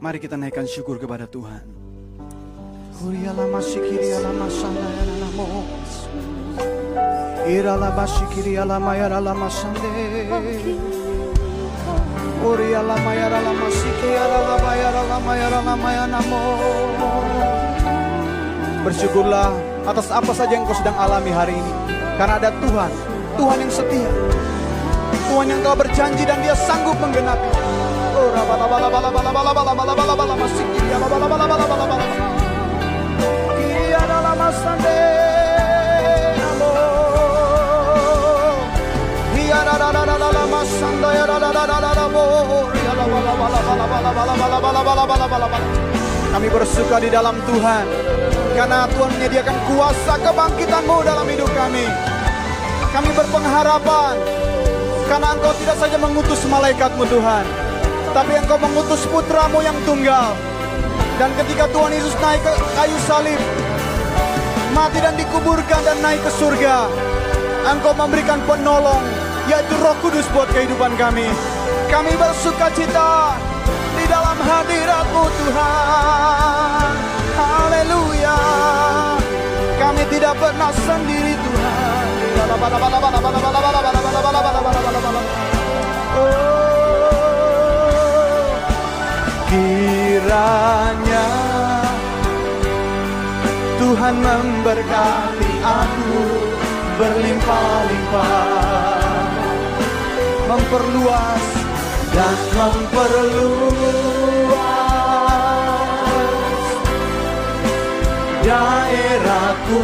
Mari 0.01 0.17
kita 0.21 0.37
naikkan 0.37 0.69
syukur 0.69 1.01
kepada 1.01 1.25
Tuhan. 1.29 1.65
Kuriala 2.95 3.51
masih 3.53 3.81
kiri 3.85 4.17
alamas 4.17 4.65
Ira 4.65 4.89
Bersyukurlah 18.85 19.49
atas 19.89 20.13
apa 20.13 20.33
saja 20.37 20.53
yang 20.53 20.69
kau 20.69 20.77
sedang 20.77 20.93
alami 21.01 21.33
hari 21.33 21.57
ini. 21.57 21.73
Karena 22.21 22.37
ada 22.37 22.51
Tuhan, 22.61 22.91
Tuhan 23.41 23.57
yang 23.65 23.73
setia. 23.73 24.11
Tuhan 25.25 25.47
yang 25.51 25.61
telah 25.65 25.79
berjanji 25.83 26.23
dan 26.29 26.39
dia 26.45 26.55
sanggup 26.55 26.95
menggenapi. 27.01 27.51
Bala 30.15 30.35
masih 30.37 30.65
kiri. 30.77 30.89
Kiri 33.59 34.84
Kami 46.35 46.49
bersuka 46.51 46.97
di 47.03 47.11
dalam 47.11 47.37
Tuhan. 47.47 47.85
Karena 48.55 48.87
Tuhan 48.87 49.11
menyediakan 49.19 49.57
kuasa 49.67 50.15
kebangkitanmu 50.23 50.97
dalam 51.03 51.27
hidup 51.27 51.51
kami. 51.55 51.87
Kami 52.95 53.11
berpengharapan. 53.11 54.15
Karena 55.05 55.37
engkau 55.37 55.53
tidak 55.61 55.77
saja 55.77 56.01
mengutus 56.01 56.41
malaikatmu 56.49 57.05
Tuhan 57.05 57.45
Tapi 58.17 58.33
engkau 58.41 58.57
mengutus 58.57 59.05
putramu 59.05 59.61
yang 59.61 59.77
tunggal. 59.85 60.33
Dan 61.21 61.29
ketika 61.37 61.69
Tuhan 61.69 61.93
Yesus 61.93 62.17
naik 62.25 62.41
ke 62.41 62.53
kayu 62.73 62.99
salib 63.05 63.41
Mati 64.73 64.99
dan 65.05 65.15
dikuburkan 65.21 65.83
dan 65.85 66.01
naik 66.01 66.25
ke 66.25 66.31
surga 66.41 66.89
Engkau 67.69 67.93
memberikan 67.95 68.41
penolong 68.49 69.05
yaitu 69.45 69.77
Roh 69.77 69.93
Kudus 70.01 70.25
buat 70.33 70.49
kehidupan 70.57 70.97
kami. 70.97 71.29
Kami 71.93 72.13
bersuka 72.17 72.73
cita 72.73 73.37
dalam 74.15 74.39
hadiratmu 74.39 75.25
Tuhan. 75.27 76.91
Haleluya. 77.35 78.39
Kami 79.83 80.03
tidak 80.07 80.39
pernah 80.39 80.71
sendiri 80.71 81.35
Tuhan. 81.35 82.07
Kiranya 89.55 91.29
Tuhan 93.79 94.15
memberkati 94.19 95.53
aku 95.63 96.27
berlimpah-limpah 96.99 98.95
memperluas 100.51 101.64
dan 102.15 102.39
memperluas 102.55 103.75
daerahku. 108.47 109.83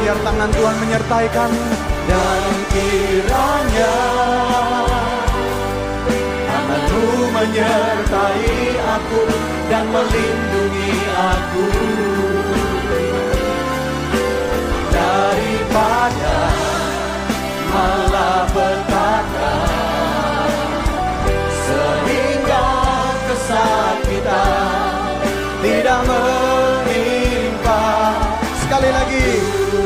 Biar 0.00 0.18
tangan 0.24 0.50
Tuhan 0.52 0.76
menyertai 0.80 1.28
kami 1.28 1.64
dan 2.08 2.42
kiranya 2.72 3.96
tanganmu 6.48 7.28
menyertai 7.32 8.48
aku 8.80 9.22
dan 9.68 9.84
melindungi 9.88 10.92
aku 11.16 11.68
daripada 14.92 16.63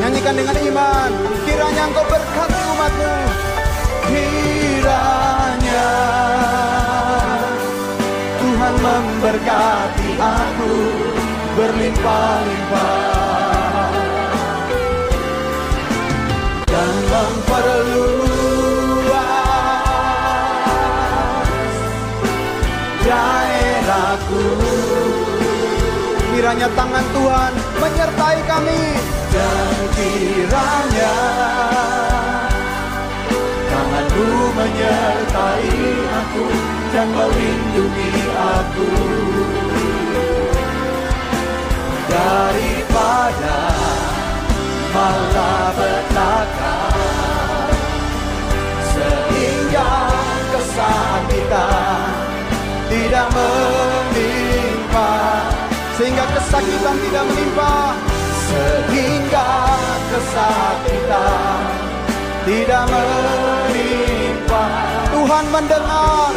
nyanyikan 0.09 0.35
dengan 0.35 0.57
iman. 0.73 1.11
Kiranya 1.45 1.83
engkau 1.89 2.05
berkati 2.09 2.61
umatmu. 2.75 3.13
Kiranya 4.09 5.89
Tuhan 8.41 8.73
memberkati 8.83 10.09
aku. 10.17 10.73
Berlimpah-limpah 11.59 13.38
Kiranya 26.49 26.73
tangan 26.73 27.05
Tuhan 27.13 27.53
menyertai 27.77 28.39
kami. 28.49 28.81
Dan 29.29 29.77
kiranya 29.93 31.13
tanganmu 33.69 34.49
menyertai 34.57 35.77
aku 36.09 36.45
dan 36.89 37.07
melindungi 37.13 38.13
aku. 38.33 38.89
Daripada 42.09 43.61
malapetaka 44.89 46.77
sehingga 48.89 49.91
kesakitan 50.49 52.09
tidak 52.89 53.27
menimpa 53.37 53.88
sehingga 55.99 56.23
kesakitan 56.31 56.95
tidak 57.03 57.27
menimpa. 57.27 57.91
Sehingga 58.47 59.75
kesakitan 60.09 61.61
tidak 62.47 62.87
menimpa. 62.87 64.63
Tuhan 65.11 65.45
mendengar. 65.51 66.31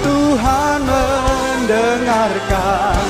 Tuhan 0.00 0.80
mendengarkan 0.88 3.04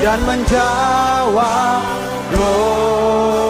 dan 0.00 0.16
menjawab 0.24 1.84
doaku. 2.32 3.43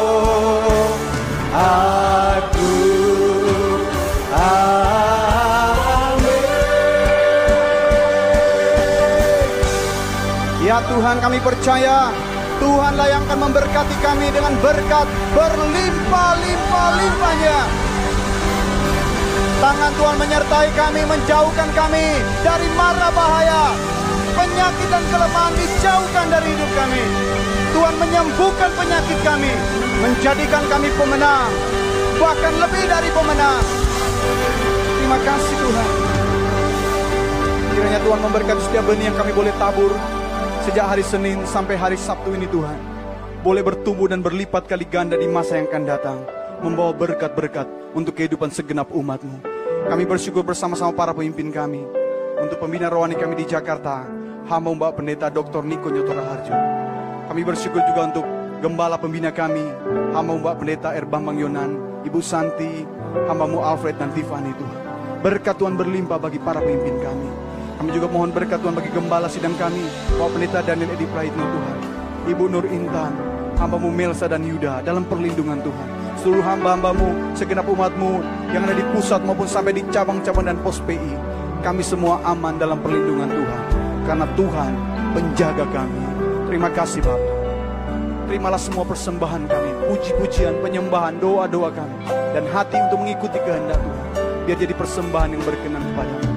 Tuhan 10.84 11.16
kami 11.16 11.40
percaya 11.40 12.12
Tuhanlah 12.60 13.08
yang 13.10 13.26
akan 13.26 13.50
memberkati 13.50 13.96
kami 14.04 14.28
dengan 14.30 14.54
berkat 14.62 15.08
berlimpah-limpah-limpahnya. 15.34 17.58
Tangan 19.58 19.92
Tuhan 19.96 20.16
menyertai 20.20 20.68
kami, 20.76 21.02
menjauhkan 21.08 21.72
kami 21.72 22.20
dari 22.44 22.68
mara 22.78 23.10
bahaya. 23.10 23.74
Penyakit 24.34 24.90
dan 24.90 25.02
kelemahan 25.08 25.54
dijauhkan 25.56 26.26
dari 26.30 26.48
hidup 26.52 26.70
kami. 26.78 27.02
Tuhan 27.74 27.94
menyembuhkan 27.98 28.70
penyakit 28.78 29.18
kami, 29.26 29.50
menjadikan 29.98 30.62
kami 30.70 30.88
pemenang, 30.94 31.50
bahkan 32.22 32.54
lebih 32.60 32.86
dari 32.86 33.10
pemenang. 33.10 33.64
Terima 35.00 35.18
kasih 35.20 35.56
Tuhan. 35.58 35.90
Kiranya 37.74 37.98
Tuhan 37.98 38.20
memberkati 38.22 38.62
setiap 38.62 38.86
benih 38.86 39.10
yang 39.10 39.18
kami 39.18 39.34
boleh 39.34 39.50
tabur 39.58 39.90
sejak 40.64 40.96
hari 40.96 41.04
Senin 41.04 41.44
sampai 41.44 41.76
hari 41.76 42.00
Sabtu 42.00 42.32
ini 42.32 42.48
Tuhan. 42.48 42.80
Boleh 43.44 43.60
bertumbuh 43.60 44.08
dan 44.08 44.24
berlipat 44.24 44.64
kali 44.64 44.88
ganda 44.88 45.12
di 45.12 45.28
masa 45.28 45.60
yang 45.60 45.68
akan 45.68 45.84
datang. 45.84 46.18
Membawa 46.64 46.96
berkat-berkat 46.96 47.68
untuk 47.92 48.16
kehidupan 48.16 48.48
segenap 48.48 48.88
umatmu. 48.88 49.44
Kami 49.84 50.08
bersyukur 50.08 50.40
bersama-sama 50.40 50.96
para 50.96 51.12
pemimpin 51.12 51.52
kami. 51.52 51.84
Untuk 52.40 52.56
pembina 52.56 52.88
rohani 52.88 53.12
kami 53.12 53.36
di 53.36 53.44
Jakarta. 53.44 54.08
Hamba 54.48 54.72
Mbak 54.72 54.92
Pendeta 54.96 55.28
Dr. 55.28 55.60
Niko 55.68 55.92
Nyotora 55.92 56.24
Harjo. 56.24 56.56
Kami 57.28 57.42
bersyukur 57.44 57.84
juga 57.84 58.00
untuk 58.08 58.24
gembala 58.64 58.96
pembina 58.96 59.28
kami. 59.36 59.68
Hamba 60.16 60.32
Mbak 60.40 60.54
Pendeta 60.64 60.96
Erbambang 60.96 61.36
Yonan. 61.36 62.00
Ibu 62.08 62.24
Santi. 62.24 62.88
Hambamu 63.28 63.60
Alfred 63.60 64.00
dan 64.00 64.16
Tiffany 64.16 64.56
Tuhan. 64.56 64.80
Berkat 65.20 65.60
Tuhan 65.60 65.76
berlimpah 65.76 66.16
bagi 66.16 66.40
para 66.40 66.64
pemimpin 66.64 66.96
kami. 67.04 67.43
Kami 67.78 67.90
juga 67.90 68.06
mohon 68.06 68.30
berkat 68.30 68.62
Tuhan 68.62 68.74
bagi 68.74 68.90
gembala 68.94 69.26
sidang 69.26 69.54
kami. 69.58 69.82
Bapak 70.14 70.30
Pendeta 70.38 70.58
Daniel 70.62 70.94
Edi 70.94 71.06
Praitno 71.10 71.42
Tuhan. 71.42 71.76
Ibu 72.30 72.44
Nur 72.46 72.66
Intan. 72.70 73.12
Hambamu 73.54 73.90
Melsa 73.90 74.26
dan 74.26 74.42
Yuda 74.42 74.82
dalam 74.82 75.06
perlindungan 75.06 75.62
Tuhan. 75.62 75.88
Seluruh 76.18 76.42
hamba-hambamu, 76.42 77.36
segenap 77.38 77.66
umatmu 77.70 78.18
yang 78.50 78.66
ada 78.66 78.74
di 78.74 78.82
pusat 78.90 79.22
maupun 79.22 79.46
sampai 79.46 79.78
di 79.78 79.82
cabang-cabang 79.94 80.50
dan 80.50 80.58
pos 80.58 80.82
PI. 80.82 81.14
Kami 81.62 81.82
semua 81.86 82.18
aman 82.26 82.58
dalam 82.58 82.82
perlindungan 82.82 83.30
Tuhan. 83.30 83.62
Karena 84.04 84.26
Tuhan 84.34 84.72
penjaga 85.14 85.64
kami. 85.70 86.02
Terima 86.50 86.68
kasih 86.70 87.00
Bapak. 87.02 87.32
Terimalah 88.24 88.58
semua 88.58 88.82
persembahan 88.88 89.46
kami, 89.46 89.70
puji-pujian, 89.86 90.58
penyembahan, 90.64 91.20
doa-doa 91.22 91.70
kami. 91.70 92.08
Dan 92.34 92.48
hati 92.50 92.80
untuk 92.90 93.04
mengikuti 93.04 93.38
kehendak 93.38 93.78
Tuhan. 93.78 94.06
Biar 94.44 94.58
jadi 94.58 94.74
persembahan 94.74 95.28
yang 95.38 95.42
berkenan 95.44 95.82
kepadamu. 95.92 96.33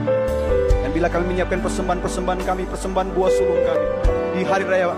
Bila 0.97 1.13
kami 1.13 1.29
menyiapkan 1.29 1.61
persembahan-persembahan 1.61 2.41
kami, 2.41 2.65
persembahan 2.73 3.13
buah 3.13 3.29
sulung 3.29 3.61
kami. 3.61 3.85
Di 4.33 4.41
hari 4.49 4.65
raya 4.65 4.97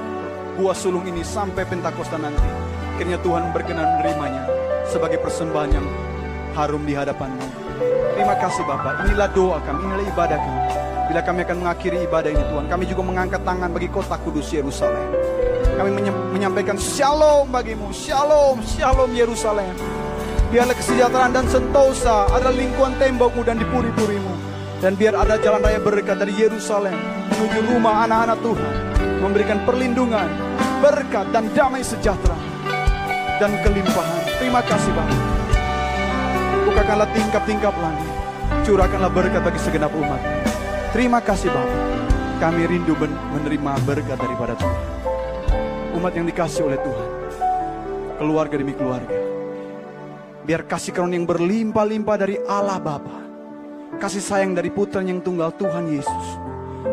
buah 0.56 0.72
sulung 0.72 1.04
ini 1.04 1.28
sampai 1.28 1.68
Pentakosta 1.68 2.16
nanti. 2.16 2.48
Akhirnya 2.96 3.20
Tuhan 3.20 3.52
berkenan 3.52 3.84
menerimanya 4.00 4.48
sebagai 4.88 5.20
persembahan 5.20 5.76
yang 5.76 5.84
harum 6.56 6.88
di 6.88 6.96
hadapanmu. 6.96 7.44
Terima 8.16 8.32
kasih 8.40 8.64
Bapak, 8.64 9.12
inilah 9.12 9.28
doa 9.36 9.60
kami, 9.60 9.92
inilah 9.92 10.06
ibadah 10.08 10.40
kami. 10.40 10.62
Bila 11.12 11.20
kami 11.20 11.40
akan 11.44 11.58
mengakhiri 11.68 11.98
ibadah 12.08 12.32
ini 12.32 12.44
Tuhan, 12.48 12.66
kami 12.72 12.84
juga 12.88 13.02
mengangkat 13.04 13.42
tangan 13.44 13.68
bagi 13.68 13.92
kota 13.92 14.16
kudus 14.24 14.56
Yerusalem. 14.56 15.04
Kami 15.76 16.00
menyampaikan 16.32 16.80
shalom 16.80 17.52
bagimu, 17.52 17.92
shalom, 17.92 18.64
shalom 18.64 19.12
Yerusalem. 19.12 19.76
Biarlah 20.48 20.80
kesejahteraan 20.80 21.36
dan 21.36 21.44
sentosa 21.52 22.24
ada 22.32 22.56
lingkungan 22.56 22.96
tembokmu 22.96 23.44
dan 23.44 23.60
di 23.60 23.68
puri-purimu. 23.68 24.39
Dan 24.80 24.96
biar 24.96 25.12
ada 25.12 25.36
jalan 25.36 25.60
raya 25.60 25.76
berkat 25.84 26.24
dari 26.24 26.32
Yerusalem 26.40 26.96
menuju 27.36 27.60
rumah 27.68 28.08
anak-anak 28.08 28.40
Tuhan. 28.40 28.74
Memberikan 29.20 29.60
perlindungan, 29.68 30.28
berkat 30.80 31.28
dan 31.36 31.52
damai 31.52 31.84
sejahtera. 31.84 32.40
Dan 33.44 33.60
kelimpahan. 33.60 34.24
Terima 34.40 34.64
kasih 34.64 34.92
Bapak. 34.96 35.22
Bukakanlah 36.64 37.12
tingkap-tingkap 37.12 37.76
langit. 37.76 38.12
Curahkanlah 38.64 39.12
berkat 39.12 39.44
bagi 39.44 39.60
segenap 39.60 39.92
umat. 39.92 40.24
Terima 40.96 41.20
kasih 41.20 41.52
Bapak. 41.52 41.84
Kami 42.40 42.64
rindu 42.72 42.96
menerima 43.36 43.84
berkat 43.84 44.16
daripada 44.16 44.56
Tuhan. 44.56 44.84
Umat 46.00 46.16
yang 46.16 46.24
dikasih 46.24 46.72
oleh 46.72 46.80
Tuhan. 46.80 47.10
Keluarga 48.16 48.56
demi 48.56 48.72
keluarga. 48.72 49.20
Biar 50.48 50.64
kasih 50.64 50.96
karunia 50.96 51.20
yang 51.20 51.28
berlimpah-limpah 51.28 52.16
dari 52.16 52.40
Allah 52.48 52.80
Bapa. 52.80 53.29
Kasih 53.98 54.22
sayang 54.22 54.54
dari 54.54 54.70
putra 54.70 55.02
yang 55.02 55.26
tunggal 55.26 55.50
Tuhan 55.58 55.90
Yesus. 55.90 56.26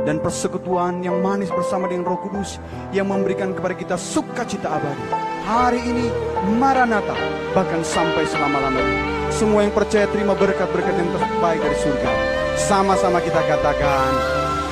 Dan 0.09 0.25
persekutuan 0.25 1.05
yang 1.05 1.21
manis 1.21 1.53
bersama 1.53 1.85
dengan 1.85 2.09
roh 2.09 2.21
kudus. 2.25 2.57
Yang 2.97 3.13
memberikan 3.13 3.53
kepada 3.53 3.77
kita 3.77 4.01
sukacita 4.01 4.81
abadi. 4.81 5.05
Hari 5.45 5.81
ini 5.85 6.09
Maranatha. 6.57 7.13
Bahkan 7.53 7.85
sampai 7.85 8.25
selama-lamanya. 8.25 9.29
Semua 9.29 9.69
yang 9.69 9.77
percaya 9.77 10.09
terima 10.09 10.33
berkat-berkat 10.33 10.97
yang 10.97 11.13
terbaik 11.13 11.61
dari 11.61 11.77
surga. 11.85 12.13
Sama-sama 12.57 13.21
kita 13.21 13.45
katakan. 13.45 14.13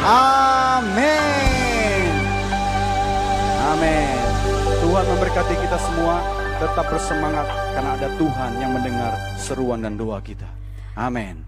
Amin. 0.00 2.08
Amin. 3.68 4.16
Tuhan 4.80 5.04
memberkati 5.12 5.54
kita 5.60 5.76
semua. 5.76 6.24
Tetap 6.54 6.86
bersemangat 6.86 7.50
karena 7.74 7.90
ada 7.98 8.08
Tuhan 8.14 8.50
yang 8.62 8.72
mendengar 8.78 9.12
seruan 9.36 9.82
dan 9.82 9.98
doa 9.98 10.22
kita. 10.22 10.46
Amin. 10.94 11.42